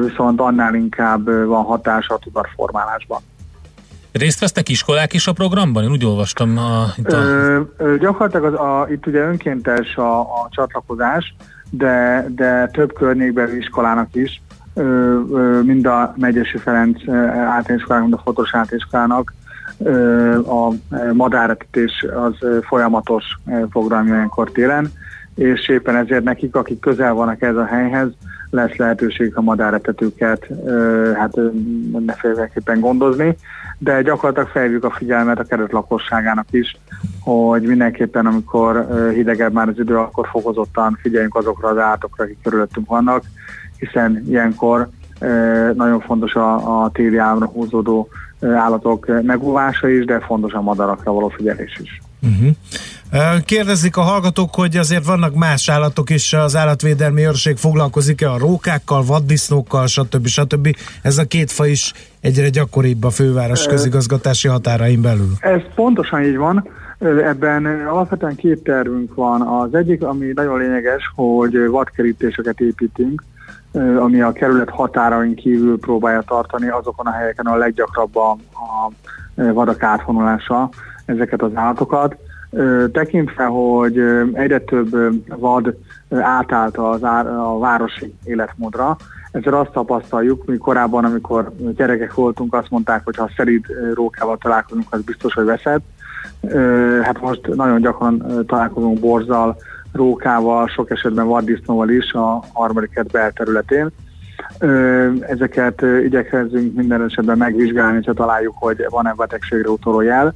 viszont 0.00 0.40
annál 0.40 0.74
inkább 0.74 1.46
van 1.46 1.64
hatása 1.64 2.14
a 2.14 2.18
tudatformálásban. 2.18 3.20
Részt 4.12 4.40
vesznek 4.40 4.68
iskolák 4.68 5.12
is 5.12 5.26
a 5.26 5.32
programban? 5.32 5.82
Én 5.82 5.90
úgy 5.90 6.04
olvastam 6.04 6.58
a, 6.58 6.84
itt 6.96 7.12
a 7.12 7.16
Ö, 7.16 7.60
ö, 7.76 7.98
gyakorlatilag 7.98 8.54
az, 8.54 8.60
a, 8.60 8.86
itt 8.90 9.06
ugye 9.06 9.20
önkéntes 9.20 9.96
a, 9.96 10.20
a 10.20 10.48
csatlakozás, 10.50 11.34
de, 11.70 12.26
de 12.28 12.66
több 12.72 12.92
környékbeli 12.92 13.56
iskolának 13.56 14.08
is, 14.14 14.42
ö, 14.74 14.82
ö, 15.32 15.62
mind 15.62 15.86
a 15.86 16.14
Megyesi 16.16 16.58
Ferenc 16.58 17.08
általános 17.08 17.68
iskolának, 17.68 18.08
mind 18.08 18.18
a 18.18 18.22
Fotos 18.24 18.54
általános 18.54 18.84
iskolának 18.84 19.34
a 20.46 20.72
madáretetés 21.12 22.06
az 22.14 22.62
folyamatos 22.62 23.24
program 23.70 24.06
ilyenkor 24.06 24.50
télen, 24.50 24.92
és 25.34 25.68
éppen 25.68 25.96
ezért 25.96 26.24
nekik, 26.24 26.54
akik 26.54 26.80
közel 26.80 27.12
vannak 27.12 27.42
ez 27.42 27.56
a 27.56 27.64
helyhez, 27.64 28.08
lesz 28.50 28.76
lehetőség 28.76 29.32
a 29.36 29.40
madáretetőket 29.40 30.46
hát 31.14 31.36
mindenféleképpen 31.92 32.80
gondozni, 32.80 33.36
de 33.78 34.02
gyakorlatilag 34.02 34.48
felhívjuk 34.48 34.84
a 34.84 34.90
figyelmet 34.90 35.38
a 35.38 35.44
kerület 35.44 35.72
lakosságának 35.72 36.46
is, 36.50 36.76
hogy 37.20 37.62
mindenképpen, 37.62 38.26
amikor 38.26 38.86
hidegebb 39.14 39.52
már 39.52 39.68
az 39.68 39.78
idő, 39.78 39.96
akkor 39.96 40.28
fokozottan 40.28 40.98
figyeljünk 41.00 41.36
azokra 41.36 41.68
az 41.68 41.78
állatokra, 41.78 42.24
akik 42.24 42.38
körülöttünk 42.42 42.88
vannak, 42.88 43.24
hiszen 43.78 44.24
ilyenkor 44.28 44.88
nagyon 45.74 46.00
fontos 46.00 46.34
a, 46.34 46.82
a 46.84 46.90
téli 46.90 47.16
államra 47.16 47.46
húzódó 47.46 48.08
állatok 48.42 49.22
megóvása 49.22 49.88
is, 49.88 50.04
de 50.04 50.20
fontos 50.20 50.52
a 50.52 50.60
madarakra 50.60 51.12
való 51.12 51.28
figyelés 51.28 51.80
is. 51.82 52.00
Uh-huh. 52.22 52.54
Kérdezik 53.44 53.96
a 53.96 54.00
hallgatók, 54.00 54.54
hogy 54.54 54.76
azért 54.76 55.04
vannak 55.04 55.34
más 55.34 55.68
állatok 55.68 56.10
is, 56.10 56.32
az 56.32 56.56
állatvédelmi 56.56 57.26
őrség 57.26 57.56
foglalkozik-e 57.56 58.30
a 58.30 58.38
rókákkal, 58.38 59.04
vaddisznókkal, 59.04 59.86
stb. 59.86 60.26
stb. 60.26 60.76
Ez 61.02 61.18
a 61.18 61.24
két 61.24 61.50
faj 61.50 61.70
is 61.70 61.92
egyre 62.20 62.48
gyakoribb 62.48 63.04
a 63.04 63.10
főváros 63.10 63.66
közigazgatási 63.66 64.48
határain 64.48 65.02
belül. 65.02 65.32
Ez 65.40 65.60
pontosan 65.74 66.22
így 66.22 66.36
van. 66.36 66.68
Ebben 67.24 67.66
alapvetően 67.86 68.36
két 68.36 68.62
tervünk 68.62 69.14
van. 69.14 69.40
Az 69.40 69.74
egyik, 69.74 70.02
ami 70.02 70.26
nagyon 70.34 70.58
lényeges, 70.58 71.12
hogy 71.14 71.66
vadkerítéseket 71.68 72.60
építünk, 72.60 73.22
ami 73.74 74.20
a 74.20 74.32
kerület 74.32 74.70
határain 74.70 75.34
kívül 75.34 75.78
próbálja 75.78 76.20
tartani 76.20 76.68
azokon 76.68 77.06
a 77.06 77.10
helyeken, 77.10 77.46
ahol 77.46 77.58
leggyakrabban 77.58 78.40
a 78.52 78.92
vadak 79.34 79.82
átvonulása 79.82 80.68
ezeket 81.04 81.42
az 81.42 81.50
állatokat. 81.54 82.16
Tekintve, 82.92 83.44
hogy 83.44 83.98
egyre 84.32 84.58
több 84.58 84.96
vad 85.40 85.74
átállt 86.10 86.76
az 86.76 87.04
á, 87.04 87.20
a 87.26 87.58
városi 87.58 88.14
életmódra, 88.24 88.96
ezzel 89.32 89.54
azt 89.54 89.70
tapasztaljuk, 89.70 90.44
mi 90.46 90.56
korábban, 90.56 91.04
amikor 91.04 91.52
gyerekek 91.76 92.14
voltunk, 92.14 92.54
azt 92.54 92.70
mondták, 92.70 93.04
hogy 93.04 93.16
ha 93.16 93.30
szerint 93.36 93.66
rókával 93.94 94.36
találkozunk, 94.36 94.86
az 94.90 95.00
biztos, 95.00 95.34
hogy 95.34 95.44
veszed. 95.44 95.80
Hát 97.02 97.20
most 97.20 97.54
nagyon 97.54 97.80
gyakran 97.80 98.44
találkozunk 98.46 99.00
borzal, 99.00 99.56
rókával, 99.92 100.68
sok 100.68 100.90
esetben 100.90 101.26
vaddisznóval 101.26 101.88
is 101.88 102.12
a 102.12 102.44
harmadik 102.52 102.90
kert 102.90 103.10
belterületén. 103.10 103.90
Ezeket 105.28 105.82
ö, 105.82 105.98
igyekezünk 105.98 106.74
minden 106.74 107.04
esetben 107.04 107.38
megvizsgálni, 107.38 108.04
ha 108.04 108.12
találjuk, 108.12 108.54
hogy 108.58 108.86
van-e 108.88 109.14
betegségre 109.16 109.68
utoló 109.68 110.00
jel, 110.00 110.34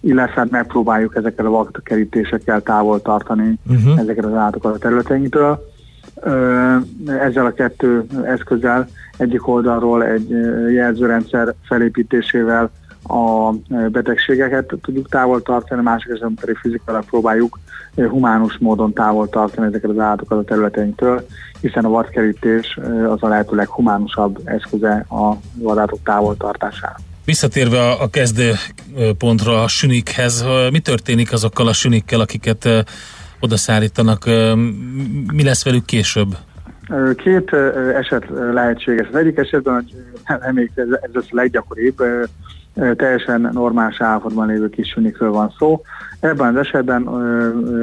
illetve 0.00 0.40
hát 0.40 0.50
megpróbáljuk 0.50 1.16
ezekkel 1.16 1.46
a 1.46 1.50
vakkerítésekkel 1.50 2.60
távol 2.60 3.02
tartani 3.02 3.58
Uh-huh. 3.68 3.98
ezeket 3.98 4.24
az 4.24 4.32
állatokat 4.34 4.74
a 4.74 4.78
területeinktől. 4.78 5.72
Ezzel 7.06 7.46
a 7.46 7.52
kettő 7.52 8.04
eszközzel 8.24 8.88
egyik 9.16 9.48
oldalról 9.48 10.04
egy 10.04 10.28
jelzőrendszer 10.72 11.54
felépítésével 11.62 12.70
a 13.08 13.52
ö, 13.70 13.88
betegségeket 13.88 14.74
tudjuk 14.82 15.08
távol 15.08 15.42
tartani, 15.42 15.82
másik 15.82 16.10
esetben 16.10 16.34
pedig 16.40 16.56
fizikailag 16.56 17.04
próbáljuk 17.04 17.58
ö, 17.94 18.08
humánus 18.08 18.58
módon 18.58 18.92
távol 18.92 19.28
tartani 19.28 19.66
ezeket 19.66 19.90
az 19.90 19.98
állatokat 19.98 20.38
a 20.38 20.44
területeinktől, 20.44 21.26
hiszen 21.60 21.84
a 21.84 21.88
vadkerítés 21.88 22.78
ö, 22.82 23.10
az 23.10 23.22
a 23.22 23.28
lehető 23.28 23.56
leghumánusabb 23.56 24.40
eszköze 24.44 25.06
a 25.08 25.36
vadállatok 25.54 26.02
távol 26.04 26.36
tartására. 26.36 26.96
Visszatérve 27.24 27.90
a, 27.90 28.08
kezdő 28.10 28.52
pontra 29.18 29.62
a 29.62 29.68
sünikhez, 29.68 30.44
mi 30.70 30.78
történik 30.78 31.32
azokkal 31.32 31.66
a 31.66 31.72
sünikkel, 31.72 32.20
akiket 32.20 32.64
ö, 32.64 32.80
oda 33.40 33.56
szállítanak, 33.56 34.26
ö, 34.26 34.54
mi 35.32 35.44
lesz 35.44 35.64
velük 35.64 35.84
később? 35.84 36.36
Két 37.16 37.52
eset 37.94 38.24
lehetséges. 38.52 39.08
Az 39.08 39.14
egyik 39.14 39.36
esetben, 39.36 39.74
hogy 39.74 39.94
nem 40.40 40.54
még 40.54 40.70
ez, 40.74 40.86
ez 41.02 41.10
az 41.12 41.24
a 41.28 41.34
leggyakoribb, 41.34 42.02
teljesen 42.74 43.50
normális 43.52 44.00
állapotban 44.00 44.46
lévő 44.46 44.68
kis 44.68 44.88
sünikről 44.88 45.30
van 45.30 45.54
szó. 45.58 45.82
Ebben 46.20 46.56
az 46.56 46.60
esetben 46.60 47.02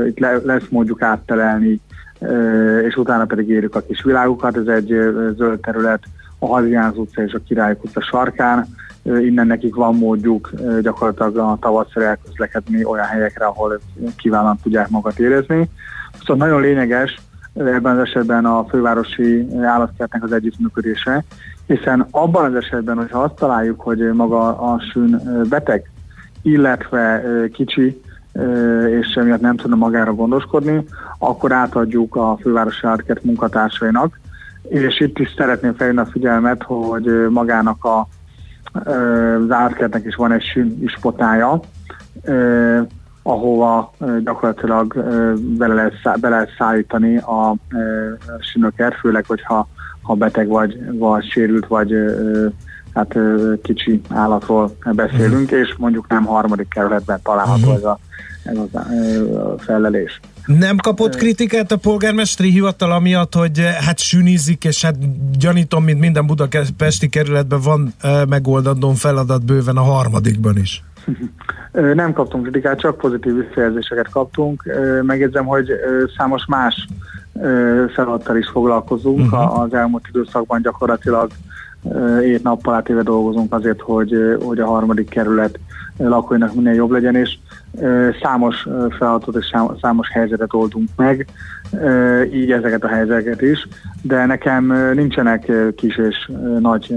itt 0.08 0.20
le, 0.20 0.38
lesz 0.44 0.68
módjuk 0.70 1.02
áttelelni, 1.02 1.82
és 2.88 2.96
utána 2.96 3.26
pedig 3.26 3.50
érjük 3.50 3.76
a 3.76 3.82
kis 3.82 4.04
világukat. 4.04 4.58
Ez 4.58 4.68
egy 4.68 4.88
zöld 5.38 5.60
terület 5.60 6.04
a 6.40 6.46
Hadriánz 6.46 6.98
utca 6.98 7.24
és 7.24 7.34
a 7.34 7.40
Király 7.48 7.78
utca 7.82 8.02
sarkán, 8.02 8.68
innen 9.04 9.48
nekik 9.48 9.76
van 9.76 9.96
módjuk 9.96 10.52
ö, 10.58 10.82
gyakorlatilag 10.82 11.38
a 11.38 11.58
tavasszal 11.62 12.04
elközlekedni 12.04 12.84
olyan 12.84 13.06
helyekre, 13.06 13.46
ahol 13.46 13.80
kívánat 14.18 14.62
tudják 14.62 14.90
magat 14.90 15.20
érezni. 15.20 15.70
Szóval 16.20 16.48
nagyon 16.48 16.62
lényeges 16.62 17.22
ebben 17.54 17.98
az 17.98 18.08
esetben 18.08 18.46
a 18.46 18.66
fővárosi 18.70 19.48
állatkertnek 19.64 20.24
az 20.24 20.32
együttműködése, 20.32 21.24
hiszen 21.68 22.08
abban 22.12 22.46
az 22.46 22.56
esetben, 22.56 22.98
hogyha 22.98 23.20
azt 23.20 23.36
találjuk, 23.36 23.82
hogy 23.82 24.00
maga 24.14 24.58
a 24.58 24.80
sün 24.92 25.14
ö, 25.28 25.42
beteg, 25.42 25.92
illetve 26.42 27.24
kicsi, 27.54 28.02
és 28.90 29.14
emiatt 29.16 29.42
nem 29.42 29.56
tudna 29.56 29.76
magára 29.76 30.14
gondoskodni, 30.14 30.86
akkor 31.18 31.52
átadjuk 31.52 32.16
a 32.16 32.38
fővárosi 32.42 32.88
állatkert 32.88 33.24
munkatársainak, 33.24 34.20
és 34.62 35.00
itt 35.00 35.20
is 35.20 35.34
szeretném 35.38 35.74
felhívni 35.74 36.02
a 36.02 36.06
figyelmet, 36.06 36.64
hogy 36.64 37.28
magának 37.30 37.86
a, 37.86 38.08
az 38.74 39.52
állatkertnek 39.52 40.06
is 40.06 40.16
van 40.16 40.32
egy 40.32 40.44
sün 40.44 40.78
ispotája, 40.82 41.60
ahova 43.24 43.94
gyakorlatilag 44.24 44.94
bele, 45.58 45.74
lehet, 45.74 45.94
szá- 46.04 46.20
be 46.20 46.30
lehet 46.30 46.50
szállítani 46.58 47.18
a 47.18 47.56
sünöket, 48.40 48.94
főleg, 48.96 49.26
hogyha 49.26 49.68
ha 50.02 50.14
beteg 50.14 50.48
vagy, 50.48 50.98
vagy 50.98 51.30
sérült, 51.30 51.68
vagy 51.68 51.94
hát 52.94 53.18
kicsi 53.64 54.02
állatról 54.10 54.76
beszélünk, 54.84 55.52
és 55.52 55.76
mondjuk 55.78 56.08
nem 56.08 56.26
harmadik 56.26 56.68
kerületben 56.68 57.20
található 57.24 57.72
ez 57.72 57.84
a, 57.84 58.00
ez 58.44 58.58
a 58.58 58.86
ö, 58.92 59.54
fellelés. 59.58 60.20
Nem 60.46 60.78
kapott 60.78 61.16
kritikát 61.16 61.72
a 61.72 61.78
polgármesteri 61.78 62.50
hivatal 62.52 62.92
amiatt, 62.92 63.34
hogy 63.34 63.62
hát 63.86 64.00
sünizik, 64.00 64.64
és 64.64 64.82
hát 64.82 64.96
gyanítom, 65.38 65.84
mint 65.84 66.00
minden 66.00 66.26
budapesti 66.26 67.10
kerületben 67.10 67.60
van 67.62 67.94
megoldandó 68.30 68.92
feladat 68.92 69.46
bőven 69.46 69.78
a 69.78 69.82
harmadikban 69.82 70.58
is. 70.58 70.84
Nem 71.72 72.14
kaptunk 72.14 72.44
kritikát, 72.44 72.80
csak 72.80 72.98
pozitív 72.98 73.36
visszajelzéseket 73.36 74.10
kaptunk. 74.10 74.64
Megjegyzem, 75.02 75.46
hogy 75.46 75.72
számos 76.18 76.46
más 76.46 76.88
feladattal 77.94 78.38
is 78.38 78.48
foglalkozunk. 78.48 79.20
Uh-huh. 79.20 79.60
Az 79.60 79.74
elmúlt 79.74 80.08
időszakban 80.10 80.62
gyakorlatilag 80.62 81.32
ö, 81.94 82.20
hét 82.20 82.44
nappal 82.44 82.74
átéve 82.74 83.02
dolgozunk 83.02 83.54
azért, 83.54 83.82
hogy, 83.82 84.38
hogy 84.44 84.60
a 84.60 84.66
harmadik 84.66 85.10
kerület 85.10 85.60
lakóinak 85.98 86.54
minél 86.54 86.74
jobb 86.74 86.92
legyen, 86.92 87.16
és 87.16 87.38
számos 88.22 88.68
feladatot 88.98 89.36
és 89.36 89.50
szám- 89.52 89.80
számos 89.80 90.10
helyzetet 90.10 90.54
oldunk 90.54 90.90
meg, 90.96 91.28
így 92.34 92.52
ezeket 92.52 92.84
a 92.84 92.88
helyzeteket 92.88 93.42
is, 93.42 93.68
de 94.02 94.26
nekem 94.26 94.92
nincsenek 94.94 95.52
kis 95.76 95.98
és 95.98 96.32
nagy 96.60 96.96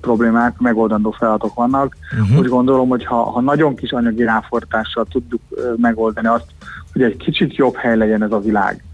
problémák, 0.00 0.58
megoldandó 0.58 1.10
feladatok 1.10 1.54
vannak. 1.54 1.96
Uh-huh. 2.20 2.38
Úgy 2.38 2.48
gondolom, 2.48 2.88
hogy 2.88 3.04
ha, 3.04 3.30
ha 3.30 3.40
nagyon 3.40 3.74
kis 3.74 3.92
anyagi 3.92 4.22
ráfortással 4.22 5.06
tudjuk 5.10 5.40
megoldani 5.76 6.26
azt, 6.26 6.46
hogy 6.92 7.02
egy 7.02 7.16
kicsit 7.16 7.56
jobb 7.56 7.74
hely 7.76 7.96
legyen 7.96 8.22
ez 8.22 8.32
a 8.32 8.40
világ, 8.40 8.84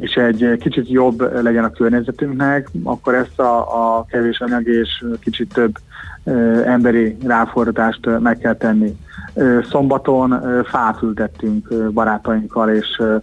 és 0.00 0.14
egy 0.14 0.56
kicsit 0.60 0.90
jobb 0.90 1.42
legyen 1.42 1.64
a 1.64 1.70
környezetünknek, 1.70 2.68
akkor 2.84 3.14
ezt 3.14 3.38
a, 3.38 3.58
a 3.96 4.04
kevés 4.04 4.40
anyagi 4.40 4.78
és 4.78 5.04
kicsit 5.20 5.52
több 5.52 5.78
ö, 6.24 6.62
emberi 6.64 7.16
ráfordást 7.26 8.06
ö, 8.06 8.18
meg 8.18 8.38
kell 8.38 8.54
tenni. 8.54 8.96
Ö, 9.34 9.58
Szombaton 9.70 10.32
ö, 10.32 10.60
fát 10.64 11.02
ültettünk 11.02 11.70
ö, 11.70 11.88
barátainkkal 11.90 12.70
és 12.70 12.86
ö, 12.98 13.16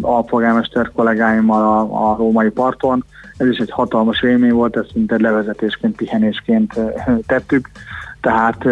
alpolgármester 0.00 0.90
kollégáimmal 0.94 1.62
a, 1.62 2.10
a 2.10 2.16
római 2.16 2.50
parton. 2.50 3.04
Ez 3.36 3.46
is 3.46 3.58
egy 3.58 3.70
hatalmas 3.70 4.22
élmény 4.22 4.52
volt, 4.52 4.76
ezt 4.76 4.90
szinte 4.92 5.16
levezetésként, 5.18 5.96
pihenésként 5.96 6.76
ö, 6.76 6.90
tettük. 7.26 7.70
Tehát 8.20 8.64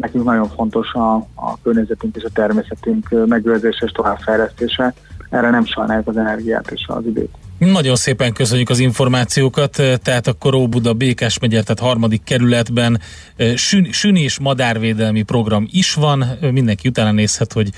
nekünk 0.00 0.24
nagyon 0.24 0.48
fontos 0.48 0.92
a, 0.92 1.14
a 1.34 1.60
környezetünk 1.62 2.16
és 2.16 2.24
a 2.24 2.30
természetünk 2.32 3.26
megőrzése 3.26 3.84
és 3.84 3.92
továbbfejlesztése. 3.92 4.94
Erre 5.30 5.50
nem 5.50 5.64
sajnáljuk 5.66 6.08
az 6.08 6.16
energiát 6.16 6.70
és 6.70 6.84
az 6.86 7.06
időt. 7.06 7.30
Nagyon 7.58 7.96
szépen 7.96 8.32
köszönjük 8.32 8.70
az 8.70 8.78
információkat, 8.78 9.82
tehát 10.02 10.26
akkor 10.26 10.54
Óbuda 10.54 10.92
Békás 10.92 11.38
megye, 11.38 11.62
tehát 11.62 11.78
harmadik 11.78 12.24
kerületben 12.24 13.00
eh, 13.36 13.56
sün, 13.56 13.92
süni 13.92 14.20
és 14.20 14.38
madárvédelmi 14.38 15.22
program 15.22 15.68
is 15.70 15.94
van, 15.94 16.24
Eh, 16.40 16.50
mindenki 16.50 16.88
utána 16.88 17.12
nézhet, 17.12 17.52
hogy 17.52 17.70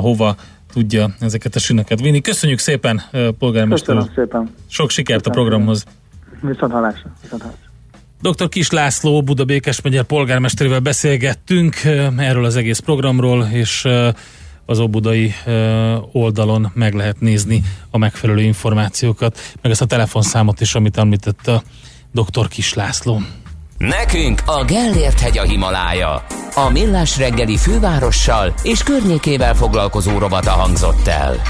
hova 0.00 0.36
tudja 0.72 1.14
ezeket 1.20 1.54
a 1.54 1.58
sünöket 1.58 2.00
vinni. 2.00 2.20
Köszönjük 2.20 2.58
szépen, 2.58 3.02
polgármester. 3.38 3.94
Köszönöm 3.94 4.14
szépen. 4.14 4.54
Sok 4.68 4.90
sikert 4.90 5.26
a 5.26 5.30
Köszönöm 5.30 5.48
programhoz. 5.48 5.84
Viszont 6.40 6.72
hallásra. 6.72 7.10
Viszont 7.22 7.42
hallásra. 7.42 7.70
Dr. 8.20 8.48
Kis 8.48 8.70
László, 8.70 9.22
Buda 9.22 9.44
Békes 9.44 9.80
megye 9.80 10.02
polgármesterével 10.02 10.80
beszélgettünk 10.80 11.74
eh, 11.84 12.28
erről 12.28 12.44
az 12.44 12.56
egész 12.56 12.78
programról, 12.78 13.48
és 13.52 13.84
eh, 13.84 14.12
az 14.66 14.78
óbudai 14.78 15.34
eh, 15.44 16.14
oldalon 16.14 16.70
meg 16.74 16.94
lehet 16.94 17.20
nézni 17.20 17.62
a 17.90 17.98
megfelelő 17.98 18.42
információkat, 18.42 19.38
meg 19.60 19.72
ezt 19.72 19.82
a 19.82 19.86
telefonszámot 19.86 20.60
is, 20.60 20.74
amit 20.74 20.98
említett 20.98 21.46
a 21.46 21.62
Dr. 22.12 22.48
Kis 22.48 22.74
László. 22.74 23.20
Nekünk 23.78 24.42
a 24.46 24.64
Gellért 24.64 25.20
hegy 25.20 25.38
a 25.38 25.42
Himalája. 25.42 26.24
A 26.54 26.70
Millás 26.70 27.18
reggeli 27.18 27.56
fővárossal 27.56 28.54
és 28.62 28.82
környékével 28.82 29.54
foglalkozó 29.54 30.18
rovata 30.18 30.50
hangzott 30.50 31.06
el. 31.06 31.40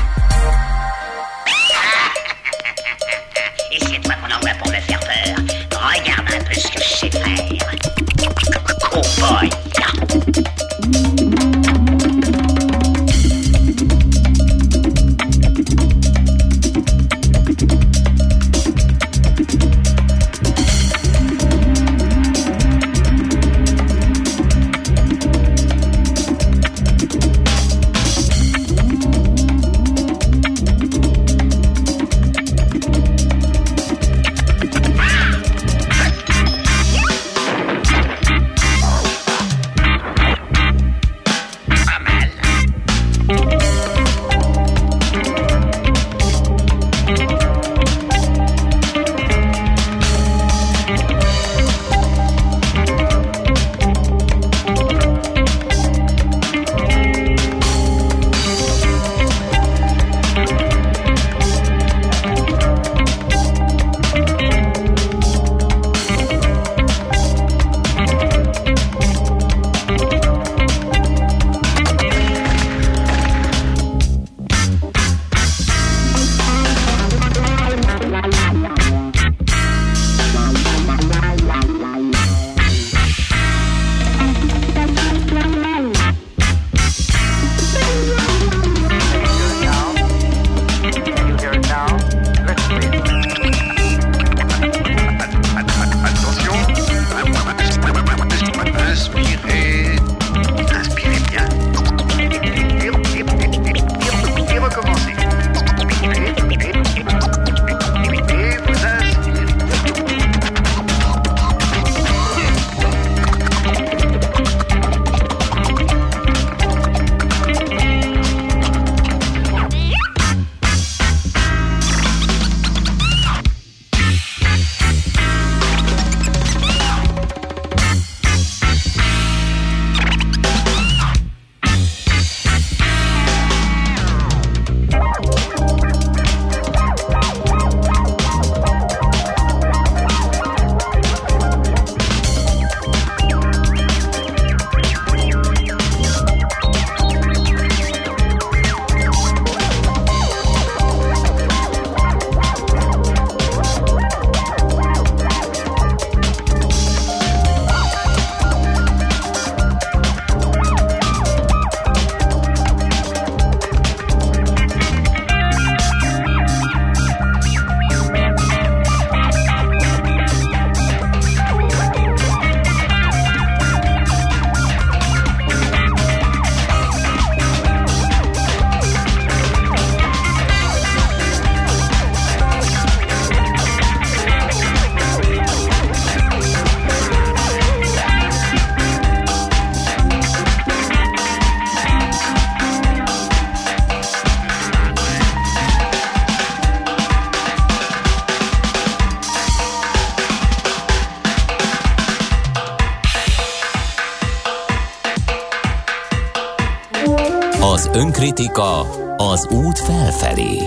Az 208.22 208.28
önkritika 208.28 208.80
az 209.16 209.46
út 209.50 209.78
felfelé. 209.78 210.58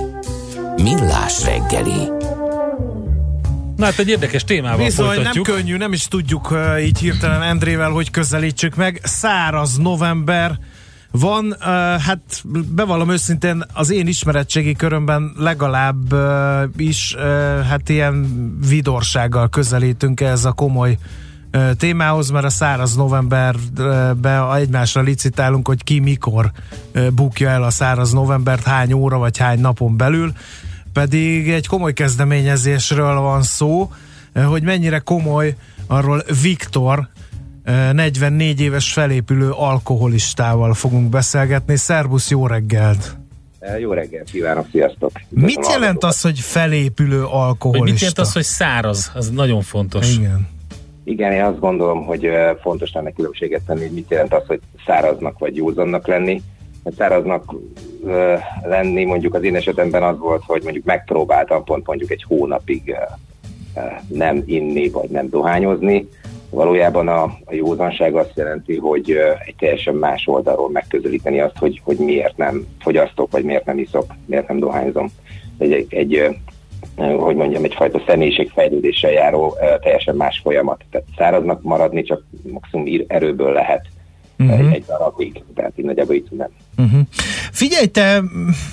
Millás 0.75 1.43
reggeli. 1.43 2.09
Na 3.75 3.85
hát 3.85 3.99
egy 3.99 4.09
érdekes 4.09 4.43
témával 4.43 4.85
Bizony, 4.85 5.05
folytatjuk. 5.05 5.47
nem 5.47 5.55
könnyű, 5.55 5.77
nem 5.77 5.93
is 5.93 6.07
tudjuk 6.07 6.51
uh, 6.51 6.85
így 6.85 6.99
hirtelen 6.99 7.41
Endrével, 7.41 7.89
hogy 7.89 8.11
közelítsük 8.11 8.75
meg. 8.75 9.01
Száraz 9.03 9.77
november 9.77 10.59
van, 11.11 11.45
uh, 11.45 11.65
hát 12.01 12.43
bevallom 12.75 13.09
őszintén, 13.09 13.63
az 13.73 13.89
én 13.89 14.07
ismeretségi 14.07 14.73
körömben 14.73 15.31
legalább 15.37 16.13
uh, 16.13 16.63
is, 16.77 17.15
uh, 17.17 17.23
hát 17.61 17.89
ilyen 17.89 18.27
vidorsággal 18.67 19.49
közelítünk 19.49 20.21
ez 20.21 20.45
a 20.45 20.51
komoly 20.51 20.97
témához, 21.77 22.29
mert 22.29 22.45
a 22.45 22.49
száraz 22.49 22.95
novemberbe 22.95 24.55
egymásra 24.55 25.01
licitálunk, 25.01 25.67
hogy 25.67 25.83
ki 25.83 25.99
mikor 25.99 26.45
uh, 26.45 26.74
bukja 27.13 27.49
el 27.49 27.63
a 27.63 27.69
száraz 27.69 28.11
novembert, 28.11 28.63
hány 28.63 28.93
óra 28.93 29.17
vagy 29.17 29.37
hány 29.37 29.59
napon 29.59 29.97
belül 29.97 30.33
pedig 30.95 31.49
egy 31.49 31.67
komoly 31.67 31.93
kezdeményezésről 31.93 33.19
van 33.19 33.41
szó, 33.41 33.91
hogy 34.45 34.63
mennyire 34.63 34.99
komoly, 34.99 35.55
arról 35.87 36.23
Viktor, 36.41 37.07
eh, 37.63 37.93
44 37.93 38.61
éves 38.61 38.93
felépülő 38.93 39.49
alkoholistával 39.51 40.73
fogunk 40.73 41.09
beszélgetni. 41.09 41.75
Szerbusz, 41.75 42.29
jó 42.29 42.47
reggelt! 42.47 43.17
Jó 43.79 43.91
reggelt 43.91 44.29
kívánok, 44.29 44.67
sziasztok! 44.71 45.11
Mit 45.29 45.67
jelent 45.71 46.03
az, 46.03 46.21
hogy 46.21 46.39
felépülő 46.39 47.21
Hogy 47.21 47.29
alkoholista? 47.31 47.91
mit 47.91 47.99
jelent 47.99 48.19
az, 48.19 48.33
hogy 48.33 48.43
száraz? 48.43 49.11
Az 49.13 49.29
nagyon 49.29 49.61
fontos. 49.61 50.17
Igen. 50.17 50.47
Igen, 51.03 51.31
én 51.31 51.43
azt 51.43 51.59
gondolom, 51.59 52.05
hogy 52.05 52.27
fontos 52.61 52.91
lenne 52.93 53.11
különbséget 53.11 53.61
tenni, 53.61 53.79
hogy 53.79 53.91
mit 53.93 54.09
jelent 54.09 54.33
az, 54.33 54.43
hogy 54.47 54.59
száraznak 54.85 55.39
vagy 55.39 55.55
józannak 55.55 56.07
lenni. 56.07 56.41
Száraznak 56.97 57.55
lenni 58.63 59.03
mondjuk 59.03 59.33
az 59.33 59.43
én 59.43 59.55
esetemben 59.55 60.03
az 60.03 60.17
volt, 60.17 60.43
hogy 60.45 60.63
mondjuk 60.63 60.85
megpróbáltam 60.85 61.63
pont 61.63 61.87
mondjuk 61.87 62.11
egy 62.11 62.23
hónapig 62.27 62.95
nem 64.07 64.43
inni 64.45 64.89
vagy 64.89 65.09
nem 65.09 65.29
dohányozni. 65.29 66.09
Valójában 66.49 67.07
a, 67.07 67.23
a 67.23 67.53
józanság 67.53 68.15
azt 68.15 68.31
jelenti, 68.35 68.77
hogy 68.77 69.11
egy 69.45 69.55
teljesen 69.59 69.95
más 69.95 70.27
oldalról 70.27 70.69
megközelíteni 70.69 71.39
azt, 71.39 71.57
hogy, 71.57 71.81
hogy 71.83 71.97
miért 71.97 72.37
nem 72.37 72.65
fogyasztok, 72.79 73.31
vagy 73.31 73.43
miért 73.43 73.65
nem 73.65 73.77
iszok, 73.77 74.13
miért 74.25 74.47
nem 74.47 74.59
dohányzom. 74.59 75.11
Egy, 75.57 75.71
egy, 75.71 75.93
egy 75.93 76.37
hogy 76.95 77.35
mondjam, 77.35 77.63
egyfajta 77.63 78.01
személyiségfejlődéssel 78.07 79.11
járó 79.11 79.57
teljesen 79.81 80.15
más 80.15 80.39
folyamat. 80.43 80.83
Tehát 80.91 81.07
száraznak 81.17 81.61
maradni 81.61 82.03
csak 82.03 82.23
maximum 82.43 83.03
erőből 83.07 83.51
lehet 83.51 83.85
uh-huh. 84.37 84.71
egy, 84.71 84.85
darabig, 84.85 85.43
tehát 85.55 85.71
így 85.75 85.85
nagyjából 85.85 86.15
így 86.15 86.27
nem. 86.29 86.49
Uh-huh. 86.77 87.01
Figyelj, 87.51 87.85
te 87.85 88.23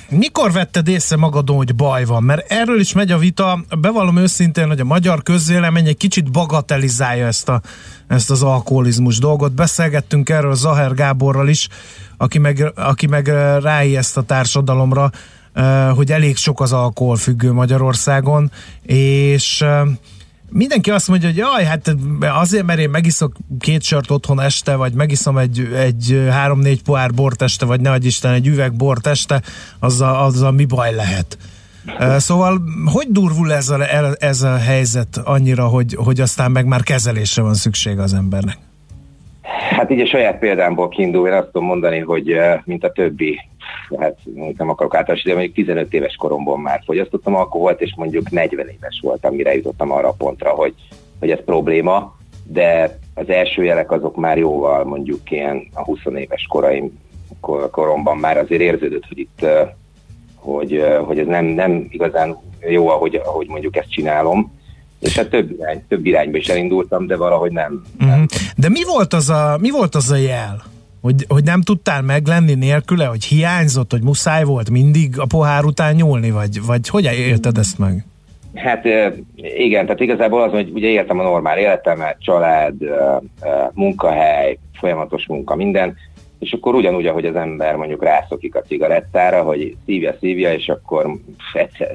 mikor 0.08 0.52
vetted 0.52 0.88
észre 0.88 1.16
magadon, 1.16 1.56
hogy 1.56 1.74
baj 1.74 2.04
van? 2.04 2.22
Mert 2.22 2.52
erről 2.52 2.80
is 2.80 2.92
megy 2.92 3.10
a 3.10 3.18
vita. 3.18 3.64
Bevallom 3.80 4.16
őszintén, 4.16 4.66
hogy 4.66 4.80
a 4.80 4.84
magyar 4.84 5.22
közvélemény 5.22 5.86
egy 5.86 5.96
kicsit 5.96 6.30
bagatelizálja 6.30 7.26
ezt, 7.26 7.48
a, 7.48 7.60
ezt 8.06 8.30
az 8.30 8.42
alkoholizmus 8.42 9.18
dolgot. 9.18 9.52
Beszélgettünk 9.52 10.28
erről 10.28 10.54
Zaher 10.54 10.94
Gáborral 10.94 11.48
is, 11.48 11.68
aki 12.16 12.38
meg, 12.38 12.72
aki 12.74 13.06
meg 13.06 13.26
ráijeszt 13.60 14.16
a 14.16 14.22
társadalomra, 14.22 15.10
hogy 15.94 16.12
elég 16.12 16.36
sok 16.36 16.60
az 16.60 16.72
alkoholfüggő 16.72 17.52
Magyarországon, 17.52 18.50
és 18.82 19.64
mindenki 20.52 20.90
azt 20.90 21.08
mondja, 21.08 21.28
hogy 21.28 21.36
jaj, 21.36 21.64
hát 21.64 21.94
azért, 22.20 22.64
mert 22.64 22.78
én 22.78 22.90
megiszok 22.90 23.32
két 23.60 23.82
sört 23.82 24.10
otthon 24.10 24.40
este, 24.40 24.76
vagy 24.76 24.92
megiszom 24.92 25.38
egy, 25.38 25.68
egy 25.76 26.26
három-négy 26.30 26.82
pohár 26.82 27.10
bort 27.14 27.42
este, 27.42 27.66
vagy 27.66 27.80
ne 27.80 27.96
Isten, 28.00 28.32
egy 28.32 28.46
üveg 28.46 28.72
bort 28.72 29.06
este, 29.06 29.42
azzal, 29.78 30.24
azzal 30.24 30.52
mi 30.52 30.64
baj 30.64 30.94
lehet? 30.94 31.38
Szóval, 32.16 32.62
hogy 32.92 33.06
durvul 33.08 33.52
ez 33.52 33.68
a, 33.68 33.78
ez 34.18 34.42
a 34.42 34.56
helyzet 34.56 35.20
annyira, 35.24 35.66
hogy, 35.66 35.94
hogy 35.94 36.20
aztán 36.20 36.50
meg 36.50 36.66
már 36.66 36.82
kezelésre 36.82 37.42
van 37.42 37.54
szüksége 37.54 38.02
az 38.02 38.14
embernek? 38.14 38.56
Hát 39.70 39.90
így 39.90 40.00
a 40.00 40.06
saját 40.06 40.38
példámból 40.38 40.88
kiindul, 40.88 41.28
én 41.28 41.32
azt 41.32 41.46
tudom 41.46 41.66
mondani, 41.66 41.98
hogy 41.98 42.36
mint 42.64 42.84
a 42.84 42.92
többi, 42.92 43.40
hát 43.98 44.18
nem 44.56 44.68
akarok 44.68 44.94
általános, 44.94 45.24
de 45.24 45.32
mondjuk 45.32 45.54
15 45.54 45.94
éves 45.94 46.14
koromban 46.14 46.60
már 46.60 46.82
fogyasztottam 46.84 47.34
alkoholt, 47.34 47.80
és 47.80 47.94
mondjuk 47.96 48.30
40 48.30 48.68
éves 48.68 49.00
voltam, 49.02 49.34
mire 49.34 49.54
jutottam 49.54 49.90
arra 49.90 50.08
a 50.08 50.14
pontra, 50.18 50.50
hogy, 50.50 50.74
hogy 51.18 51.30
ez 51.30 51.44
probléma, 51.44 52.16
de 52.44 52.98
az 53.14 53.28
első 53.28 53.64
jelek 53.64 53.90
azok 53.90 54.16
már 54.16 54.38
jóval 54.38 54.84
mondjuk 54.84 55.30
ilyen 55.30 55.68
a 55.72 55.82
20 55.82 55.98
éves 56.14 56.46
koraim 56.48 57.00
kor- 57.40 57.70
koromban 57.70 58.16
már 58.16 58.38
azért 58.38 58.60
érződött, 58.60 59.06
hogy 59.08 59.18
itt 59.18 59.46
hogy, 60.34 60.84
hogy 61.04 61.18
ez 61.18 61.26
nem, 61.26 61.44
nem 61.44 61.86
igazán 61.90 62.36
jó, 62.68 62.88
ahogy, 62.88 63.14
ahogy 63.24 63.46
mondjuk 63.48 63.76
ezt 63.76 63.90
csinálom, 63.90 64.52
és 65.00 65.16
hát 65.16 65.30
több, 65.30 65.50
irány, 65.50 65.84
több 65.88 66.06
irányba 66.06 66.36
is 66.36 66.48
elindultam, 66.48 67.06
de 67.06 67.16
valahogy 67.16 67.52
nem, 67.52 67.82
Uh-huh. 68.00 68.24
De 68.56 68.68
mi 68.68 68.84
volt 68.84 69.12
az 69.12 69.28
a, 69.28 69.56
mi 69.60 69.70
volt 69.70 69.94
az 69.94 70.10
a 70.10 70.16
jel? 70.16 70.62
Hogy, 71.02 71.24
hogy 71.28 71.44
nem 71.44 71.62
tudtál 71.62 72.02
meglenni 72.02 72.54
nélküle, 72.54 73.04
hogy 73.06 73.24
hiányzott, 73.24 73.90
hogy 73.90 74.02
muszáj 74.02 74.44
volt 74.44 74.70
mindig 74.70 75.18
a 75.18 75.26
pohár 75.26 75.64
után 75.64 75.94
nyúlni, 75.94 76.30
vagy, 76.30 76.64
vagy 76.66 76.88
hogy 76.88 77.04
élted 77.04 77.58
ezt 77.58 77.78
meg? 77.78 78.04
Hát 78.54 78.84
igen, 79.56 79.84
tehát 79.84 80.00
igazából 80.00 80.42
az, 80.42 80.50
hogy 80.50 80.70
ugye 80.74 80.88
éltem 80.88 81.18
a 81.18 81.22
normál 81.22 81.58
életemet, 81.58 82.16
család, 82.20 82.74
munkahely, 83.72 84.58
folyamatos 84.72 85.26
munka, 85.26 85.54
minden, 85.56 85.96
és 86.38 86.52
akkor 86.52 86.74
ugyanúgy, 86.74 87.06
ahogy 87.06 87.24
az 87.26 87.36
ember 87.36 87.76
mondjuk 87.76 88.02
rászokik 88.02 88.54
a 88.54 88.62
cigarettára, 88.62 89.42
hogy 89.42 89.76
szívja, 89.84 90.16
szívja, 90.20 90.52
és 90.52 90.68
akkor 90.68 91.18
egyszer, 91.52 91.90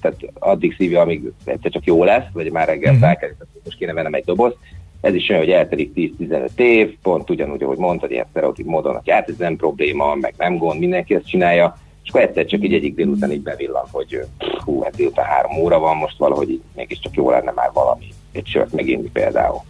tehát 0.00 0.16
addig 0.38 0.74
szívja, 0.78 1.00
amíg 1.00 1.22
egyszer 1.44 1.70
csak 1.70 1.84
jó 1.84 2.04
lesz, 2.04 2.26
vagy 2.32 2.50
már 2.50 2.66
reggel 2.66 2.92
Mhm. 2.92 3.00
felkelés, 3.00 3.34
hogy 3.38 3.60
most 3.64 3.76
kéne 3.78 3.92
vennem 3.92 4.14
egy 4.14 4.24
doboz. 4.24 4.52
Ez 5.00 5.14
is 5.14 5.28
olyan, 5.28 5.42
hogy 5.42 5.50
eltelik 5.50 5.92
10-15 6.20 6.48
év, 6.56 6.96
pont 7.02 7.30
ugyanúgy, 7.30 7.62
ahogy 7.62 7.78
mondtad, 7.78 8.10
ilyen 8.10 8.26
sztereotíp 8.30 8.66
módon, 8.66 8.94
hogy 8.94 9.10
hát 9.10 9.28
ez 9.28 9.36
nem 9.36 9.56
probléma, 9.56 10.14
meg 10.14 10.34
nem 10.36 10.56
gond, 10.56 10.80
mindenki 10.80 11.14
ezt 11.14 11.28
csinálja, 11.28 11.78
és 12.02 12.10
akkor 12.10 12.20
egyszer 12.20 12.44
csak 12.44 12.64
így 12.64 12.74
egyik 12.74 12.94
délután 12.94 13.32
így 13.32 13.42
bevillan, 13.42 13.84
hogy 13.90 14.20
hú, 14.64 14.82
hát 14.82 14.96
délután 14.96 15.24
három 15.24 15.56
óra 15.56 15.78
van, 15.78 15.96
most 15.96 16.18
valahogy 16.18 16.50
így 16.50 16.62
mégiscsak 16.76 17.14
jó 17.14 17.30
lenne 17.30 17.52
már 17.52 17.70
valami, 17.72 18.06
egy 18.32 18.46
sört 18.46 18.72
meginni 18.72 19.10
például. 19.12 19.60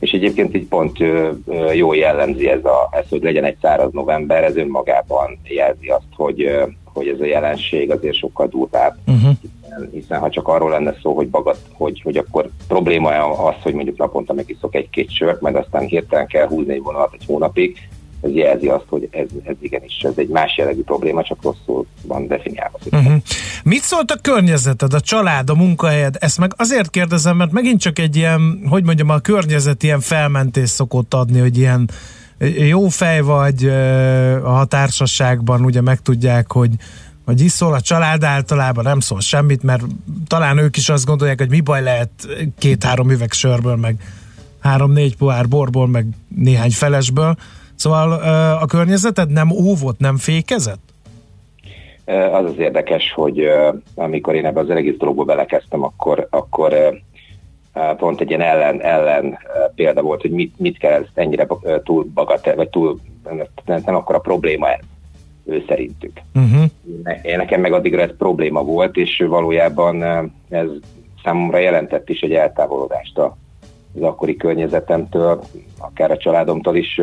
És 0.00 0.10
egyébként 0.10 0.56
így 0.56 0.66
pont 0.66 1.00
ö, 1.00 1.30
ö, 1.46 1.72
jó 1.72 1.94
jellemzi 1.94 2.48
ez, 2.48 2.64
a, 2.64 2.88
ez, 2.90 3.08
hogy 3.08 3.22
legyen 3.22 3.44
egy 3.44 3.56
száraz 3.62 3.92
november, 3.92 4.44
ez 4.44 4.56
önmagában 4.56 5.38
jelzi 5.44 5.88
azt, 5.88 6.06
hogy, 6.16 6.42
ö, 6.42 6.62
hogy 6.98 7.08
ez 7.08 7.20
a 7.20 7.24
jelenség 7.24 7.90
azért 7.90 8.16
sokkal 8.16 8.46
durvább. 8.46 8.96
Uh-huh. 9.06 9.30
Hiszen, 9.40 9.88
hiszen 9.92 10.18
ha 10.18 10.30
csak 10.30 10.48
arról 10.48 10.70
lenne 10.70 10.94
szó, 11.02 11.14
hogy, 11.14 11.28
bagat, 11.28 11.58
hogy, 11.72 12.00
hogy 12.04 12.16
akkor 12.16 12.50
probléma 12.68 13.10
az, 13.48 13.54
hogy 13.62 13.74
mondjuk 13.74 13.96
naponta 13.96 14.32
megiszok 14.32 14.74
egy-két 14.74 15.14
sört, 15.14 15.40
majd 15.40 15.54
aztán 15.54 15.86
hirtelen 15.86 16.26
kell 16.26 16.46
húzni 16.46 16.72
egy 16.72 16.82
vonalat 16.82 17.14
egy 17.18 17.24
hónapig, 17.26 17.88
ez 18.20 18.34
jelzi 18.34 18.68
azt, 18.68 18.84
hogy 18.88 19.08
ez, 19.10 19.26
ez 19.44 19.54
igenis, 19.60 20.00
ez 20.02 20.12
egy 20.16 20.28
más 20.28 20.56
jellegű 20.56 20.82
probléma, 20.82 21.22
csak 21.22 21.42
rosszul 21.42 21.86
van 22.02 22.26
definiálva. 22.26 22.78
Uh-huh. 22.90 23.12
Mit 23.64 23.82
szólt 23.82 24.10
a 24.10 24.18
környezeted, 24.22 24.94
a 24.94 25.00
család, 25.00 25.50
a 25.50 25.54
munkahelyed? 25.54 26.16
Ezt 26.18 26.38
meg 26.38 26.52
azért 26.56 26.90
kérdezem, 26.90 27.36
mert 27.36 27.52
megint 27.52 27.80
csak 27.80 27.98
egy 27.98 28.16
ilyen, 28.16 28.62
hogy 28.68 28.84
mondjam, 28.84 29.08
a 29.08 29.18
környezet 29.18 29.82
ilyen 29.82 30.00
felmentés 30.00 30.68
szokott 30.68 31.14
adni, 31.14 31.38
hogy 31.38 31.58
ilyen 31.58 31.90
jó 32.68 32.88
fej 32.88 33.20
vagy 33.20 33.64
a 34.44 34.64
társaságban, 34.64 35.64
ugye 35.64 35.80
megtudják, 35.80 36.52
hogy 36.52 36.70
hogy 37.24 37.40
iszol, 37.40 37.74
a 37.74 37.80
család 37.80 38.24
általában 38.24 38.84
nem 38.84 39.00
szól 39.00 39.20
semmit, 39.20 39.62
mert 39.62 39.82
talán 40.26 40.58
ők 40.58 40.76
is 40.76 40.88
azt 40.88 41.04
gondolják, 41.04 41.38
hogy 41.38 41.48
mi 41.48 41.60
baj 41.60 41.82
lehet 41.82 42.10
két-három 42.58 43.10
üveg 43.10 43.32
sörből, 43.32 43.76
meg 43.76 43.96
három-négy 44.60 45.16
pohár 45.16 45.48
borból, 45.48 45.88
meg 45.88 46.06
néhány 46.36 46.70
felesből. 46.70 47.36
Szóval 47.74 48.12
a 48.52 48.66
környezeted 48.66 49.30
nem 49.30 49.50
óvott, 49.50 49.98
nem 49.98 50.16
fékezett? 50.16 50.80
Az 52.32 52.44
az 52.44 52.58
érdekes, 52.58 53.12
hogy 53.14 53.40
amikor 53.94 54.34
én 54.34 54.46
ebbe 54.46 54.60
az 54.60 54.70
egész 54.70 54.96
dologba 54.98 55.24
belekezdtem, 55.24 55.82
akkor, 55.82 56.26
akkor 56.30 56.74
pont 57.96 58.20
egy 58.20 58.28
ilyen 58.28 58.40
ellen, 58.40 58.82
ellen 58.82 59.38
példa 59.74 60.02
volt, 60.02 60.20
hogy 60.20 60.30
mit, 60.30 60.58
mit 60.58 60.78
kell 60.78 60.92
ezt 60.92 61.10
ennyire 61.14 61.46
túl 61.84 62.04
bagatel, 62.14 62.54
vagy 62.54 62.68
túl, 62.68 63.00
nem, 63.64 63.82
nem 63.84 63.94
akkor 63.94 64.14
a 64.14 64.18
probléma 64.18 64.68
ez, 64.68 64.84
ő 65.44 65.64
szerintük. 65.68 66.20
Uh-huh. 66.34 66.70
Nekem 67.36 67.60
meg 67.60 67.72
addigra 67.72 68.02
ez 68.02 68.16
probléma 68.18 68.62
volt, 68.62 68.96
és 68.96 69.24
valójában 69.28 70.02
ez 70.48 70.68
számomra 71.22 71.58
jelentett 71.58 72.08
is 72.08 72.20
egy 72.20 72.32
eltávolodást 72.32 73.18
az 73.18 74.02
akkori 74.02 74.36
környezetemtől, 74.36 75.42
akár 75.78 76.10
a 76.10 76.16
családomtól 76.16 76.76
is. 76.76 76.98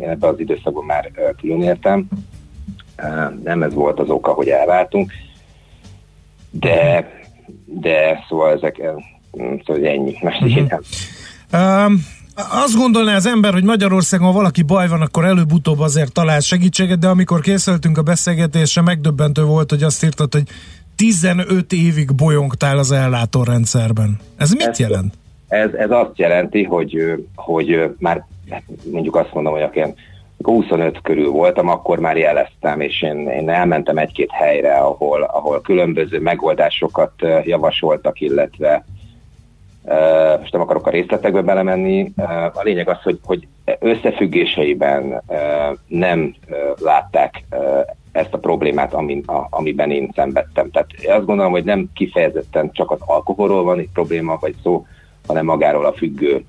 Én 0.00 0.08
ebben 0.08 0.30
az 0.30 0.40
időszakban 0.40 0.84
már 0.84 1.10
külön 1.40 1.62
éltem. 1.62 2.08
Nem 3.44 3.62
ez 3.62 3.74
volt 3.74 3.98
az 3.98 4.10
oka, 4.10 4.32
hogy 4.32 4.48
elváltunk, 4.48 5.12
de, 6.50 7.08
de 7.64 8.24
szóval 8.28 8.52
ezek, 8.52 8.82
szóval 9.64 9.86
ennyi. 9.86 10.14
Más 10.22 10.40
uh-huh. 10.40 10.80
Um, 11.52 12.04
Azt 12.34 12.76
gondolná 12.76 13.14
az 13.14 13.26
ember, 13.26 13.52
hogy 13.52 13.64
Magyarországon, 13.64 14.26
ha 14.26 14.32
valaki 14.32 14.62
baj 14.62 14.88
van, 14.88 15.00
akkor 15.00 15.24
előbb-utóbb 15.24 15.80
azért 15.80 16.12
talál 16.12 16.40
segítséget, 16.40 16.98
de 16.98 17.08
amikor 17.08 17.40
készültünk 17.40 17.98
a 17.98 18.02
beszélgetésre, 18.02 18.82
megdöbbentő 18.82 19.42
volt, 19.44 19.70
hogy 19.70 19.82
azt 19.82 20.04
írtad, 20.04 20.32
hogy 20.32 20.42
15 20.96 21.72
évig 21.72 22.14
bolyongtál 22.14 22.78
az 22.78 22.92
ellátórendszerben. 22.92 24.18
Ez 24.36 24.52
mit 24.52 24.66
Ez- 24.66 24.78
jelent? 24.78 25.14
Ez, 25.48 25.72
ez 25.72 25.90
azt 25.90 26.18
jelenti, 26.18 26.62
hogy, 26.62 26.96
hogy 27.34 27.94
már 27.98 28.24
hát 28.50 28.62
mondjuk 28.90 29.16
azt 29.16 29.32
mondom, 29.32 29.52
hogy 29.52 29.62
amikor 29.62 29.94
25 30.42 31.00
körül 31.02 31.30
voltam, 31.30 31.68
akkor 31.68 31.98
már 31.98 32.16
jeleztem, 32.16 32.80
és 32.80 33.02
én, 33.02 33.28
én 33.28 33.48
elmentem 33.50 33.98
egy-két 33.98 34.30
helyre, 34.30 34.74
ahol, 34.74 35.22
ahol 35.22 35.60
különböző 35.60 36.20
megoldásokat 36.20 37.12
javasoltak, 37.44 38.20
illetve 38.20 38.84
most 40.40 40.52
nem 40.52 40.60
akarok 40.60 40.86
a 40.86 40.90
részletekbe 40.90 41.42
belemenni. 41.42 42.12
A 42.52 42.62
lényeg 42.62 42.88
az, 42.88 43.02
hogy, 43.02 43.18
hogy 43.24 43.48
összefüggéseiben 43.78 45.22
nem 45.86 46.34
látták 46.78 47.44
ezt 48.12 48.34
a 48.34 48.38
problémát, 48.38 48.94
amin, 48.94 49.22
a, 49.26 49.46
amiben 49.50 49.90
én 49.90 50.10
szenvedtem. 50.14 50.70
Tehát 50.70 50.92
én 50.92 51.12
azt 51.12 51.26
gondolom, 51.26 51.52
hogy 51.52 51.64
nem 51.64 51.90
kifejezetten 51.94 52.70
csak 52.72 52.90
az 52.90 52.98
alkoholról 53.00 53.62
van 53.62 53.80
itt 53.80 53.92
probléma, 53.92 54.38
vagy 54.40 54.54
szó, 54.62 54.86
hanem 55.26 55.44
magáról 55.44 55.86
a 55.86 55.92
függő 55.92 56.44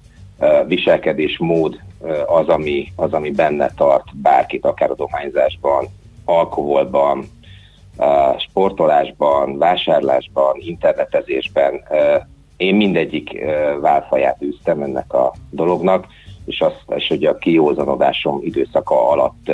viselkedésmód 0.68 1.80
az, 2.26 2.48
ami, 2.48 2.92
az, 2.96 3.14
ami 3.14 3.32
benne 3.32 3.72
tart 3.76 4.18
bárkit, 4.22 4.66
akár 4.66 4.90
a 4.90 4.96
dohányzásban, 4.96 5.86
alkoholban, 6.26 7.30
sportolásban, 8.38 9.58
vásárlásban, 9.58 10.56
internetezésben. 10.60 11.84
Én 12.62 12.76
mindegyik 12.76 13.40
válfaját 13.80 14.42
űztem 14.44 14.82
ennek 14.82 15.14
a 15.14 15.34
dolognak, 15.50 16.06
és, 16.46 16.62
azt, 16.62 16.84
és 16.96 17.08
hogy 17.08 17.26
a 17.26 17.38
kiózanodásom 17.38 18.40
időszaka 18.44 19.10
alatt 19.10 19.52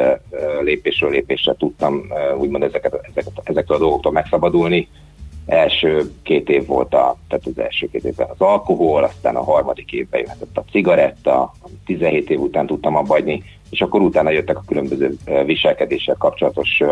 lépésről 0.61 1.09
lépésre 1.09 1.53
tudtam 1.53 2.01
úgymond 2.37 2.63
ezeket, 2.63 2.93
ezeket, 2.93 3.41
ezektől 3.43 3.77
a 3.77 3.79
dolgoktól 3.79 4.11
megszabadulni. 4.11 4.87
Első 5.45 6.11
két 6.23 6.49
év 6.49 6.65
volt 6.65 6.93
a, 6.93 7.17
tehát 7.27 7.45
az 7.45 7.59
első 7.59 7.89
két 7.91 8.03
évben 8.03 8.27
az 8.29 8.41
alkohol, 8.41 9.03
aztán 9.03 9.35
a 9.35 9.43
harmadik 9.43 9.91
évben 9.91 10.19
jöhetett 10.19 10.57
a 10.57 10.65
cigaretta, 10.71 11.53
17 11.85 12.29
év 12.29 12.39
után 12.39 12.65
tudtam 12.65 12.95
abba 12.95 13.17
és 13.69 13.81
akkor 13.81 14.01
utána 14.01 14.29
jöttek 14.29 14.57
a 14.57 14.63
különböző 14.67 15.17
viselkedéssel 15.45 16.15
kapcsolatos 16.19 16.83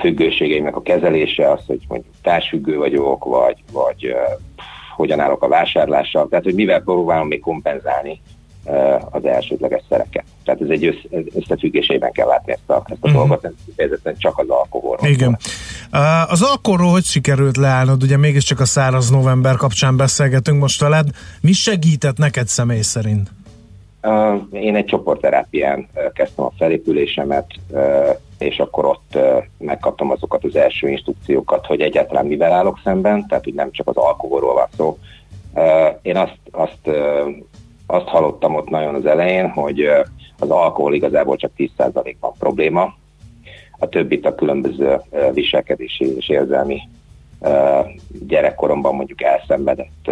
függőségeimnek 0.00 0.76
a 0.76 0.82
kezelése, 0.82 1.50
az, 1.50 1.60
hogy 1.66 1.80
mondjuk 1.88 2.14
társfüggő 2.22 2.76
vagyok, 2.76 3.24
vagy, 3.24 3.56
vagy 3.72 4.14
hogyan 5.02 5.20
állok 5.20 5.42
a 5.42 5.48
vásárlással, 5.48 6.26
tehát 6.28 6.44
hogy 6.44 6.54
mivel 6.54 6.80
próbálom 6.80 7.26
még 7.26 7.40
kompenzálni 7.40 8.20
az 9.10 9.24
elsődleges 9.24 9.82
szereket. 9.88 10.24
Tehát 10.44 10.60
ez 10.60 10.68
egy 10.68 10.86
össze, 10.86 11.22
összefüggésében 11.34 12.12
kell 12.12 12.26
látni 12.26 12.52
ezt 12.52 12.70
a, 12.70 12.82
ezt 12.86 12.98
a 13.00 13.08
Mhm. 13.08 13.16
dolgot, 13.16 13.42
nem 13.42 13.54
kifejezetten 13.66 14.14
csak 14.18 14.38
az 14.38 14.48
alkoholról. 14.48 15.08
Igen. 15.10 15.38
Az 16.28 16.42
alkoholról 16.42 16.90
hogy 16.90 17.04
sikerült 17.04 17.56
leállnod? 17.56 18.02
Ugye 18.02 18.16
mégiscsak 18.16 18.60
a 18.60 18.64
száraz 18.64 19.10
november 19.10 19.56
kapcsán 19.56 19.96
beszélgetünk 19.96 20.60
most 20.60 20.80
veled. 20.80 21.08
Mi 21.40 21.52
segített 21.52 22.16
neked 22.16 22.46
személy 22.48 22.80
szerint? 22.80 23.30
Én 24.52 24.76
egy 24.76 24.84
csoportterápián 24.84 25.88
kezdtem 26.14 26.44
a 26.44 26.52
felépülésemet, 26.58 27.46
és 28.38 28.58
akkor 28.58 28.84
ott 28.84 29.18
megkaptam 29.58 30.10
azokat 30.10 30.44
az 30.44 30.56
első 30.56 30.88
instrukciókat, 30.88 31.66
hogy 31.66 31.80
egyáltalán 31.80 32.26
mivel 32.26 32.52
állok 32.52 32.80
szemben, 32.84 33.26
tehát 33.26 33.44
hogy 33.44 33.54
nem 33.54 33.70
csak 33.70 33.88
az 33.88 33.96
alkoholról 33.96 34.54
van 34.54 34.68
szó. 34.76 34.98
Én 36.02 36.16
azt, 36.16 36.38
azt, 36.50 36.90
azt 37.86 38.06
hallottam 38.06 38.54
ott 38.54 38.68
nagyon 38.68 38.94
az 38.94 39.06
elején, 39.06 39.48
hogy 39.48 39.88
az 40.38 40.50
alkohol 40.50 40.94
igazából 40.94 41.36
csak 41.36 41.50
10%-ban 41.56 42.32
probléma, 42.38 42.94
a 43.78 43.88
többit 43.88 44.26
a 44.26 44.34
különböző 44.34 45.00
viselkedési 45.32 46.16
és 46.16 46.28
érzelmi 46.28 46.80
gyerekkoromban 48.26 48.94
mondjuk 48.94 49.22
elszenvedett 49.22 50.10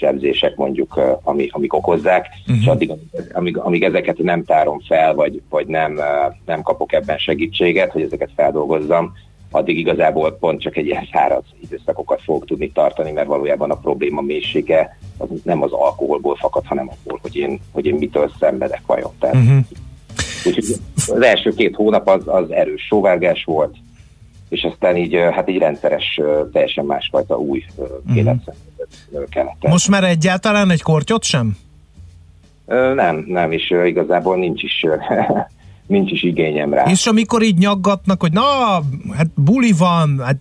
sebzések 0.00 0.56
mondjuk, 0.56 1.00
ami, 1.22 1.48
amik 1.50 1.74
okozzák, 1.74 2.26
uh-huh. 2.40 2.62
és 2.62 2.66
addig, 2.66 2.92
amíg, 3.32 3.56
amíg 3.56 3.82
ezeket 3.82 4.18
nem 4.18 4.44
tárom 4.44 4.80
fel, 4.80 5.14
vagy, 5.14 5.42
vagy 5.48 5.66
nem, 5.66 6.00
nem 6.46 6.62
kapok 6.62 6.92
ebben 6.92 7.18
segítséget, 7.18 7.92
hogy 7.92 8.02
ezeket 8.02 8.30
feldolgozzam, 8.36 9.12
addig 9.50 9.78
igazából 9.78 10.36
pont 10.40 10.60
csak 10.60 10.76
egy 10.76 10.86
ilyen 10.86 11.08
száraz 11.12 11.42
időszakokat 11.62 12.22
fogok 12.22 12.46
tudni 12.46 12.70
tartani, 12.70 13.10
mert 13.10 13.26
valójában 13.26 13.70
a 13.70 13.76
probléma 13.76 14.20
mélysége 14.20 14.98
az 15.16 15.28
nem 15.42 15.62
az 15.62 15.72
alkoholból 15.72 16.36
fakad, 16.36 16.66
hanem 16.66 16.88
abból, 16.90 17.18
hogy 17.22 17.36
én, 17.36 17.60
hogy 17.72 17.86
én 17.86 17.94
mitől 17.94 18.30
szenvedek 18.38 18.82
vajon. 18.86 19.10
Tehát, 19.18 19.36
Uh-huh. 19.36 19.64
Úgyhogy 20.46 20.64
az 21.06 21.22
első 21.22 21.54
két 21.54 21.74
hónap 21.74 22.08
az, 22.08 22.22
az 22.26 22.50
erős 22.50 22.82
sóvárgás 22.82 23.44
volt, 23.44 23.76
és 24.48 24.62
aztán 24.62 24.96
így, 24.96 25.14
hát 25.14 25.48
így 25.48 25.58
rendszeres, 25.58 26.20
teljesen 26.52 26.84
másfajta 26.84 27.38
új 27.38 27.64
uh-huh. 27.76 28.16
életszenvedet 28.16 28.67
kellett. 29.28 29.56
Most 29.60 29.88
már 29.88 30.04
egyáltalán 30.04 30.70
egy 30.70 30.82
kortyot 30.82 31.22
sem? 31.24 31.56
Nem, 32.94 33.24
nem, 33.26 33.52
ö, 33.70 33.84
igazából 33.86 34.36
nincs 34.36 34.62
is, 34.62 34.84
nincs 35.86 36.10
is 36.10 36.22
igényem 36.22 36.74
rá. 36.74 36.84
És 36.84 37.06
amikor 37.06 37.42
így 37.42 37.58
nyaggatnak, 37.58 38.20
hogy 38.20 38.32
na, 38.32 38.42
hát 39.16 39.28
buli 39.34 39.72
van, 39.72 40.20
hát 40.24 40.36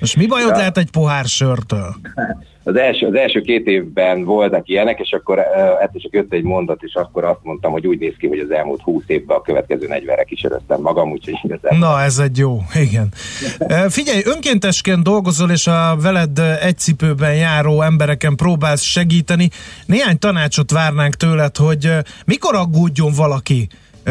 most 0.00 0.16
mi 0.16 0.26
bajod 0.26 0.50
Ja. 0.50 0.56
lehet 0.56 0.78
egy 0.78 0.90
pohár 0.90 1.24
sörtől? 1.24 1.94
Az 2.66 2.76
első, 2.76 3.06
az 3.06 3.14
első 3.14 3.40
két 3.40 3.66
évben 3.66 4.24
voltak 4.24 4.68
ilyenek, 4.68 5.00
és 5.00 5.12
akkor 5.12 5.38
ettől 5.80 6.00
csak 6.02 6.12
jött 6.12 6.32
egy 6.32 6.42
mondat, 6.42 6.82
és 6.82 6.94
akkor 6.94 7.24
azt 7.24 7.38
mondtam, 7.42 7.72
hogy 7.72 7.86
úgy 7.86 7.98
néz 7.98 8.14
ki, 8.18 8.26
hogy 8.26 8.38
az 8.38 8.50
elmúlt 8.50 8.82
20 8.82 9.02
évben 9.06 9.36
a 9.36 9.40
következő 9.40 9.86
40-re 9.90 10.24
kíséreztem 10.24 10.80
magam, 10.80 11.10
úgyhogy 11.10 11.34
igazából 11.42 11.78
Na, 11.78 12.00
ez 12.00 12.18
egy 12.18 12.38
jó, 12.38 12.58
igen. 12.74 13.08
Figyelj, 13.88 14.22
önkéntesként 14.24 15.02
dolgozol, 15.02 15.50
és 15.50 15.66
a 15.66 15.96
veled 16.02 16.38
egy 16.60 16.78
cipőben 16.78 17.34
járó 17.34 17.82
embereken 17.82 18.36
próbálsz 18.36 18.82
segíteni. 18.82 19.48
Néhány 19.86 20.18
tanácsot 20.18 20.70
várnánk 20.70 21.14
tőled, 21.14 21.56
hogy 21.56 21.92
mikor 22.26 22.54
aggódjon 22.54 23.12
valaki, 23.16 23.68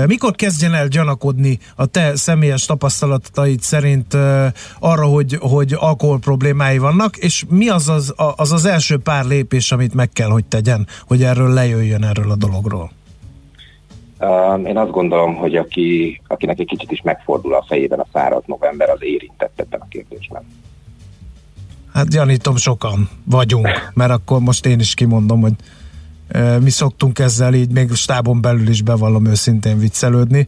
mikor 0.08 0.36
kezdjen 0.36 0.74
el 0.74 0.88
gyanakodni 0.88 1.60
a 1.76 1.86
te 1.86 2.16
személyes 2.16 2.66
tapasztalataid 2.66 3.62
szerint 3.62 4.14
arra, 4.80 5.06
hogy, 5.06 5.38
hogy 5.40 5.76
alkohol 5.80 6.20
problémái 6.20 6.78
vannak, 6.78 7.18
és 7.18 7.46
mi 7.50 7.70
az 7.70 7.90
az, 7.90 8.14
az 8.36 8.52
az 8.52 8.66
első 8.66 8.98
pár 8.98 9.26
lépés, 9.26 9.72
amit 9.72 9.94
meg 9.94 10.10
kell, 10.10 10.30
hogy 10.30 10.46
tegyen, 10.46 10.88
hogy 11.08 11.24
erről 11.24 11.54
lejöjjön 11.54 12.04
erről 12.04 12.32
a 12.32 12.36
dologról? 12.36 12.92
Én 14.66 14.78
azt 14.78 14.92
gondolom, 14.92 15.36
hogy 15.36 15.56
aki, 15.56 16.22
akinek 16.28 16.60
egy 16.60 16.68
kicsit 16.68 16.92
is 16.92 17.02
megfordul 17.02 17.54
a 17.54 17.66
fejében 17.68 18.00
a 18.00 18.06
száraz 18.14 18.44
november, 18.46 18.90
az 18.90 19.00
érintett 19.00 19.60
ebben 19.60 19.80
a 19.80 19.88
kérdésben. 19.90 20.44
Hát 21.94 22.10
gyanítom 22.10 22.56
sokan 22.56 23.10
vagyunk, 23.26 23.92
mert 23.94 24.12
akkor 24.12 24.40
most 24.40 24.66
én 24.66 24.80
is 24.80 24.94
kimondom, 24.94 25.42
hogy 25.42 25.54
mi 26.62 26.70
szoktunk 26.70 27.20
ezzel 27.20 27.54
így, 27.54 27.72
még 27.72 27.94
stábon 27.94 28.42
belül 28.42 28.68
is 28.68 28.82
bevallom 28.82 29.26
őszintén 29.26 29.80
viccelődni. 29.80 30.48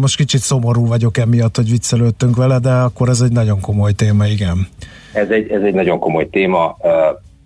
Most 0.00 0.16
kicsit 0.16 0.40
szomorú 0.40 0.86
vagyok 0.86 1.18
emiatt, 1.18 1.56
hogy 1.56 1.70
viccelődtünk 1.70 2.36
vele, 2.36 2.58
de 2.58 2.70
akkor 2.70 3.08
ez 3.08 3.20
egy 3.20 3.32
nagyon 3.32 3.60
komoly 3.60 3.92
téma, 3.92 4.26
igen. 4.26 4.68
Ez 5.12 5.30
egy, 5.30 5.50
ez 5.50 5.62
egy 5.62 5.74
nagyon 5.74 5.98
komoly 5.98 6.28
téma, 6.30 6.76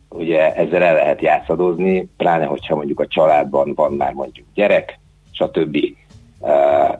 ugye 0.09 0.55
ezzel 0.55 0.82
el 0.82 0.95
lehet 0.95 1.22
játszadozni, 1.22 2.09
pláne 2.16 2.45
hogyha 2.45 2.74
mondjuk 2.74 3.01
a 3.01 3.07
családban 3.07 3.72
van 3.74 3.93
már 3.93 4.12
mondjuk 4.12 4.47
gyerek, 4.55 4.99
stb. 5.30 5.76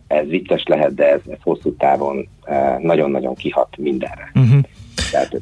Ez 0.07 0.27
vicces 0.27 0.63
lehet, 0.67 0.95
de 0.95 1.13
ez, 1.13 1.21
ez 1.31 1.39
hosszú 1.43 1.77
távon 1.77 2.29
nagyon-nagyon 2.79 3.35
kihat 3.35 3.77
mindenre. 3.77 4.33
Uh-huh. 4.35 4.61
Tehát 5.11 5.41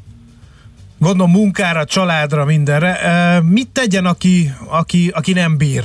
Gondolom 1.01 1.31
munkára, 1.31 1.85
családra, 1.85 2.45
mindenre. 2.45 2.99
Mit 3.51 3.69
tegyen, 3.69 4.07
aki, 4.07 4.51
aki, 4.69 5.11
aki 5.15 5.33
nem 5.33 5.57
bír, 5.57 5.85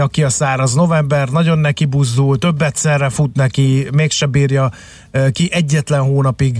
aki 0.00 0.22
a 0.22 0.28
száraz 0.28 0.74
november, 0.74 1.28
nagyon 1.28 1.58
neki 1.58 1.84
buzzul, 1.84 2.38
több 2.38 2.62
egyszerre 2.62 3.08
fut 3.08 3.34
neki, 3.34 3.86
mégse 3.92 4.26
bírja 4.26 4.70
ki 5.32 5.48
egyetlen 5.52 6.02
hónapig 6.02 6.56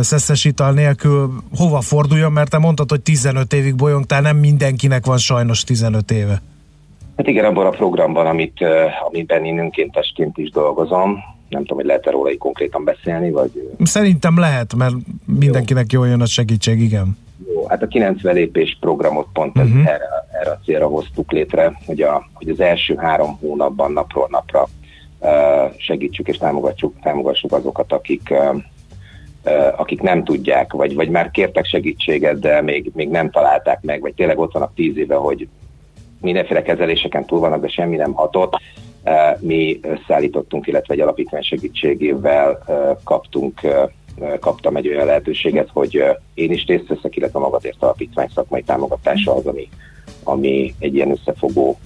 szeszes 0.00 0.44
ital 0.44 0.72
nélkül, 0.72 1.42
hova 1.56 1.80
forduljon, 1.80 2.32
mert 2.32 2.50
te 2.50 2.58
mondtad, 2.58 2.90
hogy 2.90 3.00
15 3.00 3.52
évig 3.52 3.74
bolyongtál, 3.74 4.20
nem 4.20 4.36
mindenkinek 4.36 5.06
van 5.06 5.18
sajnos 5.18 5.64
15 5.64 6.10
éve. 6.10 6.42
Hát 7.16 7.26
igen, 7.26 7.44
abban 7.44 7.66
a 7.66 7.70
programban, 7.70 8.26
amit, 8.26 8.64
amiben 9.08 9.44
én 9.44 9.58
önkéntesként 9.58 10.38
is 10.38 10.50
dolgozom, 10.50 11.18
nem 11.48 11.60
tudom, 11.60 11.76
hogy 11.76 11.86
lehet-e 11.86 12.10
róla 12.10 12.30
így 12.30 12.38
konkrétan 12.38 12.84
beszélni, 12.84 13.30
vagy 13.30 13.50
Szerintem 13.84 14.38
lehet, 14.38 14.74
mert 14.74 14.94
mindenkinek 15.24 15.92
jól 15.92 16.08
jön 16.08 16.20
a 16.20 16.26
segítség, 16.26 16.80
igen. 16.80 17.16
jó, 17.54 17.66
hát 17.66 17.82
a 17.82 17.86
90 17.86 18.34
lépés 18.34 18.76
programot 18.80 19.26
pont 19.32 19.56
uh-huh. 19.56 19.86
Erre, 19.86 20.26
erre 20.40 20.50
a 20.50 20.58
célra 20.64 20.86
hoztuk 20.86 21.32
létre, 21.32 21.78
hogy, 21.86 22.00
a, 22.00 22.28
hogy 22.34 22.48
az 22.48 22.60
első 22.60 22.94
három 22.96 23.38
hónapban 23.40 23.92
napról 23.92 24.28
napra 24.30 24.68
uh, 25.18 25.30
segítsük 25.76 26.28
és 26.28 26.36
támogatjuk, 26.36 26.94
támogassuk 27.02 27.52
azokat, 27.52 27.92
akik 27.92 28.28
uh, 28.30 28.62
akik 29.76 30.00
nem 30.00 30.24
tudják, 30.24 30.72
vagy, 30.72 30.94
vagy 30.94 31.08
már 31.08 31.30
kértek 31.30 31.64
segítséget, 31.64 32.38
de 32.38 32.62
még, 32.62 32.90
még 32.94 33.08
nem 33.08 33.30
találták 33.30 33.82
meg, 33.82 34.00
vagy 34.00 34.14
tényleg 34.14 34.38
ott 34.38 34.52
vannak 34.52 34.74
tíz 34.74 34.96
éve, 34.96 35.14
hogy 35.14 35.48
mindenféle 36.20 36.62
kezeléseken 36.62 37.24
túl 37.24 37.38
vannak, 37.38 37.60
de 37.60 37.68
semmi 37.68 37.96
nem 37.96 38.12
hatott. 38.12 38.60
Eh, 39.08 39.36
Mi 39.40 39.80
összeállítottunk, 39.82 40.66
illetve 40.66 40.94
egy 40.94 41.00
alapítvány 41.00 41.42
segítségével 41.42 42.62
eh, 42.66 42.96
kaptunk, 43.04 43.62
eh, 43.62 43.88
kaptam 44.40 44.76
egy 44.76 44.88
olyan 44.88 45.06
lehetőséget, 45.06 45.68
hogy 45.72 46.04
én 46.34 46.52
is 46.52 46.66
részt 46.66 46.88
veszek, 46.88 47.16
illetve 47.16 47.38
Magadért 47.38 47.82
Alapítvány 47.82 48.28
szakmai 48.34 48.62
támogatása 48.62 49.34
az, 49.34 49.46
ami, 49.46 49.68
ami 50.22 50.74
egy 50.78 50.94
ilyen 50.94 51.10
összefogó 51.10 51.78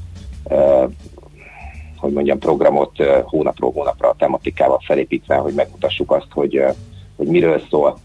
hogy 1.97 2.13
mondjam, 2.13 2.39
programot 2.39 2.97
hónapról 3.25 3.73
hónapra 3.73 4.09
a 4.09 4.17
tematikával 4.19 4.81
felépítve, 4.85 5.35
hogy 5.35 5.55
megmutassuk 5.55 6.11
azt, 6.11 6.27
hogy, 6.31 6.65
hogy 7.17 7.27
miről 7.27 7.63
szól. 7.71 7.99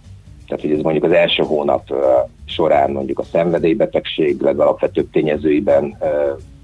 Tehát, 0.47 0.61
hogy 0.61 0.71
ez 0.71 0.81
mondjuk 0.81 1.03
az 1.03 1.11
első 1.11 1.43
hónap 1.43 1.93
során 2.45 2.91
mondjuk 2.91 3.19
a 3.19 3.23
szenvedélybetegség 3.23 4.41
legalapvetőbb 4.41 5.09
tényezőiben 5.11 5.97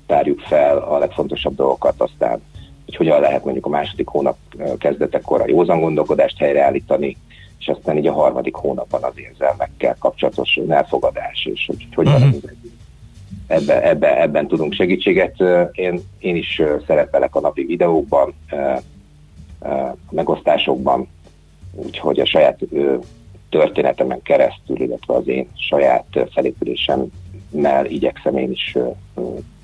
tárjuk 0.06 0.40
fel 0.40 0.78
a 0.78 0.98
legfontosabb 0.98 1.56
dolgokat, 1.56 2.02
aztán 2.02 2.42
hogy 2.86 2.96
hogyan 2.96 3.20
lehet 3.20 3.44
mondjuk 3.44 3.66
a 3.66 3.70
második 3.70 4.08
hónap 4.08 4.38
kezdetekor 4.78 5.42
a 5.42 5.48
józan 5.48 5.80
gondolkodást 5.80 6.38
helyreállítani, 6.38 7.18
és 7.60 7.68
aztán 7.68 7.98
így 7.98 8.08
a 8.08 8.14
harmadik 8.14 8.56
hónapban 8.56 9.04
az 9.04 9.14
érzelmekkel 9.16 9.96
kapcsolatos 10.00 10.60
elfogadás, 10.68 11.46
és 11.54 11.66
hogy, 11.66 11.88
hogy 11.96 12.06
hogyan 12.06 12.22
uh-huh 12.22 12.52
ebben, 13.48 13.82
ebben, 13.82 14.18
ebben 14.18 14.48
tudunk 14.48 14.74
segítséget. 14.74 15.44
Én, 15.72 16.02
én 16.20 16.36
is 16.36 16.62
szerepelek 16.88 17.36
a 17.36 17.40
napi 17.40 17.66
videókban, 17.66 18.34
a 19.60 19.96
megosztásokban, 20.10 21.08
úgyhogy 21.72 22.20
a 22.20 22.26
saját 22.26 22.60
történetemen 23.50 24.22
keresztül, 24.22 24.82
illetve 24.82 25.14
az 25.14 25.28
én 25.28 25.48
saját 25.56 26.06
felépülésemmel 26.32 27.86
igyekszem 27.86 28.38
én 28.38 28.52
is 28.52 28.78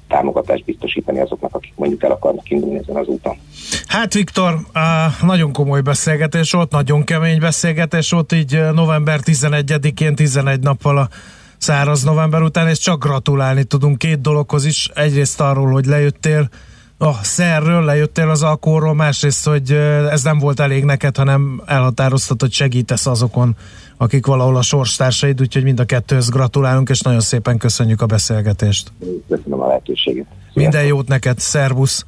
támogatást 0.09 0.65
biztosítani 0.65 1.19
azoknak, 1.19 1.55
akik 1.55 1.73
mondjuk 1.75 2.03
el 2.03 2.11
akarnak 2.11 2.49
indulni 2.49 2.77
ezen 2.77 2.95
az 2.95 3.07
úton. 3.07 3.37
Hát 3.87 4.13
Viktor, 4.13 4.59
nagyon 5.21 5.53
komoly 5.53 5.81
beszélgetés 5.81 6.51
volt, 6.51 6.71
nagyon 6.71 7.03
kemény 7.03 7.39
beszélgetés 7.39 8.11
volt, 8.11 8.31
így 8.31 8.59
november 8.73 9.19
11-én, 9.23 10.15
11 10.15 10.59
nappal 10.59 10.97
a 10.97 11.09
száraz 11.57 12.03
november 12.03 12.41
után, 12.41 12.67
és 12.67 12.77
csak 12.77 13.03
gratulálni 13.03 13.63
tudunk 13.63 13.97
két 13.97 14.21
dologhoz 14.21 14.65
is. 14.65 14.89
Egyrészt 14.93 15.41
arról, 15.41 15.71
hogy 15.71 15.85
lejöttél 15.85 16.49
a 16.97 17.13
szerről, 17.23 17.83
lejöttél 17.83 18.29
az 18.29 18.43
alkoholról, 18.43 18.93
másrészt, 18.93 19.47
hogy 19.47 19.71
ez 20.11 20.23
nem 20.23 20.39
volt 20.39 20.59
elég 20.59 20.83
neked, 20.83 21.17
hanem 21.17 21.61
elhatároztad, 21.65 22.41
hogy 22.41 22.51
segítesz 22.51 23.05
azokon, 23.05 23.55
akik 24.01 24.25
valahol 24.25 24.55
a 24.55 24.61
sorstársaid, 24.61 25.41
úgyhogy 25.41 25.63
mind 25.63 25.79
a 25.79 25.85
kettőhöz 25.85 26.29
gratulálunk, 26.29 26.89
és 26.89 27.01
nagyon 27.01 27.19
szépen 27.19 27.57
köszönjük 27.57 28.01
a 28.01 28.05
beszélgetést. 28.05 28.91
Köszönöm 29.27 29.61
a 29.61 29.67
lehetőséget. 29.67 30.25
Minden 30.53 30.85
jót 30.85 31.07
neked, 31.07 31.39
szervusz! 31.39 32.05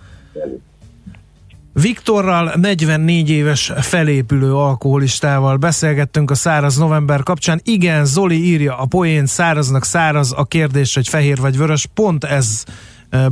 Viktorral, 1.73 2.53
44 2.55 3.29
éves 3.29 3.71
felépülő 3.75 4.55
alkoholistával 4.55 5.57
beszélgettünk 5.57 6.31
a 6.31 6.35
száraz 6.35 6.77
november 6.77 7.23
kapcsán. 7.23 7.61
Igen, 7.63 8.05
Zoli 8.05 8.43
írja 8.43 8.77
a 8.77 8.85
poén, 8.85 9.25
száraznak 9.25 9.85
száraz, 9.85 10.33
a 10.35 10.45
kérdés, 10.45 10.93
hogy 10.93 11.07
fehér 11.07 11.37
vagy 11.37 11.57
vörös, 11.57 11.85
pont 11.93 12.23
ez 12.23 12.63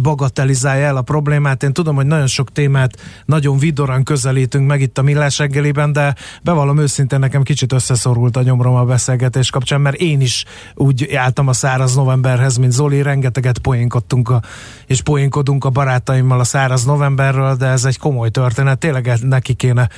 bagatelizálja 0.02 0.86
el 0.86 0.98
a 0.98 1.02
problémát. 1.02 1.64
Én 1.64 1.74
tudom, 1.74 1.96
hogy 1.96 2.06
nagyon 2.06 2.28
sok 2.28 2.52
témát 2.52 2.98
nagyon 3.26 3.58
vidoran 3.58 4.04
közelítünk 4.04 4.68
meg 4.68 4.82
itt 4.82 4.98
a 4.98 5.02
Millás 5.02 5.38
reggeliben, 5.38 5.92
de 5.92 6.16
bevallom 6.44 6.78
őszintén 6.78 7.20
nekem 7.20 7.44
kicsit 7.44 7.74
összeszorult 7.74 8.38
a 8.38 8.42
nyomrom 8.42 8.76
a 8.76 8.86
beszélgetés 8.86 9.50
kapcsán, 9.50 9.82
mert 9.82 9.96
én 9.96 10.22
is 10.22 10.46
úgy 10.74 11.14
álltam 11.16 11.48
a 11.48 11.54
száraz 11.54 11.96
novemberhez, 11.96 12.58
mint 12.58 12.72
Zoli, 12.72 13.02
rengeteget 13.02 13.58
poénkodtunk 13.58 14.30
a, 14.30 14.42
és 14.86 15.02
poénkodunk 15.02 15.66
a 15.66 15.70
barátaimmal 15.70 16.40
a 16.40 16.44
száraz 16.44 16.86
novemberről, 16.86 17.56
de 17.56 17.66
ez 17.66 17.86
egy 17.86 17.98
komoly 17.98 18.30
történet, 18.30 18.80
tényleg 18.80 19.12
neki 19.22 19.54
kéne 19.54 19.90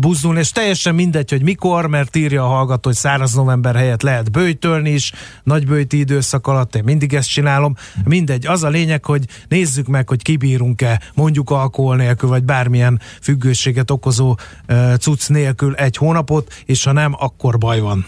buzdulni, 0.00 0.38
és 0.38 0.50
teljesen 0.50 0.94
mindegy, 0.94 1.30
hogy 1.30 1.42
mikor, 1.42 1.86
mert 1.86 2.16
írja 2.16 2.44
a 2.44 2.48
hallgató, 2.48 2.88
hogy 2.88 2.98
száraz 2.98 3.34
november 3.34 3.76
helyett 3.76 4.02
lehet 4.02 4.30
bőjtölni 4.30 4.90
is, 4.90 5.12
nagy 5.42 5.66
bőjti 5.66 5.98
időszak 5.98 6.46
alatt, 6.46 6.74
én 6.74 6.84
mindig 6.84 7.14
ezt 7.14 7.28
csinálom, 7.28 7.74
mindegy, 8.04 8.46
az 8.46 8.62
a 8.62 8.68
lényeg, 8.68 9.04
hogy 9.04 9.24
nézzük 9.48 9.86
meg, 9.86 10.08
hogy 10.08 10.22
kibírunk-e 10.22 11.00
mondjuk 11.14 11.50
alkohol 11.50 11.96
nélkül, 11.96 12.28
vagy 12.28 12.44
bármilyen 12.44 13.00
függőséget 13.20 13.90
okozó 13.90 14.36
uh, 14.68 14.94
cucc 14.94 15.28
nélkül 15.28 15.74
egy 15.74 15.96
hónapot, 15.96 16.54
és 16.64 16.84
ha 16.84 16.92
nem, 16.92 17.14
akkor 17.18 17.58
baj 17.58 17.80
van. 17.80 18.06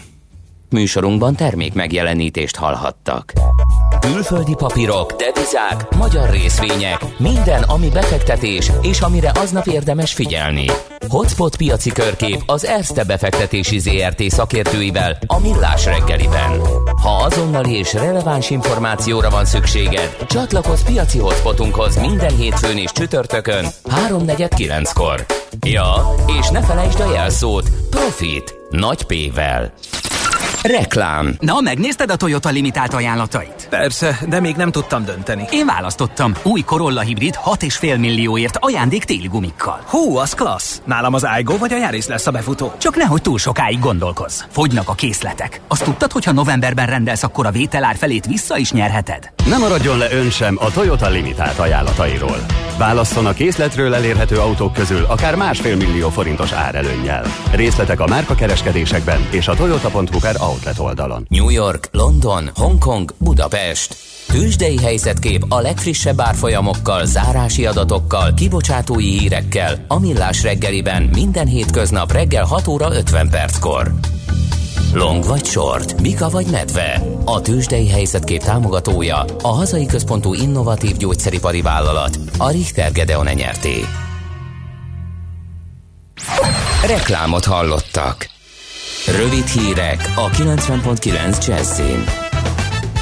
Műsorunkban 0.69 1.35
termék 1.35 1.73
megjelenítést 1.73 2.55
hallhattak. 2.55 3.33
Külföldi 3.99 4.55
papírok, 4.57 5.11
devizák, 5.11 5.95
magyar 5.95 6.29
részvények, 6.29 7.05
minden, 7.17 7.63
ami 7.63 7.89
befektetés, 7.89 8.71
és 8.81 8.99
amire 8.99 9.31
aznap 9.35 9.65
érdemes 9.65 10.13
figyelni. 10.13 10.65
Hotspot 11.09 11.55
piaci 11.55 11.91
körkép 11.91 12.43
az 12.45 12.65
Erste 12.65 13.03
befektetési 13.03 13.79
ZRT 13.79 14.21
szakértőivel 14.21 15.17
a 15.27 15.39
Millás 15.39 15.85
reggeliben. 15.85 16.59
Ha 17.01 17.09
azonnali 17.23 17.77
és 17.77 17.93
releváns 17.93 18.49
információra 18.49 19.29
van 19.29 19.45
szükséged, 19.45 20.15
csatlakozz 20.27 20.81
piaci 20.81 21.19
hotspotunkhoz 21.19 21.97
minden 21.97 22.35
hétfőn 22.35 22.77
és 22.77 22.91
csütörtökön 22.91 23.65
3.49-kor. 23.83 25.25
Ja, 25.65 25.93
és 26.39 26.49
ne 26.49 26.61
felejtsd 26.61 26.99
a 26.99 27.13
jelszót 27.13 27.69
Profit 27.89 28.55
nagy 28.69 29.03
P-vel. 29.03 29.73
Reklám. 30.67 31.35
Na, 31.39 31.59
megnézted 31.59 32.11
a 32.11 32.15
Toyota 32.15 32.49
limitált 32.49 32.93
ajánlatait? 32.93 33.67
Persze, 33.69 34.19
de 34.29 34.39
még 34.39 34.55
nem 34.55 34.71
tudtam 34.71 35.05
dönteni. 35.05 35.45
Én 35.51 35.65
választottam. 35.65 36.33
Új 36.43 36.61
Corolla 36.61 37.01
hibrid 37.01 37.35
6,5 37.45 37.99
millióért 37.99 38.57
ajándék 38.59 39.03
téli 39.03 39.27
gumikkal. 39.27 39.81
Hú, 39.85 40.17
az 40.17 40.33
klassz. 40.33 40.81
Nálam 40.85 41.13
az 41.13 41.23
Aigo 41.23 41.57
vagy 41.57 41.73
a 41.73 41.77
Yaris 41.77 42.07
lesz 42.07 42.27
a 42.27 42.31
befutó. 42.31 42.73
Csak 42.77 42.95
nehogy 42.95 43.21
túl 43.21 43.37
sokáig 43.37 43.79
gondolkozz. 43.79 44.41
Fogynak 44.49 44.89
a 44.89 44.93
készletek. 44.93 45.61
Azt 45.67 45.83
tudtad, 45.83 46.11
hogy 46.11 46.23
ha 46.23 46.31
novemberben 46.31 46.85
rendelsz, 46.85 47.23
akkor 47.23 47.45
a 47.45 47.51
vételár 47.51 47.95
felét 47.95 48.25
vissza 48.25 48.57
is 48.57 48.71
nyerheted? 48.71 49.31
Ne 49.49 49.57
maradjon 49.57 49.97
le 49.97 50.11
ön 50.11 50.29
sem 50.29 50.57
a 50.59 50.71
Toyota 50.71 51.09
limitált 51.09 51.59
ajánlatairól. 51.59 52.45
Válasszon 52.77 53.25
a 53.25 53.33
készletről 53.33 53.93
elérhető 53.93 54.35
autók 54.35 54.73
közül 54.73 55.05
akár 55.07 55.35
másfél 55.35 55.75
millió 55.75 56.09
forintos 56.09 56.51
árelőnnyel. 56.51 57.23
Részletek 57.51 57.99
a 57.99 58.07
márkakereskedésekben 58.07 59.27
és 59.29 59.47
a 59.47 59.53
toyota.hu 59.53 60.19
per 60.19 60.35
outlet 60.55 60.79
oldalon. 60.79 61.25
New 61.29 61.49
York, 61.49 61.89
London, 61.91 62.49
Hongkong, 62.55 63.13
Budapest. 63.17 63.95
Tőzsdei 64.27 64.77
helyzetkép 64.77 65.45
a 65.49 65.59
legfrissebb 65.59 66.21
árfolyamokkal, 66.21 67.05
zárási 67.05 67.65
adatokkal, 67.65 68.33
kibocsátói 68.33 69.17
hírekkel 69.17 69.85
a 69.87 69.99
Millás 69.99 70.43
reggeliben 70.43 71.03
minden 71.03 71.47
hétköznap 71.47 72.11
reggel 72.11 72.43
6 72.43 72.67
óra 72.67 72.95
50 72.95 73.29
perckor. 73.29 73.93
Long 74.93 75.23
vagy 75.23 75.45
short, 75.45 76.01
Mika 76.01 76.29
vagy 76.29 76.47
medve. 76.51 77.01
A 77.25 77.41
tőzsdei 77.41 77.89
helyzetkép 77.89 78.43
támogatója 78.43 79.25
a 79.41 79.47
hazai 79.47 79.85
központú 79.85 80.33
innovatív 80.33 80.97
gyógyszeripari 80.97 81.61
vállalat, 81.61 82.19
a 82.37 82.49
Richter 82.49 82.91
Gedeon 82.91 83.25
nyerté. 83.25 83.85
Reklámot 86.87 87.45
hallottak. 87.45 88.34
Rövid 89.07 89.45
hírek 89.45 90.11
a 90.15 90.29
90.9 90.29 91.47
Jazzin. 91.47 92.03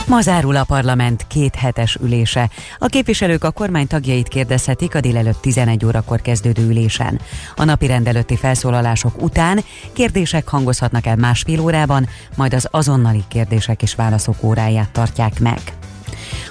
Ma 0.08 0.22
zárul 0.22 0.56
a 0.56 0.64
parlament 0.64 1.28
két 1.28 1.56
hetes 1.56 1.96
ülése. 1.96 2.50
A 2.78 2.86
képviselők 2.86 3.44
a 3.44 3.52
kormány 3.52 3.88
tagjait 3.88 4.28
kérdezhetik 4.28 4.96
a 4.96 5.00
délelőtt 5.00 5.42
11 5.42 5.86
órakor 5.86 6.22
kezdődő 6.22 6.68
ülésen. 6.68 7.20
A 7.56 7.64
napi 7.64 7.88
rendelőtti 7.88 8.36
felszólalások 8.36 9.22
után 9.22 9.64
kérdések 9.94 10.48
hangozhatnak 10.48 11.06
el 11.06 11.16
másfél 11.16 11.60
órában, 11.60 12.08
majd 12.36 12.54
az 12.54 12.68
azonnali 12.72 13.24
kérdések 13.28 13.82
és 13.82 13.96
válaszok 13.96 14.44
óráját 14.44 14.92
tartják 14.92 15.40
meg. 15.40 15.62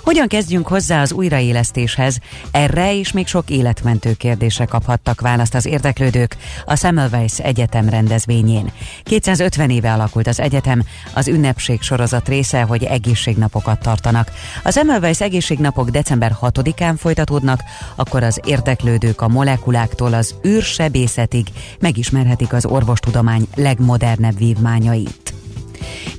Hogyan 0.04 0.28
kezdjünk 0.28 0.66
hozzá 0.66 1.00
az 1.00 1.12
újraélesztéshez? 1.12 2.18
Erre 2.50 2.98
és 2.98 3.12
még 3.12 3.26
sok 3.26 3.50
életmentő 3.50 4.12
kérdésre 4.12 4.64
kaphattak 4.64 5.20
választ 5.20 5.54
az 5.54 5.66
érdeklődők 5.66 6.36
a 6.64 6.76
Semmelweis 6.76 7.38
Egyetem 7.38 7.88
rendezvényén. 7.88 8.72
250 9.02 9.70
éve 9.70 9.92
alakult 9.92 10.26
az 10.26 10.40
egyetem, 10.40 10.82
az 11.14 11.28
ünnepség 11.28 11.82
sorozat 11.82 12.28
része, 12.28 12.62
hogy 12.62 12.84
egészségnapokat 12.84 13.80
tartanak. 13.80 14.30
A 14.62 14.70
Semmelweis 14.70 15.20
egészségnapok 15.20 15.90
december 15.90 16.36
6-án 16.40 16.94
folytatódnak, 16.98 17.60
akkor 17.94 18.22
az 18.22 18.40
érdeklődők 18.44 19.20
a 19.20 19.28
molekuláktól 19.28 20.14
az 20.14 20.34
űrsebészetig 20.46 21.46
megismerhetik 21.80 22.52
az 22.52 22.66
orvostudomány 22.66 23.46
legmodernebb 23.54 24.38
vívmányait. 24.38 25.41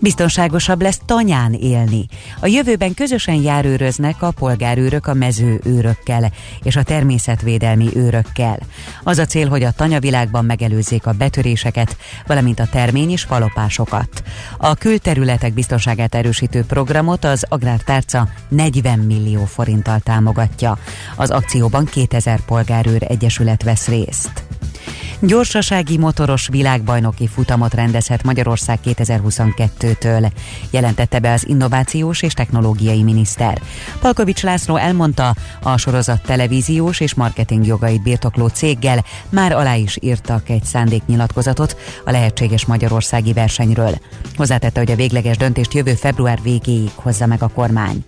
Biztonságosabb 0.02 0.82
lesz 0.82 1.00
tanyán 1.06 1.54
élni. 1.54 2.06
A 2.40 2.48
jövőben 2.48 2.94
közösen 2.94 3.36
járőröznek 3.36 4.22
a 4.22 4.32
polgárőrök 4.32 5.08
a 5.08 5.14
mezőőrökkel 5.14 6.32
és 6.64 6.76
a 6.76 6.84
természetvédelmi 6.84 7.90
őrökkel. 7.96 8.60
Az 9.04 9.18
a 9.18 9.26
cél, 9.26 9.50
hogy 9.50 9.64
a 9.64 9.72
tanyavilágban 9.72 10.46
megelőzzék 10.46 11.06
a 11.06 11.12
betöréseket, 11.12 11.98
valamint 12.28 12.60
a 12.60 12.68
termény 12.72 13.12
és 13.12 13.22
falopásokat. 13.22 14.24
A 14.58 14.76
külterületek 14.76 15.54
biztonságát 15.54 16.16
erősítő 16.16 16.64
programot 16.64 17.24
az 17.24 17.46
Agrártárca 17.50 18.28
40 18.48 19.00
millió 19.00 19.46
forinttal 19.46 20.00
támogatja. 20.00 20.78
Az 21.16 21.30
akcióban 21.30 21.86
2000 21.86 22.40
polgárőr 22.46 23.04
egyesület 23.08 23.64
vesz 23.64 23.88
részt. 23.88 24.53
Gyorsasági 25.20 25.98
motoros 25.98 26.48
világbajnoki 26.48 27.28
futamot 27.28 27.74
rendezhet 27.74 28.24
Magyarország 28.24 28.80
2022-től, 28.86 30.32
jelentette 30.72 31.20
be 31.20 31.32
az 31.32 31.48
innovációs 31.48 32.22
és 32.22 32.34
technológiai 32.34 33.04
miniszter. 33.04 33.62
Palkovics 34.00 34.44
László 34.44 34.76
elmondta, 34.76 35.36
a 35.62 35.78
sorozat 35.78 36.22
televíziós 36.22 37.00
és 37.00 37.14
marketing 37.14 37.66
jogait 37.66 38.04
birtokló 38.04 38.48
céggel 38.48 39.06
már 39.30 39.52
alá 39.52 39.76
is 39.76 39.98
írtak 40.02 40.50
egy 40.50 40.64
szándéknyilatkozatot 40.64 41.78
a 42.06 42.12
lehetséges 42.12 42.66
magyarországi 42.66 43.34
versenyről. 43.34 43.98
Hozzátette, 44.36 44.80
hogy 44.80 44.92
a 44.92 44.96
végleges 44.96 45.38
döntést 45.38 45.74
jövő 45.74 45.94
február 45.94 46.40
végéig 46.42 46.92
hozza 46.96 47.26
meg 47.26 47.44
a 47.44 47.48
kormány. 47.48 48.06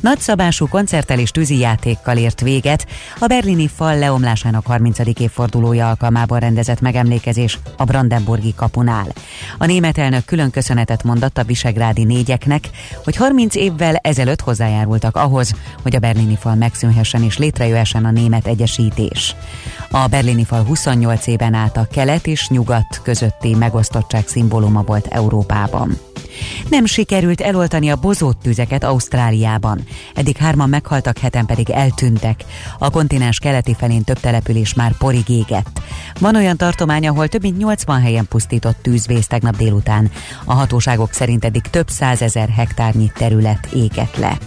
Nagyszabású 0.00 0.68
koncerttel 0.68 1.18
és 1.18 1.30
tűzijátékkal 1.30 2.16
ért 2.16 2.40
véget 2.40 2.86
a 3.18 3.26
berlini 3.26 3.68
fal 3.68 3.98
leomlásának 3.98 4.66
30. 4.66 4.98
évfordulója 5.18 5.88
alkalmával 5.88 6.38
rendezett 6.38 6.80
megemlékezés 6.80 7.58
a 7.76 7.84
Brandenburgi 7.84 8.54
kapunál. 8.56 9.06
A 9.58 9.66
német 9.66 9.98
elnök 9.98 10.24
külön 10.24 10.50
köszönetet 10.50 11.02
mondott 11.02 11.38
a 11.38 11.44
visegrádi 11.44 12.04
négyeknek, 12.04 12.68
hogy 13.04 13.16
30 13.16 13.54
évvel 13.54 13.96
ezelőtt 13.96 14.40
hozzájárultak 14.40 15.16
ahhoz, 15.16 15.52
hogy 15.82 15.96
a 15.96 15.98
berlini 15.98 16.36
fal 16.40 16.54
megszűnhessen 16.54 17.22
és 17.22 17.38
létrejöhessen 17.38 18.04
a 18.04 18.10
német 18.10 18.46
egyesítés. 18.46 19.34
A 19.90 20.06
berlini 20.06 20.44
fal 20.44 20.62
28 20.62 21.26
éven 21.26 21.54
át 21.54 21.76
a 21.76 21.86
kelet 21.90 22.26
és 22.26 22.48
nyugat 22.48 23.00
közötti 23.02 23.54
megosztottság 23.54 24.28
szimbóluma 24.28 24.82
volt 24.82 25.06
Európában. 25.06 25.98
Nem 26.68 26.84
sikerült 26.84 27.40
eloltani 27.40 27.90
a 27.90 27.96
bozott 27.96 28.42
tüzeket 28.42 28.84
Ausztráliában. 28.84 29.84
Eddig 30.14 30.36
hárman 30.36 30.68
meghaltak, 30.68 31.18
heten 31.18 31.46
pedig 31.46 31.70
eltűntek. 31.70 32.44
A 32.78 32.90
kontinens 32.90 33.38
keleti 33.38 33.74
felén 33.74 34.04
több 34.04 34.20
település 34.20 34.74
már 34.74 34.96
porig 34.98 35.28
égett. 35.28 35.80
Van 36.18 36.36
olyan 36.36 36.56
tartomány, 36.56 37.06
ahol 37.06 37.28
több 37.28 37.42
mint 37.42 37.58
80 37.58 38.00
helyen 38.00 38.26
pusztított 38.28 38.78
tűzvész 38.82 39.26
tegnap 39.26 39.56
délután. 39.56 40.10
A 40.44 40.52
hatóságok 40.52 41.12
szerint 41.12 41.44
eddig 41.44 41.62
több 41.62 41.88
százezer 41.88 42.48
hektárnyi 42.48 43.12
terület 43.14 43.68
égett 43.72 44.16
le. 44.16 44.38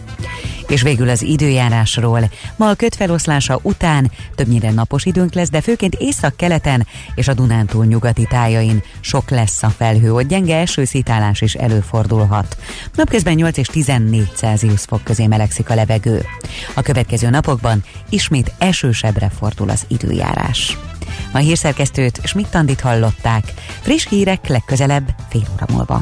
És 0.68 0.81
végül 0.81 1.10
az 1.10 1.22
időjárásról. 1.22 2.30
Ma 2.56 2.69
a 2.69 2.76
kötfeloszlása 2.76 3.60
után 3.61 4.11
többnyire 4.35 4.72
napos 4.72 5.06
időnk 5.06 5.34
lesz, 5.34 5.49
de 5.49 5.61
főként 5.61 5.95
észak-keleten 5.95 6.88
és 7.15 7.27
a 7.27 7.34
Dunántúl 7.34 7.85
nyugati 7.85 8.27
tájain 8.30 8.84
sok 8.99 9.30
lesz 9.30 9.64
a 9.64 9.69
felhő, 9.69 10.14
ott 10.14 10.27
gyenge 10.27 10.57
esőszítálás 10.57 11.41
is 11.41 11.53
előfordulhat. 11.53 12.57
Napközben 12.95 13.34
8 13.34 13.57
és 13.57 13.68
14 13.68 14.31
Celsius 14.35 14.81
fok 14.81 15.03
közé 15.03 15.27
melegszik 15.27 15.69
a 15.69 15.76
levegő. 15.76 16.26
A 16.73 16.81
következő 16.81 17.30
napokban 17.30 17.84
ismét 18.10 18.52
esősebbre 18.57 19.30
fordul 19.30 19.69
az 19.69 19.85
időjárás. 19.88 20.77
A 21.31 21.38
hírszerkesztőt 21.38 22.19
Schmidt-Tandit 22.23 22.81
hallották. 22.81 23.53
Friss 23.81 24.07
hírek 24.07 24.47
legközelebb 24.47 25.15
fél 25.30 25.47
óra 25.53 25.65
múlva. 25.73 26.02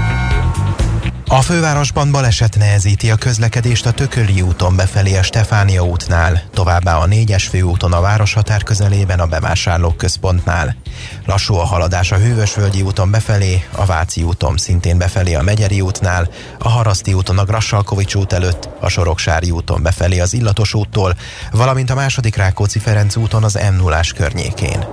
a 1.33 1.41
fővárosban 1.41 2.11
baleset 2.11 2.57
nehezíti 2.57 3.11
a 3.11 3.15
közlekedést 3.15 3.85
a 3.85 3.91
Tököli 3.91 4.41
úton 4.41 4.75
befelé 4.75 5.17
a 5.17 5.23
Stefánia 5.23 5.81
útnál, 5.81 6.43
továbbá 6.53 6.97
a 6.97 7.05
négyes 7.05 7.47
főúton 7.47 7.93
a 7.93 8.01
városhatár 8.01 8.63
közelében 8.63 9.19
a 9.19 9.25
bevásárlók 9.25 9.97
központnál. 9.97 10.75
Lassú 11.25 11.55
a 11.55 11.65
haladás 11.65 12.11
a 12.11 12.17
Hővösvölgyi 12.17 12.81
úton 12.81 13.11
befelé, 13.11 13.65
a 13.71 13.85
Váci 13.85 14.23
úton 14.23 14.57
szintén 14.57 14.97
befelé 14.97 15.33
a 15.33 15.41
Megyeri 15.41 15.81
útnál, 15.81 16.29
a 16.59 16.69
Haraszti 16.69 17.13
úton 17.13 17.37
a 17.37 17.45
Grassalkovics 17.45 18.15
út 18.15 18.33
előtt, 18.33 18.69
a 18.79 18.89
Soroksári 18.89 19.51
úton 19.51 19.81
befelé 19.81 20.19
az 20.19 20.33
Illatos 20.33 20.73
úttól, 20.73 21.15
valamint 21.51 21.89
a 21.89 21.95
második 21.95 22.35
Rákóczi-Ferenc 22.35 23.15
úton 23.15 23.43
az 23.43 23.59
m 23.71 23.75
0 23.75 23.99
környékén. 24.15 24.85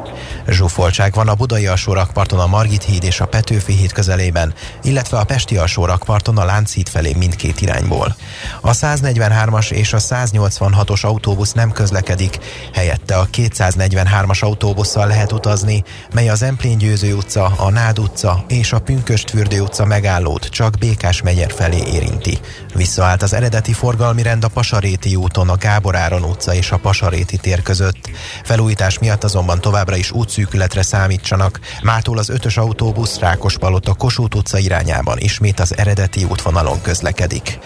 Zsúfoltság 0.48 1.15
van 1.15 1.28
a 1.28 1.35
Budai 1.35 1.66
alsórakparton 1.66 2.39
a 2.39 2.47
Margit 2.47 2.82
híd 2.82 3.05
és 3.05 3.20
a 3.20 3.27
Petőfi 3.27 3.73
híd 3.73 3.93
közelében, 3.93 4.55
illetve 4.82 5.19
a 5.19 5.24
Pesti 5.24 5.56
alsórakparton 5.56 6.28
a 6.37 6.45
Lánchíd 6.45 6.89
felé 6.89 7.13
mindkét 7.13 7.61
irányból. 7.61 8.17
A 8.61 8.71
143-as 8.71 9.71
és 9.71 9.93
a 9.93 9.99
186-os 9.99 11.05
autóbusz 11.05 11.53
nem 11.53 11.73
közlekedik, 11.73 12.39
helyette 12.73 13.17
a 13.17 13.29
243-as 13.33 14.41
autóbusszal 14.41 15.07
lehet 15.07 15.33
utazni, 15.33 15.85
mely 16.15 16.29
az 16.29 16.43
Emplén 16.43 16.79
Győző 16.79 17.15
utca, 17.15 17.45
a 17.57 17.71
Nád 17.71 17.99
utca 17.99 18.45
és 18.49 18.73
a 18.73 18.79
Pünköstfürdő 18.79 19.61
utca 19.61 19.85
megállót 19.85 20.49
csak 20.49 20.79
Békás 20.79 21.23
megyer 21.23 21.53
felé 21.53 21.83
érinti. 21.93 22.39
Visszaállt 22.75 23.23
az 23.23 23.33
eredeti 23.33 23.73
forgalmi 23.73 24.23
rend 24.23 24.45
a 24.45 24.49
Pasaréti 24.49 25.17
úton, 25.17 25.49
a 25.49 25.57
Gábor 25.57 25.97
Áron 25.97 26.23
utca 26.23 26.55
és 26.55 26.71
a 26.71 26.77
Pasaréti 26.77 27.37
tér 27.37 27.63
között. 27.63 28.11
Felújítás 28.45 28.99
miatt 28.99 29.25
azonban 29.25 29.61
továbbra 29.61 29.97
is 29.97 30.11
útszűkületre 30.11 30.83
számítsanak. 30.83 31.61
Mától 31.83 32.19
az 32.19 32.29
ötös 32.29 32.57
autóbusz 32.57 33.19
Rákospalota 33.19 33.95
Kossuth 33.95 34.37
utca 34.37 34.59
irányában 34.59 35.19
ismét 35.19 35.61
az 35.61 35.77
eredeti 35.77 36.18
útvonalon 36.24 36.81
közlekedik. 36.81 37.59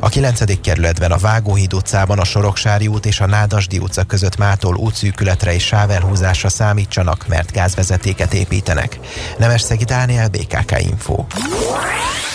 A 0.00 0.08
9. 0.08 0.60
kerületben 0.60 1.12
a 1.12 1.18
Vágóhíd 1.18 1.74
utcában 1.74 2.18
a 2.18 2.24
Soroksári 2.24 2.86
út 2.86 3.06
és 3.06 3.20
a 3.20 3.26
Nádasdi 3.26 3.78
utca 3.78 4.04
között 4.04 4.36
mától 4.36 4.76
útszűkületre 4.76 5.54
és 5.54 5.64
sávelhúzásra 5.64 6.48
számítsanak, 6.48 7.24
mert 7.28 7.52
gázvezetéket 7.52 8.34
építenek. 8.34 8.98
Nemesszegi 9.38 9.84
Dániel, 9.84 10.28
BKK 10.28 10.80
Info. 10.80 11.24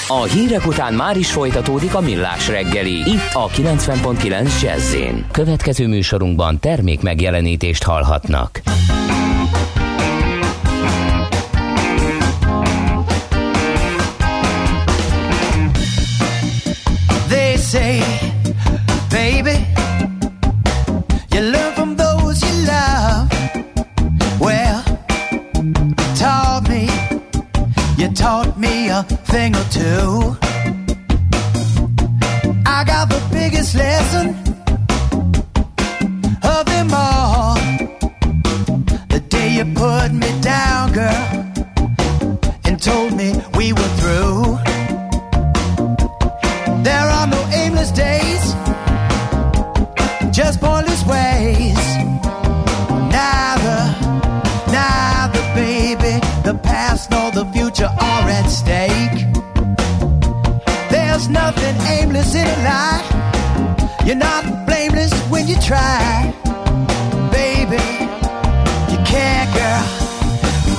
A 0.07 0.23
hírek 0.23 0.65
után 0.65 0.93
már 0.93 1.17
is 1.17 1.31
folytatódik 1.31 1.95
a 1.95 1.99
millás 1.99 2.47
reggeli, 2.47 3.09
itt 3.09 3.33
a 3.33 3.47
90.9 3.47 4.61
jazz 4.61 4.95
Következő 5.31 5.87
műsorunkban 5.87 6.59
termék 6.59 7.01
megjelenítést 7.01 7.83
hallhatnak. 7.83 8.61
Say, 17.65 17.99
baby, 19.09 19.57
you 21.33 21.41
learn 21.41 21.73
from 21.73 21.95
those 21.95 22.39
you 22.43 22.53
love. 22.67 23.27
Well, 24.39 24.83
you 25.63 26.05
taught 26.15 26.67
me, 26.69 26.83
you 27.97 28.09
taught 28.13 28.59
me 28.59 28.89
a 28.89 29.01
thing 29.31 29.55
or 29.55 29.65
two. 29.71 30.37
I 32.67 32.83
got 32.85 33.09
the 33.09 33.21
biggest 33.31 33.73
lesson 33.73 34.44
a 62.43 62.57
life. 62.63 63.07
You're 64.05 64.15
not 64.15 64.65
blameless 64.67 65.13
when 65.29 65.47
you 65.47 65.55
try, 65.61 66.33
baby. 67.31 67.85
You 68.91 68.99
can't, 69.05 69.49
girl, 69.55 69.85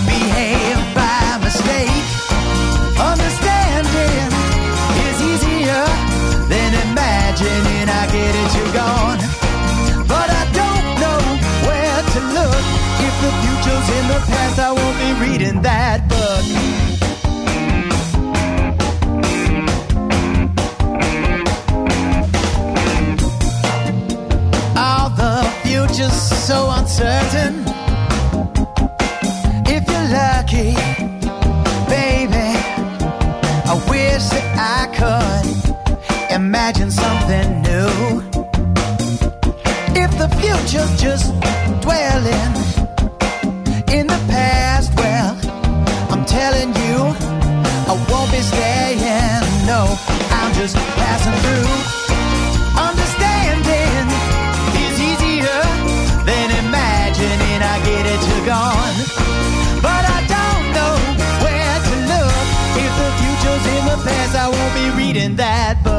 behave 0.07 0.78
by 0.95 1.39
mistake. 1.43 2.05
Understanding 2.99 4.28
is 5.07 5.16
easier 5.31 5.85
than 6.53 6.70
imagining. 6.89 7.87
I 7.89 8.05
get 8.15 8.33
it, 8.43 8.51
you're 8.57 8.74
gone. 8.74 9.20
But 10.07 10.28
I 10.31 10.45
don't 10.61 10.87
know 11.03 11.20
where 11.66 12.01
to 12.15 12.20
look. 12.37 12.65
If 13.07 13.15
the 13.24 13.33
future's 13.43 13.89
in 13.99 14.05
the 14.12 14.20
past, 14.31 14.59
I 14.59 14.73
won't 14.73 14.99
be 14.99 15.11
reading 15.24 15.62
that 15.62 16.09
book. 16.09 16.36
certain. 26.97 27.55
If 29.68 29.82
you're 29.90 30.09
lucky, 30.23 30.73
baby, 31.93 32.48
I 33.70 33.74
wish 33.90 34.24
that 34.32 34.47
I 34.56 34.81
could 34.97 36.35
imagine 36.35 36.90
something 36.90 37.48
new. 37.68 37.93
If 40.02 40.10
the 40.16 40.28
future's 40.40 40.93
just 40.98 41.27
dwelling 41.85 42.52
in 43.97 44.06
the 44.06 44.20
past, 44.32 44.89
well, 44.97 45.36
I'm 46.10 46.24
telling 46.24 46.70
you, 46.85 46.98
I 47.90 47.94
won't 48.09 48.31
be 48.32 48.40
staying. 48.40 49.66
No, 49.66 49.98
I'm 50.31 50.55
just 50.55 50.77
passing 50.97 51.36
through. 51.43 51.95
in 65.27 65.35
that. 65.35 65.82
But 65.82 65.95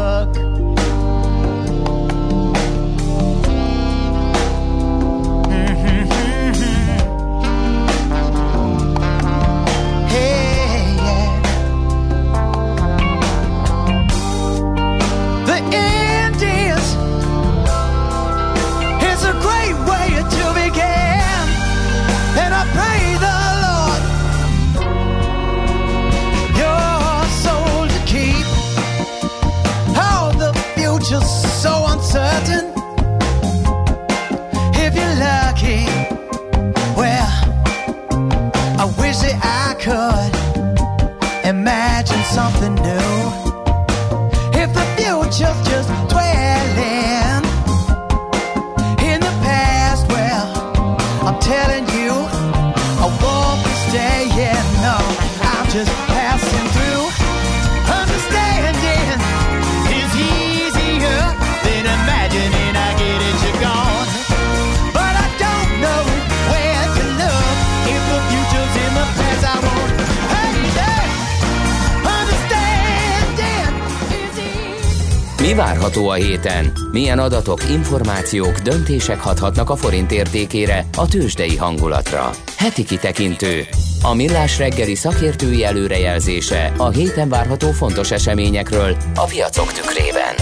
várható 75.58 76.10
a 76.10 76.14
héten? 76.14 76.72
Milyen 76.92 77.20
adatok, 77.20 77.70
információk, 77.70 78.58
döntések 78.58 79.20
hathatnak 79.20 79.70
a 79.70 79.76
forint 79.76 80.12
értékére, 80.12 80.86
a 80.98 81.08
tőzsdei 81.08 81.56
hangulatra? 81.56 82.30
Heti 82.58 82.84
kitekintő. 82.84 83.66
A 84.02 84.14
millás 84.14 84.58
reggeli 84.58 84.96
szakértői 84.96 85.64
előrejelzése 85.64 86.74
a 86.78 86.90
héten 86.90 87.30
várható 87.30 87.72
fontos 87.72 88.12
eseményekről 88.12 88.98
a 89.16 89.26
piacok 89.26 89.74
tükrében. 89.74 90.36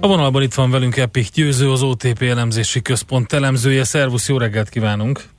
A 0.00 0.06
vonalban 0.06 0.42
itt 0.42 0.54
van 0.54 0.70
velünk 0.70 0.96
Epik 0.96 1.28
Győző, 1.34 1.70
az 1.70 1.82
OTP 1.82 2.22
elemzési 2.22 2.82
központ 2.82 3.32
elemzője. 3.32 3.84
Szervusz, 3.84 4.28
jó 4.28 4.38
reggelt 4.38 4.68
kívánunk! 4.68 5.33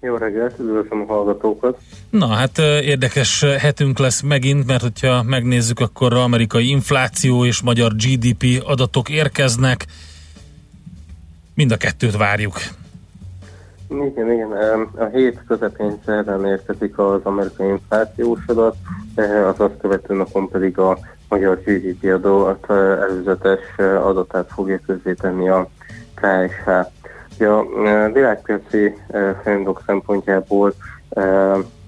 Jó 0.00 0.16
reggelt, 0.16 0.58
üdvözlöm 0.58 1.00
a 1.00 1.12
hallgatókat. 1.12 1.78
Na 2.10 2.26
hát 2.26 2.58
érdekes 2.82 3.44
hetünk 3.44 3.98
lesz 3.98 4.20
megint, 4.20 4.66
mert 4.66 4.82
hogyha 4.82 5.22
megnézzük, 5.22 5.80
akkor 5.80 6.12
amerikai 6.12 6.68
infláció 6.68 7.44
és 7.44 7.62
magyar 7.62 7.92
GDP 7.94 8.62
adatok 8.66 9.08
érkeznek. 9.08 9.86
Mind 11.54 11.70
a 11.70 11.76
kettőt 11.76 12.16
várjuk. 12.16 12.56
Igen, 13.88 14.32
igen. 14.32 14.52
A 14.96 15.04
hét 15.12 15.42
közepén 15.46 15.98
szerdán 16.04 16.46
érkezik 16.46 16.98
az 16.98 17.20
amerikai 17.22 17.68
inflációs 17.68 18.40
adat, 18.46 18.76
az 19.46 19.60
azt 19.60 19.78
követő 19.80 20.14
napon 20.14 20.48
pedig 20.48 20.78
a 20.78 20.98
magyar 21.28 21.62
GDP 21.64 22.04
adat 22.04 22.70
eh, 22.70 22.76
előzetes 22.76 23.76
adatát 23.78 24.50
fogja 24.54 24.80
közzétenni 24.86 25.48
a 25.48 25.68
KSH. 26.14 26.68
Ugye 27.38 27.48
a 27.48 27.64
világpiaci 28.12 28.94
folyamatok 29.42 29.82
szempontjából 29.86 30.74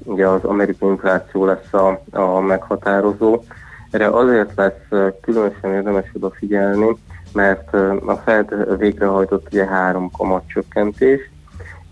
ugye 0.05 0.27
az 0.27 0.45
amerikai 0.45 0.89
infláció 0.89 1.45
lesz 1.45 1.73
a, 1.73 2.01
a 2.11 2.41
meghatározó. 2.41 3.43
Erre 3.91 4.09
azért 4.09 4.53
lesz 4.57 5.13
különösen 5.21 5.73
érdemes 5.73 6.11
odafigyelni, 6.13 6.97
mert 7.33 7.75
a 8.07 8.21
Fed 8.25 8.79
végrehajtott 8.79 9.47
ugye 9.47 9.67
három 9.67 10.11
kamatcsökkentést, 10.11 11.31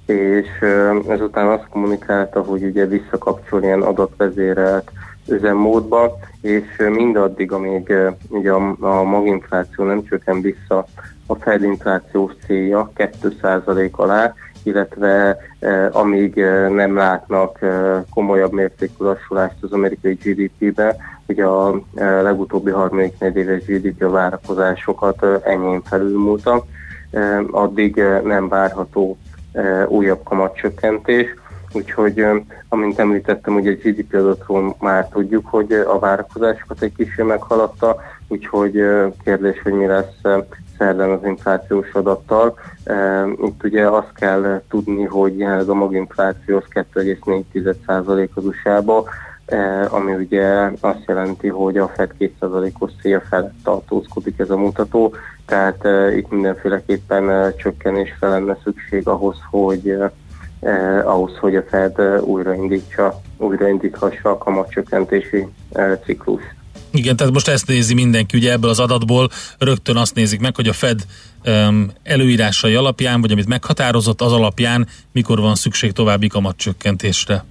és 0.07 0.49
ezután 1.09 1.49
azt 1.49 1.69
kommunikálta, 1.69 2.43
hogy 2.43 2.63
ugye 2.63 2.87
visszakapcsol 2.87 3.63
ilyen 3.63 3.83
adatvezérelt 3.83 4.91
üzemmódba, 5.29 6.19
és 6.41 6.65
mindaddig, 6.77 7.53
amíg 7.53 7.93
ugye 8.29 8.51
a, 8.53 8.77
a 8.81 9.03
maginfláció 9.03 9.85
nem 9.85 10.05
csökken 10.05 10.41
vissza 10.41 10.87
a 11.31 11.35
Fed 11.35 11.63
inflációs 11.63 12.33
célja 12.47 12.91
2% 12.97 13.91
alá, 13.91 14.35
illetve 14.63 15.37
eh, 15.59 15.97
amíg 15.97 16.39
eh, 16.39 16.69
nem 16.69 16.97
látnak 16.97 17.63
eh, 17.63 18.03
komolyabb 18.15 18.53
mértékű 18.53 19.05
lassulást 19.05 19.57
az 19.61 19.73
amerikai 19.73 20.13
GDP-be, 20.23 20.97
ugye 21.27 21.45
a 21.45 21.81
eh, 21.95 22.23
legutóbbi 22.23 22.71
harmadik 22.71 23.19
negyedéves 23.19 23.65
GDP 23.65 24.03
a 24.03 24.11
várakozásokat 24.11 25.23
eh, 25.23 25.41
enyhén 25.45 25.83
felülmúltak, 25.83 26.65
eh, 27.11 27.41
addig 27.51 27.99
eh, 27.99 28.21
nem 28.21 28.49
várható 28.49 29.17
eh, 29.53 29.91
újabb 29.91 30.23
kamatcsökkentés, 30.23 31.27
úgyhogy, 31.73 32.21
eh, 32.21 32.37
amint 32.69 32.99
említettem, 32.99 33.55
ugye 33.55 33.71
a 33.71 33.89
GDP 33.89 34.15
adatról 34.15 34.77
már 34.81 35.09
tudjuk, 35.09 35.47
hogy 35.47 35.73
a 35.73 35.99
várakozásokat 35.99 36.83
egy 36.83 36.95
kicsit 36.97 37.27
meghaladta, 37.27 37.97
úgyhogy 38.29 38.85
kérdés, 39.25 39.63
hogy 39.63 39.73
mi 39.73 39.87
lesz 39.87 40.21
szerdán 40.79 41.11
az 41.11 41.25
inflációs 41.25 41.93
adattal. 41.93 42.59
Itt 43.43 43.65
ugye 43.65 43.89
azt 43.89 44.13
kell 44.15 44.63
tudni, 44.69 45.05
hogy 45.05 45.39
jelenleg 45.39 45.69
a 45.69 45.75
maginfláció 45.75 46.57
az 46.57 46.85
2,4% 46.95 48.29
az 48.35 48.45
eh, 49.45 49.95
ami 49.95 50.15
ugye 50.15 50.71
azt 50.81 51.05
jelenti, 51.07 51.49
hogy 51.49 51.79
a 51.79 51.89
Fed 51.89 52.11
2%-os 52.19 52.91
célja 53.01 53.21
felett 53.21 53.55
tartózkodik 53.65 54.39
ez 54.39 54.51
a 54.51 54.57
mutató, 54.57 55.15
tehát 55.47 55.85
eh, 55.85 56.17
itt 56.17 56.31
mindenféleképpen 56.31 57.55
csökkenésre 57.57 58.29
lenne 58.29 58.57
szükség 58.65 59.09
ahhoz, 59.09 59.37
hogy 59.51 59.89
eh, 60.61 61.09
ahhoz, 61.09 61.37
hogy 61.37 61.57
a 61.57 61.63
Fed 61.63 62.01
újraindítsa, 62.21 63.21
újraindíthassa 63.37 64.31
a 64.31 64.39
kamatcsökkentési 64.39 65.47
eh, 65.73 65.99
ciklust. 66.05 66.58
Igen, 66.99 67.17
tehát 67.17 67.33
most 67.33 67.49
ezt 67.49 67.67
nézi 67.67 67.95
mindenki, 67.95 68.37
ugye 68.37 68.53
ebből 68.53 68.71
az 68.71 68.81
adatból 68.81 69.29
rögtön 69.59 69.97
azt 69.97 70.15
nézik 70.15 70.41
meg, 70.41 70.57
hogy 70.57 70.69
a 70.69 70.73
Fed 70.73 71.01
um, 71.47 71.91
előírásai 72.03 72.75
alapján, 72.75 73.21
vagy 73.21 73.31
amit 73.33 73.49
meghatározott, 73.49 74.21
az 74.21 74.33
alapján 74.33 74.87
mikor 75.13 75.41
van 75.41 75.55
szükség 75.55 75.93
további 75.93 76.27
kamatcsökkentésre. 76.27 77.45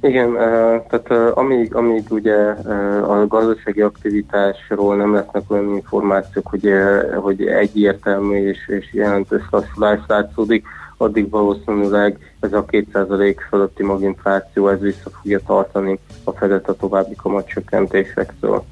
Igen, 0.00 0.36
eh, 0.36 0.82
tehát 0.88 1.10
eh, 1.10 1.38
amíg, 1.38 1.74
amíg 1.74 2.04
ugye 2.08 2.36
eh, 2.36 3.10
a 3.10 3.26
gazdasági 3.26 3.80
aktivitásról 3.80 4.96
nem 4.96 5.14
lesznek 5.14 5.42
olyan 5.48 5.74
információk, 5.74 6.46
hogy, 6.46 6.68
hogy 7.14 7.46
egyértelmű 7.46 8.48
és, 8.48 8.68
és 8.68 8.92
jelentős 8.92 9.42
lassulás 9.50 10.00
látszódik, 10.06 10.66
addig 11.00 11.30
valószínűleg 11.30 12.34
ez 12.40 12.52
a 12.52 12.64
2% 12.64 13.36
fölötti 13.48 13.82
maginfláció 13.82 14.68
ez 14.68 14.80
vissza 14.80 15.10
fogja 15.20 15.40
tartani 15.46 15.98
a 16.24 16.30
fedet 16.32 16.68
a 16.68 16.76
további 16.76 17.14
kamatcsökkentésektől. 17.14 18.64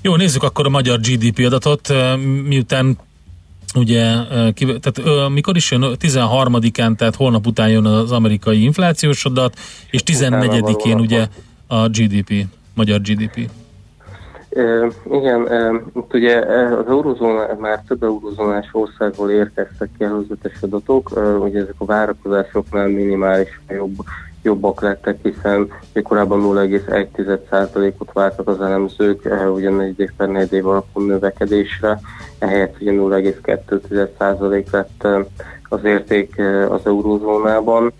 Jó, 0.00 0.16
nézzük 0.16 0.42
akkor 0.42 0.66
a 0.66 0.68
magyar 0.68 1.00
GDP 1.00 1.38
adatot, 1.46 1.88
miután 2.46 2.98
ugye, 3.74 4.02
tehát 4.54 5.28
mikor 5.28 5.56
is 5.56 5.70
jön? 5.70 5.96
13-án, 6.00 6.96
tehát 6.96 7.14
holnap 7.14 7.46
után 7.46 7.68
jön 7.68 7.86
az 7.86 8.12
amerikai 8.12 8.62
inflációs 8.62 9.24
adat, 9.24 9.58
és 9.90 10.02
14-én 10.06 11.00
ugye 11.00 11.28
a 11.66 11.88
GDP, 11.88 12.46
magyar 12.74 13.00
GDP. 13.00 13.50
E, 14.54 14.88
igen, 15.10 15.48
e, 15.48 15.82
itt 15.94 16.14
ugye 16.14 16.42
e, 16.46 16.78
az 16.78 16.86
eurozóna, 16.88 17.46
már 17.58 17.82
több 17.88 18.02
eurozónás 18.02 18.68
országból 18.72 19.30
érkeztek 19.30 19.88
ki 19.98 20.04
előzetes 20.04 20.62
adatok, 20.62 21.10
e, 21.16 21.20
ugye 21.20 21.60
ezek 21.60 21.74
a 21.78 21.84
várakozásoknál 21.84 22.88
minimális 22.88 23.60
jobb 23.68 23.96
jobbak 24.42 24.80
lettek, 24.80 25.18
hiszen 25.22 25.72
korábban 26.02 26.40
0,1%-ot 26.40 28.12
vártak 28.12 28.48
az 28.48 28.60
elemzők, 28.60 29.28
ugye 29.54 29.70
4 29.70 30.00
év 30.00 30.10
per 30.16 30.28
4 30.28 30.52
év 30.52 30.66
alapú 30.66 31.00
növekedésre, 31.00 32.00
ehelyett 32.38 32.76
ugye 32.80 32.92
0,2% 32.92 34.70
lett 34.70 35.06
az 35.68 35.84
érték 35.84 36.40
az 36.68 36.80
eurózónában. 36.84 37.92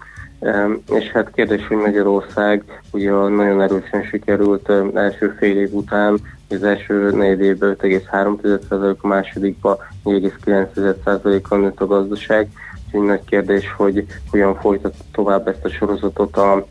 És 0.89 1.10
hát 1.10 1.31
kérdés, 1.35 1.66
hogy 1.66 1.76
Magyarország 1.76 2.82
ugye 2.90 3.10
nagyon 3.10 3.62
erősen 3.62 4.02
sikerült 4.02 4.72
első 4.94 5.35
fél 5.39 5.59
év 5.59 5.74
után, 5.74 6.18
az 6.55 6.62
első 6.62 7.10
négy 7.10 7.40
évben 7.40 7.76
5,3%, 7.81 8.97
a 9.01 9.06
másodikban 9.06 9.76
4,9%-kal 10.05 11.59
nőtt 11.59 11.81
a 11.81 11.86
gazdaság. 11.86 12.48
Úgyhogy 12.86 13.09
nagy 13.09 13.24
kérdés, 13.24 13.72
hogy 13.76 14.06
hogyan 14.31 14.55
folytat 14.55 14.94
tovább 15.12 15.48
ezt 15.48 15.64
a 15.64 15.68
sorozatot 15.68 16.36
a, 16.36 16.66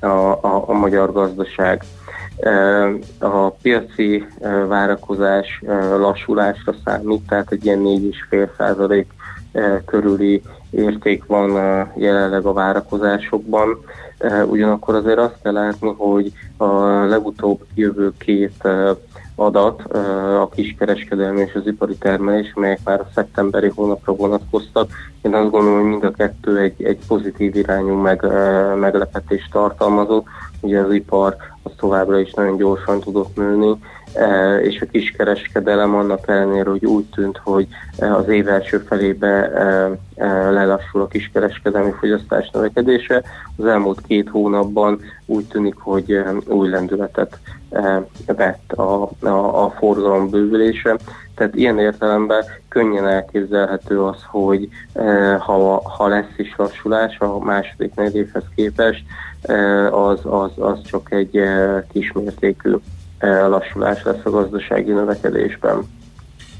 a, 0.00 0.06
a, 0.40 0.64
a 0.68 0.72
magyar 0.72 1.12
gazdaság. 1.12 1.82
A 3.18 3.50
piaci 3.50 4.26
várakozás 4.68 5.62
lassulásra 5.98 6.74
számít, 6.84 7.26
tehát 7.28 7.52
egy 7.52 7.64
ilyen 7.64 7.80
4,5% 7.82 9.04
körüli 9.86 10.42
érték 10.70 11.24
van 11.26 11.50
jelenleg 11.96 12.44
a 12.46 12.52
várakozásokban. 12.52 13.84
Ugyanakkor 14.46 14.94
azért 14.94 15.18
azt 15.18 15.38
kell 15.42 15.52
látni, 15.52 15.94
hogy 15.96 16.32
a 16.56 16.74
legutóbb 17.04 17.64
jövő 17.74 18.12
két 18.18 18.68
adat, 19.34 19.82
a 20.40 20.48
kiskereskedelmi 20.54 21.40
és 21.40 21.54
az 21.54 21.66
ipari 21.66 21.96
termelés, 21.96 22.52
melyek 22.54 22.80
már 22.84 23.00
a 23.00 23.08
szeptemberi 23.14 23.72
hónapra 23.74 24.14
vonatkoztak. 24.14 24.90
Én 25.22 25.34
azt 25.34 25.50
gondolom, 25.50 25.80
hogy 25.80 25.88
mind 25.88 26.04
a 26.04 26.10
kettő 26.10 26.58
egy, 26.58 26.82
egy 26.82 26.98
pozitív 27.06 27.56
irányú 27.56 27.94
meg, 27.94 28.24
meglepetést 28.78 29.50
tartalmazott. 29.50 30.26
Ugye 30.60 30.80
az 30.80 30.92
ipar 30.92 31.36
az 31.62 31.72
továbbra 31.76 32.18
is 32.18 32.32
nagyon 32.32 32.56
gyorsan 32.56 33.00
tudott 33.00 33.36
nőni, 33.36 33.76
és 34.62 34.80
a 34.80 34.86
kiskereskedelem 34.90 35.94
annak 35.94 36.28
ellenére, 36.28 36.70
hogy 36.70 36.84
úgy 36.84 37.04
tűnt, 37.04 37.40
hogy 37.42 37.66
az 37.98 38.28
év 38.28 38.48
első 38.48 38.78
felébe 38.78 39.50
lelassul 40.50 41.00
a 41.00 41.06
kiskereskedelmi 41.06 41.92
fogyasztás 41.98 42.50
növekedése. 42.50 43.22
Az 43.56 43.66
elmúlt 43.66 44.00
két 44.06 44.28
hónapban 44.28 45.00
úgy 45.26 45.44
tűnik, 45.44 45.74
hogy 45.78 46.22
új 46.46 46.68
lendületet 46.68 47.38
vett 48.26 48.72
a, 48.72 49.10
a, 49.20 49.64
a 49.64 49.70
forgalom 49.70 50.30
bővülése. 50.30 50.98
Tehát 51.34 51.54
ilyen 51.54 51.78
értelemben 51.78 52.44
könnyen 52.68 53.08
elképzelhető 53.08 54.02
az, 54.02 54.22
hogy 54.26 54.68
ha, 55.38 55.82
ha 55.96 56.06
lesz 56.06 56.32
is 56.36 56.54
lassulás 56.56 57.18
a 57.18 57.38
második 57.38 57.94
negyedévhez 57.94 58.44
képest, 58.54 59.02
az, 59.90 60.20
az, 60.22 60.50
az 60.56 60.80
csak 60.82 61.12
egy 61.12 61.40
kismértékű 61.92 62.74
lassulás 63.48 64.02
lesz 64.02 64.24
a 64.24 64.30
gazdasági 64.30 64.92
növekedésben. 64.92 65.82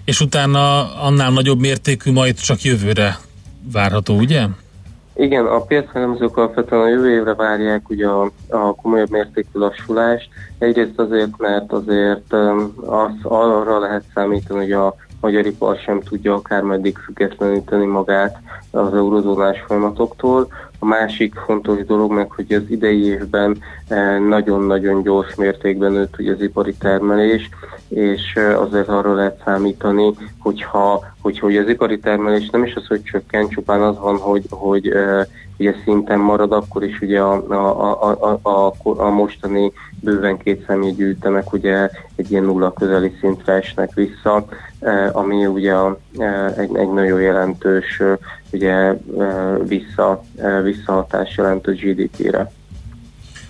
És 0.05 0.21
utána 0.21 0.95
annál 1.03 1.31
nagyobb 1.31 1.61
mértékű 1.61 2.13
majd 2.13 2.35
csak 2.41 2.63
jövőre 2.63 3.17
várható, 3.73 4.17
ugye? 4.17 4.47
Igen, 5.17 5.47
a 5.47 5.61
piacelemzők 5.61 6.37
alapvetően 6.37 6.83
a 6.83 6.89
jövő 6.89 7.11
évre 7.11 7.35
várják 7.35 7.89
ugye 7.89 8.07
a, 8.07 8.31
a 8.49 8.75
komolyabb 8.75 9.11
mértékű 9.11 9.59
lassulást. 9.59 10.29
Egyrészt 10.59 10.99
azért, 10.99 11.39
mert 11.39 11.73
azért 11.73 12.33
az, 12.87 13.13
arra 13.23 13.79
lehet 13.79 14.05
számítani, 14.15 14.59
hogy 14.59 14.73
a 14.73 14.95
magyar 15.25 15.47
ipar 15.47 15.77
sem 15.77 16.01
tudja 16.01 16.35
akármeddig 16.35 16.97
függetleníteni 16.97 17.85
magát 17.87 18.39
az 18.71 18.95
eurozónás 18.95 19.65
folyamatoktól. 19.67 20.49
A 20.79 20.85
másik 20.87 21.35
fontos 21.35 21.85
dolog 21.85 22.13
meg, 22.13 22.31
hogy 22.31 22.53
az 22.53 22.63
idei 22.69 23.05
évben 23.05 23.57
eh, 23.89 24.19
nagyon-nagyon 24.19 25.03
gyors 25.03 25.35
mértékben 25.35 25.93
nőtt 25.93 26.19
ugye 26.19 26.33
az 26.33 26.41
ipari 26.41 26.75
termelés, 26.75 27.49
és 27.89 28.35
eh, 28.35 28.61
azért 28.61 28.89
arra 28.89 29.15
lehet 29.15 29.43
számítani, 29.45 30.15
hogyha, 30.39 31.05
hogyha 31.21 31.47
hogy 31.47 31.57
az 31.57 31.69
ipari 31.69 31.99
termelés 31.99 32.51
nem 32.51 32.65
is 32.65 32.75
az, 32.75 32.87
hogy 32.87 33.03
csökken, 33.03 33.49
csupán 33.49 33.83
az 33.83 33.99
van, 33.99 34.17
hogy, 34.17 34.45
hogy 34.51 34.89
eh, 34.89 35.27
ugye 35.57 35.75
szinten 35.85 36.19
marad, 36.19 36.53
akkor 36.53 36.85
is 36.85 37.01
ugye 37.01 37.21
a, 37.21 37.45
a, 37.49 38.19
a, 38.21 38.39
a, 38.43 38.75
a 38.83 39.11
mostani 39.11 39.73
bőven 40.01 40.39
két 40.39 40.65
személyegyű 40.67 41.09
ütemek 41.09 41.53
ugye 41.53 41.89
egy 42.17 42.31
ilyen 42.31 42.45
nulla 42.45 42.73
közeli 42.73 43.13
szintre 43.21 43.53
esnek 43.53 43.95
vissza, 43.95 44.47
ami 45.13 45.47
ugye 45.47 45.75
egy, 46.57 46.77
egy 46.77 46.93
nagyon 46.93 47.21
jelentős 47.21 48.03
ugye 48.51 48.93
vissza, 49.67 50.25
visszahatás 50.63 51.37
jelent 51.37 51.67
a 51.67 51.71
GDP-re. 51.71 52.53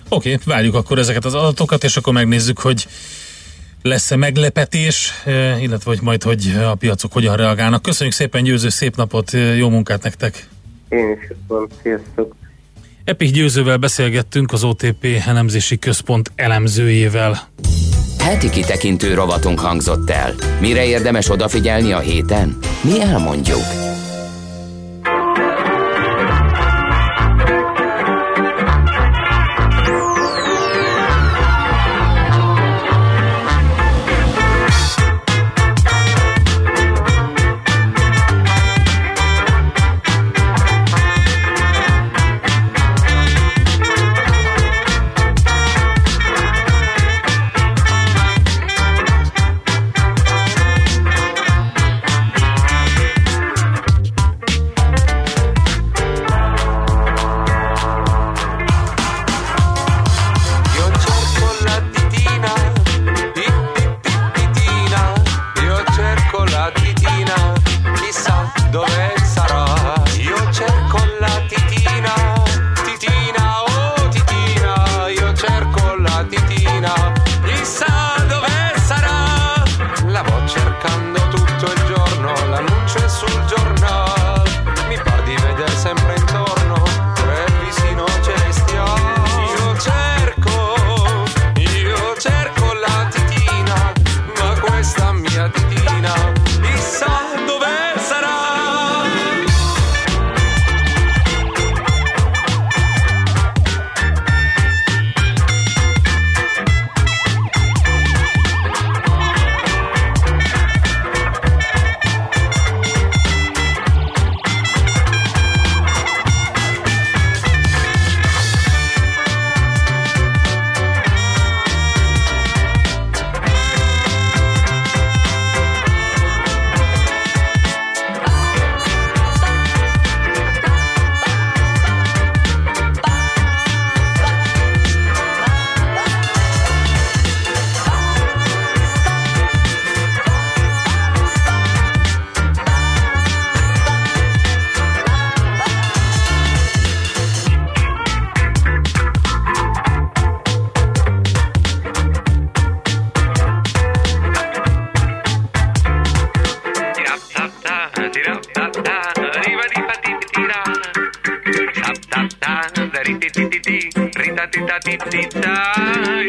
Oké, 0.09 0.33
okay, 0.33 0.45
várjuk 0.45 0.75
akkor 0.75 0.97
ezeket 0.97 1.25
az 1.25 1.33
adatokat, 1.33 1.83
és 1.83 1.97
akkor 1.97 2.13
megnézzük, 2.13 2.59
hogy 2.59 2.87
lesz-e 3.81 4.15
meglepetés, 4.15 5.11
illetve 5.59 5.91
hogy 5.91 5.99
majd, 6.01 6.23
hogy 6.23 6.53
a 6.63 6.75
piacok 6.75 7.13
hogyan 7.13 7.35
reagálnak. 7.35 7.81
Köszönjük 7.81 8.15
szépen, 8.15 8.43
Győző, 8.43 8.69
szép 8.69 8.95
napot, 8.95 9.31
jó 9.57 9.69
munkát 9.69 10.03
nektek! 10.03 10.47
Én 10.89 11.17
is 11.21 11.27
köszönöm, 11.27 11.67
sziasztok! 11.81 12.35
Epik 13.03 13.31
Győzővel 13.31 13.77
beszélgettünk 13.77 14.51
az 14.51 14.63
OTP 14.63 15.05
elemzési 15.25 15.79
központ 15.79 16.31
elemzőjével. 16.35 17.37
Heti 18.19 18.49
kitekintő 18.49 19.13
rovatunk 19.13 19.59
hangzott 19.59 20.09
el. 20.09 20.33
Mire 20.61 20.85
érdemes 20.85 21.29
odafigyelni 21.29 21.91
a 21.91 21.99
héten? 21.99 22.57
Mi 22.83 23.01
elmondjuk. 23.01 23.94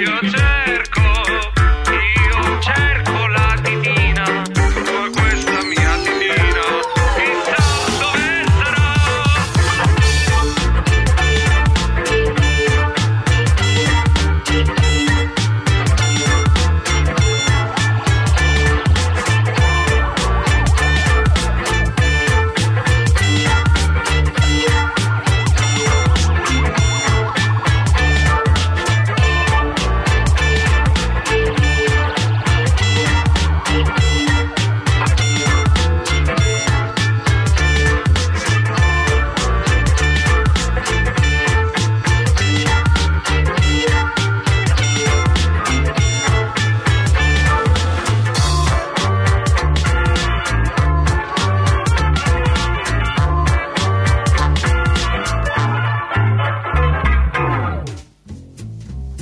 Yo 0.05 0.31
sé 0.31 0.66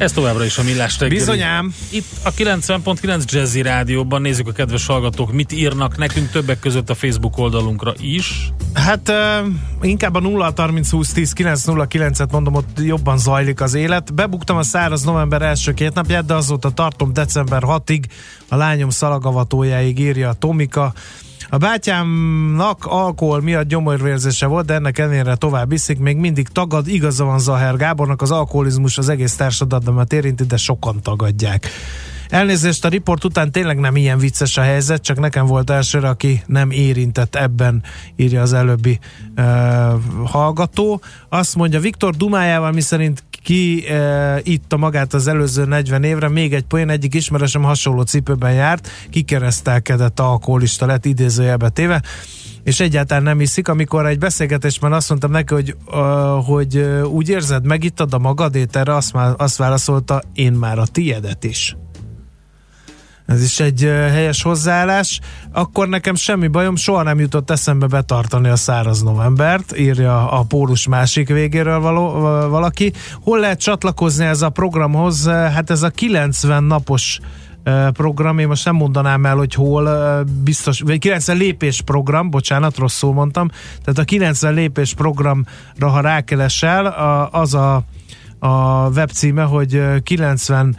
Ez 0.04 0.12
továbbra 0.12 0.44
is 0.44 0.58
a 0.58 0.62
Millás 0.62 0.98
reggeli. 0.98 1.18
Bizonyám. 1.18 1.74
Itt 1.90 2.04
a 2.22 2.30
90.9 2.30 3.24
Jazzy 3.24 3.62
Rádióban 3.62 4.20
nézzük 4.20 4.48
a 4.48 4.52
kedves 4.52 4.86
hallgatók, 4.86 5.32
mit 5.32 5.52
írnak 5.52 5.96
nekünk 5.96 6.30
többek 6.30 6.58
között 6.58 6.90
a 6.90 6.94
Facebook 6.94 7.38
oldalunkra 7.38 7.94
is. 8.00 8.52
Hát 8.74 9.08
uh, 9.08 9.52
inkább 9.82 10.14
a 10.14 10.20
0 10.20 10.52
30 10.56 10.90
20 10.90 11.12
10 11.12 11.32
909 11.32 12.20
et 12.20 12.32
mondom, 12.32 12.54
ott 12.54 12.78
jobban 12.80 13.18
zajlik 13.18 13.60
az 13.60 13.74
élet. 13.74 14.14
Bebuktam 14.14 14.56
a 14.56 14.62
száraz 14.62 15.02
november 15.02 15.42
első 15.42 15.74
két 15.74 15.94
napját, 15.94 16.24
de 16.24 16.34
azóta 16.34 16.70
tartom 16.70 17.12
december 17.12 17.62
6-ig, 17.66 18.02
a 18.48 18.56
lányom 18.56 18.90
szalagavatójáig 18.90 19.98
írja 19.98 20.28
a 20.28 20.34
Tomika. 20.34 20.92
A 21.54 21.58
bátyámnak 21.58 22.84
alkohol 22.84 23.40
miatt 23.40 23.68
gyomorvérzése 23.68 24.46
volt, 24.46 24.66
de 24.66 24.74
ennek 24.74 24.98
ellenére 24.98 25.34
tovább 25.34 25.72
iszik, 25.72 25.98
még 25.98 26.16
mindig 26.16 26.48
tagad, 26.48 26.88
igaza 26.88 27.24
van 27.24 27.38
Zaher 27.38 27.76
Gábornak, 27.76 28.22
az 28.22 28.30
alkoholizmus 28.30 28.98
az 28.98 29.08
egész 29.08 29.36
társadalmat 29.36 30.12
érinti, 30.12 30.44
de 30.44 30.56
sokan 30.56 31.02
tagadják. 31.02 31.68
Elnézést 32.28 32.84
a 32.84 32.88
riport 32.88 33.24
után 33.24 33.52
tényleg 33.52 33.78
nem 33.78 33.96
ilyen 33.96 34.18
vicces 34.18 34.56
a 34.56 34.62
helyzet, 34.62 35.02
csak 35.02 35.18
nekem 35.18 35.46
volt 35.46 35.70
elsőre, 35.70 36.08
aki 36.08 36.42
nem 36.46 36.70
érintett 36.70 37.34
ebben, 37.34 37.82
írja 38.16 38.42
az 38.42 38.52
előbbi 38.52 38.98
uh, 39.36 39.44
hallgató. 40.24 41.00
Azt 41.28 41.54
mondja, 41.54 41.80
Viktor 41.80 42.14
dumájával, 42.14 42.72
miszerint 42.72 43.22
ki 43.44 43.88
e, 43.88 44.40
itta 44.42 44.76
magát 44.76 45.14
az 45.14 45.26
előző 45.26 45.64
40 45.64 46.02
évre, 46.02 46.28
még 46.28 46.54
egy 46.54 46.62
poén, 46.62 46.88
egyik 46.88 47.14
ismerősöm 47.14 47.62
hasonló 47.62 48.02
cipőben 48.02 48.52
járt, 48.52 48.88
kikeresztelkedett 49.10 50.20
alkoholista 50.20 50.86
lett 50.86 51.04
idézőjelbe 51.04 51.68
téve, 51.68 52.02
és 52.62 52.80
egyáltalán 52.80 53.22
nem 53.22 53.40
iszik, 53.40 53.68
amikor 53.68 54.06
egy 54.06 54.18
beszélgetésben 54.18 54.92
azt 54.92 55.08
mondtam 55.08 55.30
neki, 55.30 55.54
hogy, 55.54 55.76
uh, 55.86 56.44
hogy 56.44 56.76
uh, 56.76 57.12
úgy 57.12 57.28
érzed, 57.28 57.66
megittad 57.66 58.14
a 58.14 58.18
magadét, 58.18 58.76
erre 58.76 58.94
azt, 58.94 59.12
már, 59.12 59.34
azt 59.36 59.56
válaszolta, 59.56 60.22
én 60.34 60.52
már 60.52 60.78
a 60.78 60.86
tiedet 60.86 61.44
is. 61.44 61.76
Ez 63.26 63.42
is 63.42 63.60
egy 63.60 63.80
helyes 64.10 64.42
hozzáállás. 64.42 65.20
Akkor 65.52 65.88
nekem 65.88 66.14
semmi 66.14 66.48
bajom, 66.48 66.76
soha 66.76 67.02
nem 67.02 67.18
jutott 67.18 67.50
eszembe 67.50 67.86
betartani 67.86 68.48
a 68.48 68.56
száraz 68.56 69.02
novembert, 69.02 69.78
írja 69.78 70.30
a 70.30 70.42
pólus 70.42 70.88
másik 70.88 71.28
végéről 71.28 71.80
való, 71.80 72.10
valaki. 72.48 72.92
Hol 73.22 73.38
lehet 73.38 73.60
csatlakozni 73.60 74.24
ez 74.24 74.42
a 74.42 74.48
programhoz? 74.48 75.26
Hát 75.28 75.70
ez 75.70 75.82
a 75.82 75.88
90 75.88 76.64
napos 76.64 77.20
program, 77.92 78.38
én 78.38 78.46
most 78.46 78.64
nem 78.64 78.74
mondanám 78.74 79.26
el, 79.26 79.36
hogy 79.36 79.54
hol, 79.54 80.24
biztos, 80.44 80.80
vagy 80.80 80.98
90 80.98 81.36
lépés 81.36 81.80
program, 81.80 82.30
bocsánat, 82.30 82.76
rosszul 82.76 83.12
mondtam, 83.12 83.48
tehát 83.84 83.98
a 83.98 84.04
90 84.04 84.54
lépés 84.54 84.94
programra, 84.94 85.44
ha 85.78 86.00
rákeresel, 86.00 86.86
az 87.32 87.54
a, 87.54 87.82
a 88.38 88.88
webcíme, 88.88 89.42
hogy 89.42 89.76
uh, 89.76 89.98
90 90.02 90.76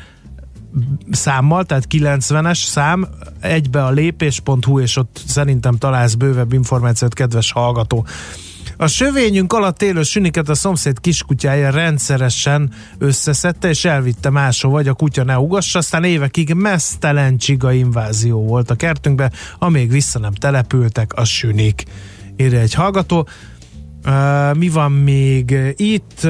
számmal, 1.12 1.66
tehát 1.66 1.86
90-es 1.90 2.66
szám, 2.66 3.08
egybe 3.40 3.84
a 3.84 3.92
lépés.hu, 3.92 4.80
és 4.80 4.98
ott 4.98 5.22
szerintem 5.28 5.78
találsz 5.78 6.14
bővebb 6.14 6.54
információt, 6.54 7.14
kedves 7.14 7.52
hallgató. 7.52 8.06
A 8.78 8.88
sövényünk 8.88 9.54
alatt 9.54 9.82
élő 9.82 10.04
süniket 10.04 10.50
a 10.50 10.56
szomszéd 10.56 11.00
kiskutyája 11.00 11.70
rendszeresen 11.70 12.72
összeszedte, 12.98 13.70
és 13.70 13.86
elvitte 13.86 14.30
máshova, 14.30 14.76
hogy 14.76 14.88
a 14.88 14.94
kutya 14.94 15.24
ne 15.24 15.40
ugassa, 15.40 15.80
aztán 15.80 16.04
évekig 16.04 16.54
mesztelen 16.54 17.38
csiga 17.38 17.72
invázió 17.72 18.46
volt 18.46 18.70
a 18.70 18.76
kertünkbe, 18.76 19.32
amíg 19.60 19.92
vissza 19.92 20.20
nem 20.20 20.34
települtek 20.34 21.14
a 21.14 21.24
sünik. 21.24 21.84
Írja 22.38 22.60
egy 22.60 22.74
hallgató. 22.74 23.28
Uh, 24.08 24.58
mi 24.58 24.70
van 24.70 24.92
még 24.92 25.58
itt? 25.76 26.28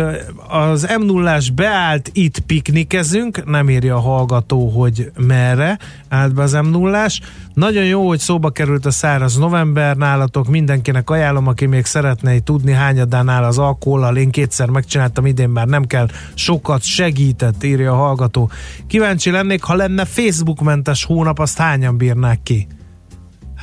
Az 0.48 0.88
m 1.00 1.06
0 1.06 1.40
beállt, 1.56 2.10
itt 2.14 2.40
piknikezünk, 2.40 3.46
nem 3.46 3.70
írja 3.70 3.96
a 3.96 4.00
hallgató, 4.00 4.70
hogy 4.70 5.12
merre 5.28 5.80
állt 6.10 6.34
be 6.34 6.42
az 6.42 6.54
m 6.54 6.70
0 6.70 7.08
Nagyon 7.54 7.84
jó, 7.84 8.08
hogy 8.08 8.20
szóba 8.20 8.50
került 8.50 8.86
a 8.86 8.92
száraz 8.92 9.38
november 9.38 9.96
nálatok, 9.96 10.48
mindenkinek 10.48 11.10
ajánlom, 11.10 11.48
aki 11.48 11.66
még 11.66 11.86
szeretné 11.86 12.40
tudni, 12.40 12.72
hányadán 12.72 13.30
áll 13.30 13.44
az 13.44 13.58
alkohollal. 13.58 14.18
Én 14.18 14.32
kétszer 14.32 14.70
megcsináltam, 14.70 15.26
idén 15.26 15.50
már 15.50 15.68
nem 15.68 15.86
kell, 15.86 16.08
sokat 16.34 16.84
segített, 16.84 17.64
írja 17.64 17.92
a 17.92 17.96
hallgató. 17.96 18.50
Kíváncsi 18.88 19.32
lennék, 19.32 19.64
ha 19.64 19.76
lenne 19.76 20.06
Facebookmentes 20.06 21.04
hónap, 21.04 21.40
azt 21.40 21.58
hányan 21.58 21.98
bírnák 21.98 22.40
ki? 22.44 22.68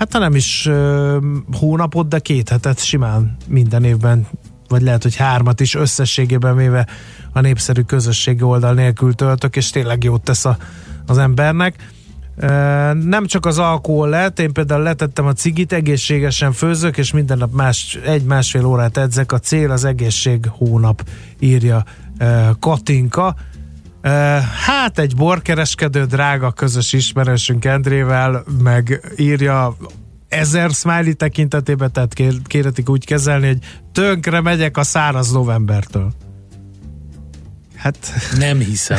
Hát 0.03 0.13
ha 0.13 0.19
nem 0.19 0.35
is 0.35 0.67
uh, 0.67 1.17
hónapot, 1.53 2.09
de 2.09 2.19
két 2.19 2.49
hetet 2.49 2.85
simán 2.85 3.37
minden 3.49 3.85
évben, 3.85 4.27
vagy 4.69 4.83
lehet, 4.83 5.03
hogy 5.03 5.17
hármat 5.17 5.61
is 5.61 5.75
összességében 5.75 6.57
véve 6.57 6.87
a 7.33 7.41
népszerű 7.41 7.81
közösségi 7.81 8.43
oldal 8.43 8.75
nélkül 8.75 9.15
töltök, 9.15 9.57
és 9.57 9.71
tényleg 9.71 10.05
jót 10.05 10.23
tesz 10.23 10.45
a, 10.45 10.57
az 11.07 11.19
embernek. 11.19 11.93
Nem 12.93 13.27
csak 13.27 13.47
az 13.47 13.59
alkohol 13.59 14.09
lehet, 14.09 14.39
én 14.39 14.53
például 14.53 14.83
letettem 14.83 15.27
a 15.27 15.33
cigit, 15.33 15.73
egészségesen 15.73 16.53
főzök, 16.53 16.99
és 16.99 17.13
minden 17.13 17.39
nap 17.39 17.53
más, 17.55 17.99
egy-másfél 18.05 18.65
órát 18.65 18.97
edzek. 18.97 19.33
A 19.33 19.39
cél 19.39 19.71
az 19.71 19.85
egészség 19.85 20.47
hónap, 20.49 21.05
írja 21.39 21.85
Katinka. 22.61 23.35
Hát 24.67 24.99
egy 24.99 25.17
borkereskedő 25.17 26.05
drága 26.05 26.51
közös 26.51 26.93
ismerősünk 26.93 27.65
Endrével, 27.65 28.45
meg 28.63 29.13
írja 29.17 29.77
ezer 30.29 30.71
smiley 30.71 31.13
tekintetében, 31.15 31.93
tehát 31.93 32.15
kér, 32.15 32.35
kéretik 32.45 32.89
úgy 32.89 33.05
kezelni, 33.05 33.47
hogy 33.47 33.59
tönkre 33.93 34.41
megyek 34.41 34.77
a 34.77 34.83
száraz 34.83 35.33
novembertől. 35.33 36.13
Hát... 37.83 38.13
Nem 38.39 38.59
hiszem. 38.59 38.99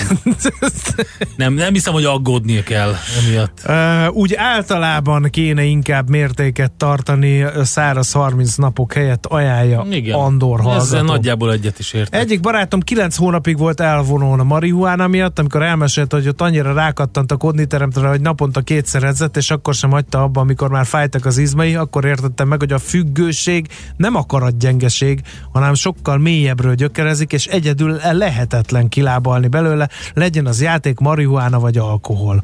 nem, 1.36 1.54
nem 1.54 1.74
hiszem, 1.74 1.94
hogy 1.94 2.06
aggódnia 2.06 2.64
kell 2.64 2.94
emiatt. 3.24 3.62
Uh, 3.68 4.16
úgy 4.16 4.34
általában 4.36 5.28
kéne 5.30 5.64
inkább 5.64 6.10
mértéket 6.10 6.72
tartani 6.72 7.46
száraz 7.62 8.12
30 8.12 8.56
napok 8.56 8.94
helyett 8.94 9.26
ajánlja 9.26 9.86
Igen. 9.90 10.20
Andor 10.20 10.60
hallgató. 10.60 10.86
Ezzel 10.86 11.04
nagyjából 11.04 11.52
egyet 11.52 11.80
is 11.80 11.94
értek. 11.94 12.22
Egyik 12.22 12.40
barátom 12.40 12.80
9 12.80 13.16
hónapig 13.16 13.58
volt 13.58 13.80
elvonón 13.80 14.40
a 14.40 14.44
marihuána 14.44 15.08
miatt, 15.08 15.40
amikor 15.40 15.62
elmesélte, 15.62 16.16
hogy 16.16 16.28
ott 16.28 16.42
annyira 16.42 16.74
rákattant 16.74 17.32
a 17.32 17.38
kodniteremtre, 17.38 18.08
hogy 18.08 18.22
naponta 18.22 18.62
kétszer 18.62 19.04
edzett, 19.04 19.38
és 19.38 19.52
akkor 19.52 19.74
sem 19.74 19.92
hagyta 19.92 20.24
abba, 20.24 20.42
amikor 20.42 20.70
már 20.70 20.86
fájtak 20.86 21.26
az 21.26 21.38
izmai, 21.38 21.76
akkor 21.76 22.06
értettem 22.06 22.48
meg, 22.48 22.60
hogy 22.60 22.74
a 22.74 22.80
függőség 22.80 23.68
nem 23.98 24.16
akarat 24.16 24.58
gyengeség, 24.58 25.22
hanem 25.52 25.74
sokkal 25.74 26.18
mélyebbről 26.18 26.76
gyökerezik, 26.76 27.34
és 27.34 27.46
egyedül 27.46 28.00
lehetetlen 28.12 28.73
kilábalni 28.90 29.48
belőle, 29.48 29.90
legyen 30.14 30.46
az 30.46 30.62
játék, 30.62 31.00
marihuána 31.00 31.60
vagy 31.60 31.78
alkohol. 31.78 32.44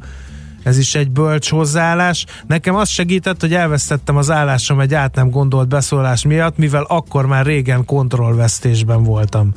Ez 0.63 0.77
is 0.77 0.95
egy 0.95 1.11
bölcs 1.11 1.49
hozzáállás. 1.49 2.25
Nekem 2.47 2.75
az 2.75 2.89
segített, 2.89 3.41
hogy 3.41 3.53
elvesztettem 3.53 4.17
az 4.17 4.31
állásom 4.31 4.79
egy 4.79 4.93
át 4.93 5.15
nem 5.15 5.29
gondolt 5.29 5.67
beszólás 5.67 6.25
miatt, 6.25 6.57
mivel 6.57 6.83
akkor 6.83 7.25
már 7.25 7.45
régen 7.45 7.85
kontrollvesztésben 7.85 9.03
voltam. 9.03 9.53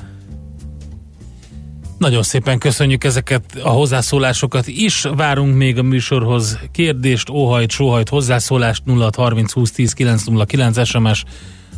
Nagyon 1.98 2.22
szépen 2.22 2.58
köszönjük 2.58 3.04
ezeket 3.04 3.42
a 3.62 3.68
hozzászólásokat 3.68 4.66
is. 4.66 5.02
Várunk 5.16 5.56
még 5.56 5.78
a 5.78 5.82
műsorhoz 5.82 6.58
kérdést, 6.72 7.30
óhajt, 7.30 7.70
sóhajt, 7.70 8.08
hozzászólást 8.08 8.82
0630 8.86 9.52
20 9.52 9.70
10 9.70 9.92
909 9.92 10.86
SMS 10.86 11.24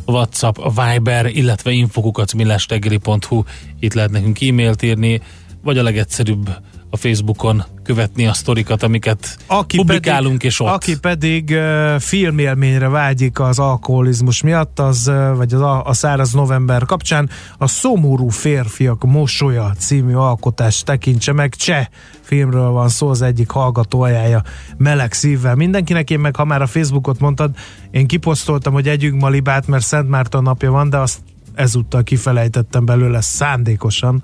WhatsApp, 0.05 0.57
Viber, 0.75 1.25
illetve 1.25 1.71
infokukacmillestegri.hu 1.71 3.43
itt 3.79 3.93
lehet 3.93 4.11
nekünk 4.11 4.41
e-mailt 4.41 4.81
írni, 4.81 5.21
vagy 5.63 5.77
a 5.77 5.83
legegyszerűbb 5.83 6.49
a 6.95 6.97
Facebookon 6.97 7.63
követni 7.83 8.27
a 8.27 8.33
sztorikat, 8.33 8.83
amiket 8.83 9.37
aki 9.47 9.77
publikálunk, 9.77 10.37
pedig, 10.37 10.47
és 10.47 10.59
ott. 10.59 10.67
Aki 10.67 10.99
pedig 10.99 11.49
uh, 11.49 11.99
filmélményre 11.99 12.89
vágyik 12.89 13.39
az 13.39 13.59
alkoholizmus 13.59 14.41
miatt, 14.41 14.79
az, 14.79 15.07
uh, 15.07 15.35
vagy 15.35 15.53
az 15.53 15.61
a, 15.61 15.83
a 15.83 15.93
száraz 15.93 16.31
november 16.31 16.85
kapcsán, 16.85 17.29
a 17.57 17.67
Szomorú 17.67 18.27
férfiak 18.29 19.03
mosolya 19.03 19.73
című 19.77 20.13
alkotást 20.13 20.85
tekintse 20.85 21.33
meg. 21.33 21.55
Cseh 21.55 21.85
filmről 22.21 22.69
van 22.69 22.89
szó, 22.89 23.09
az 23.09 23.21
egyik 23.21 23.49
hallgató 23.49 24.01
ajánlja 24.01 24.41
meleg 24.77 25.13
szívvel 25.13 25.55
mindenkinek. 25.55 26.09
Én 26.09 26.19
meg, 26.19 26.35
ha 26.35 26.45
már 26.45 26.61
a 26.61 26.67
Facebookot 26.67 27.19
mondtad, 27.19 27.55
én 27.91 28.07
kiposztoltam, 28.07 28.73
hogy 28.73 28.87
együnk 28.87 29.21
ma 29.21 29.29
libát, 29.29 29.67
mert 29.67 29.83
Szent 29.83 30.09
Márton 30.09 30.43
napja 30.43 30.71
van, 30.71 30.89
de 30.89 30.97
azt 30.97 31.19
ezúttal 31.53 32.03
kifelejtettem 32.03 32.85
belőle 32.85 33.21
szándékosan, 33.21 34.23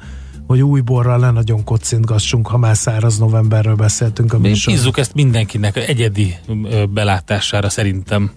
hogy 0.51 0.61
új 0.61 0.81
borral 0.81 1.19
ne 1.19 1.31
nagyon 1.31 1.63
kocintgassunk, 1.63 2.47
ha 2.47 2.57
már 2.57 2.77
száraz 2.77 3.17
novemberről 3.17 3.75
beszéltünk 3.75 4.33
a 4.33 4.37
műsorban. 4.37 4.75
Hízzuk 4.75 4.97
ezt 4.97 5.13
mindenkinek 5.13 5.75
egyedi 5.75 6.35
belátására 6.89 7.69
szerintem. 7.69 8.31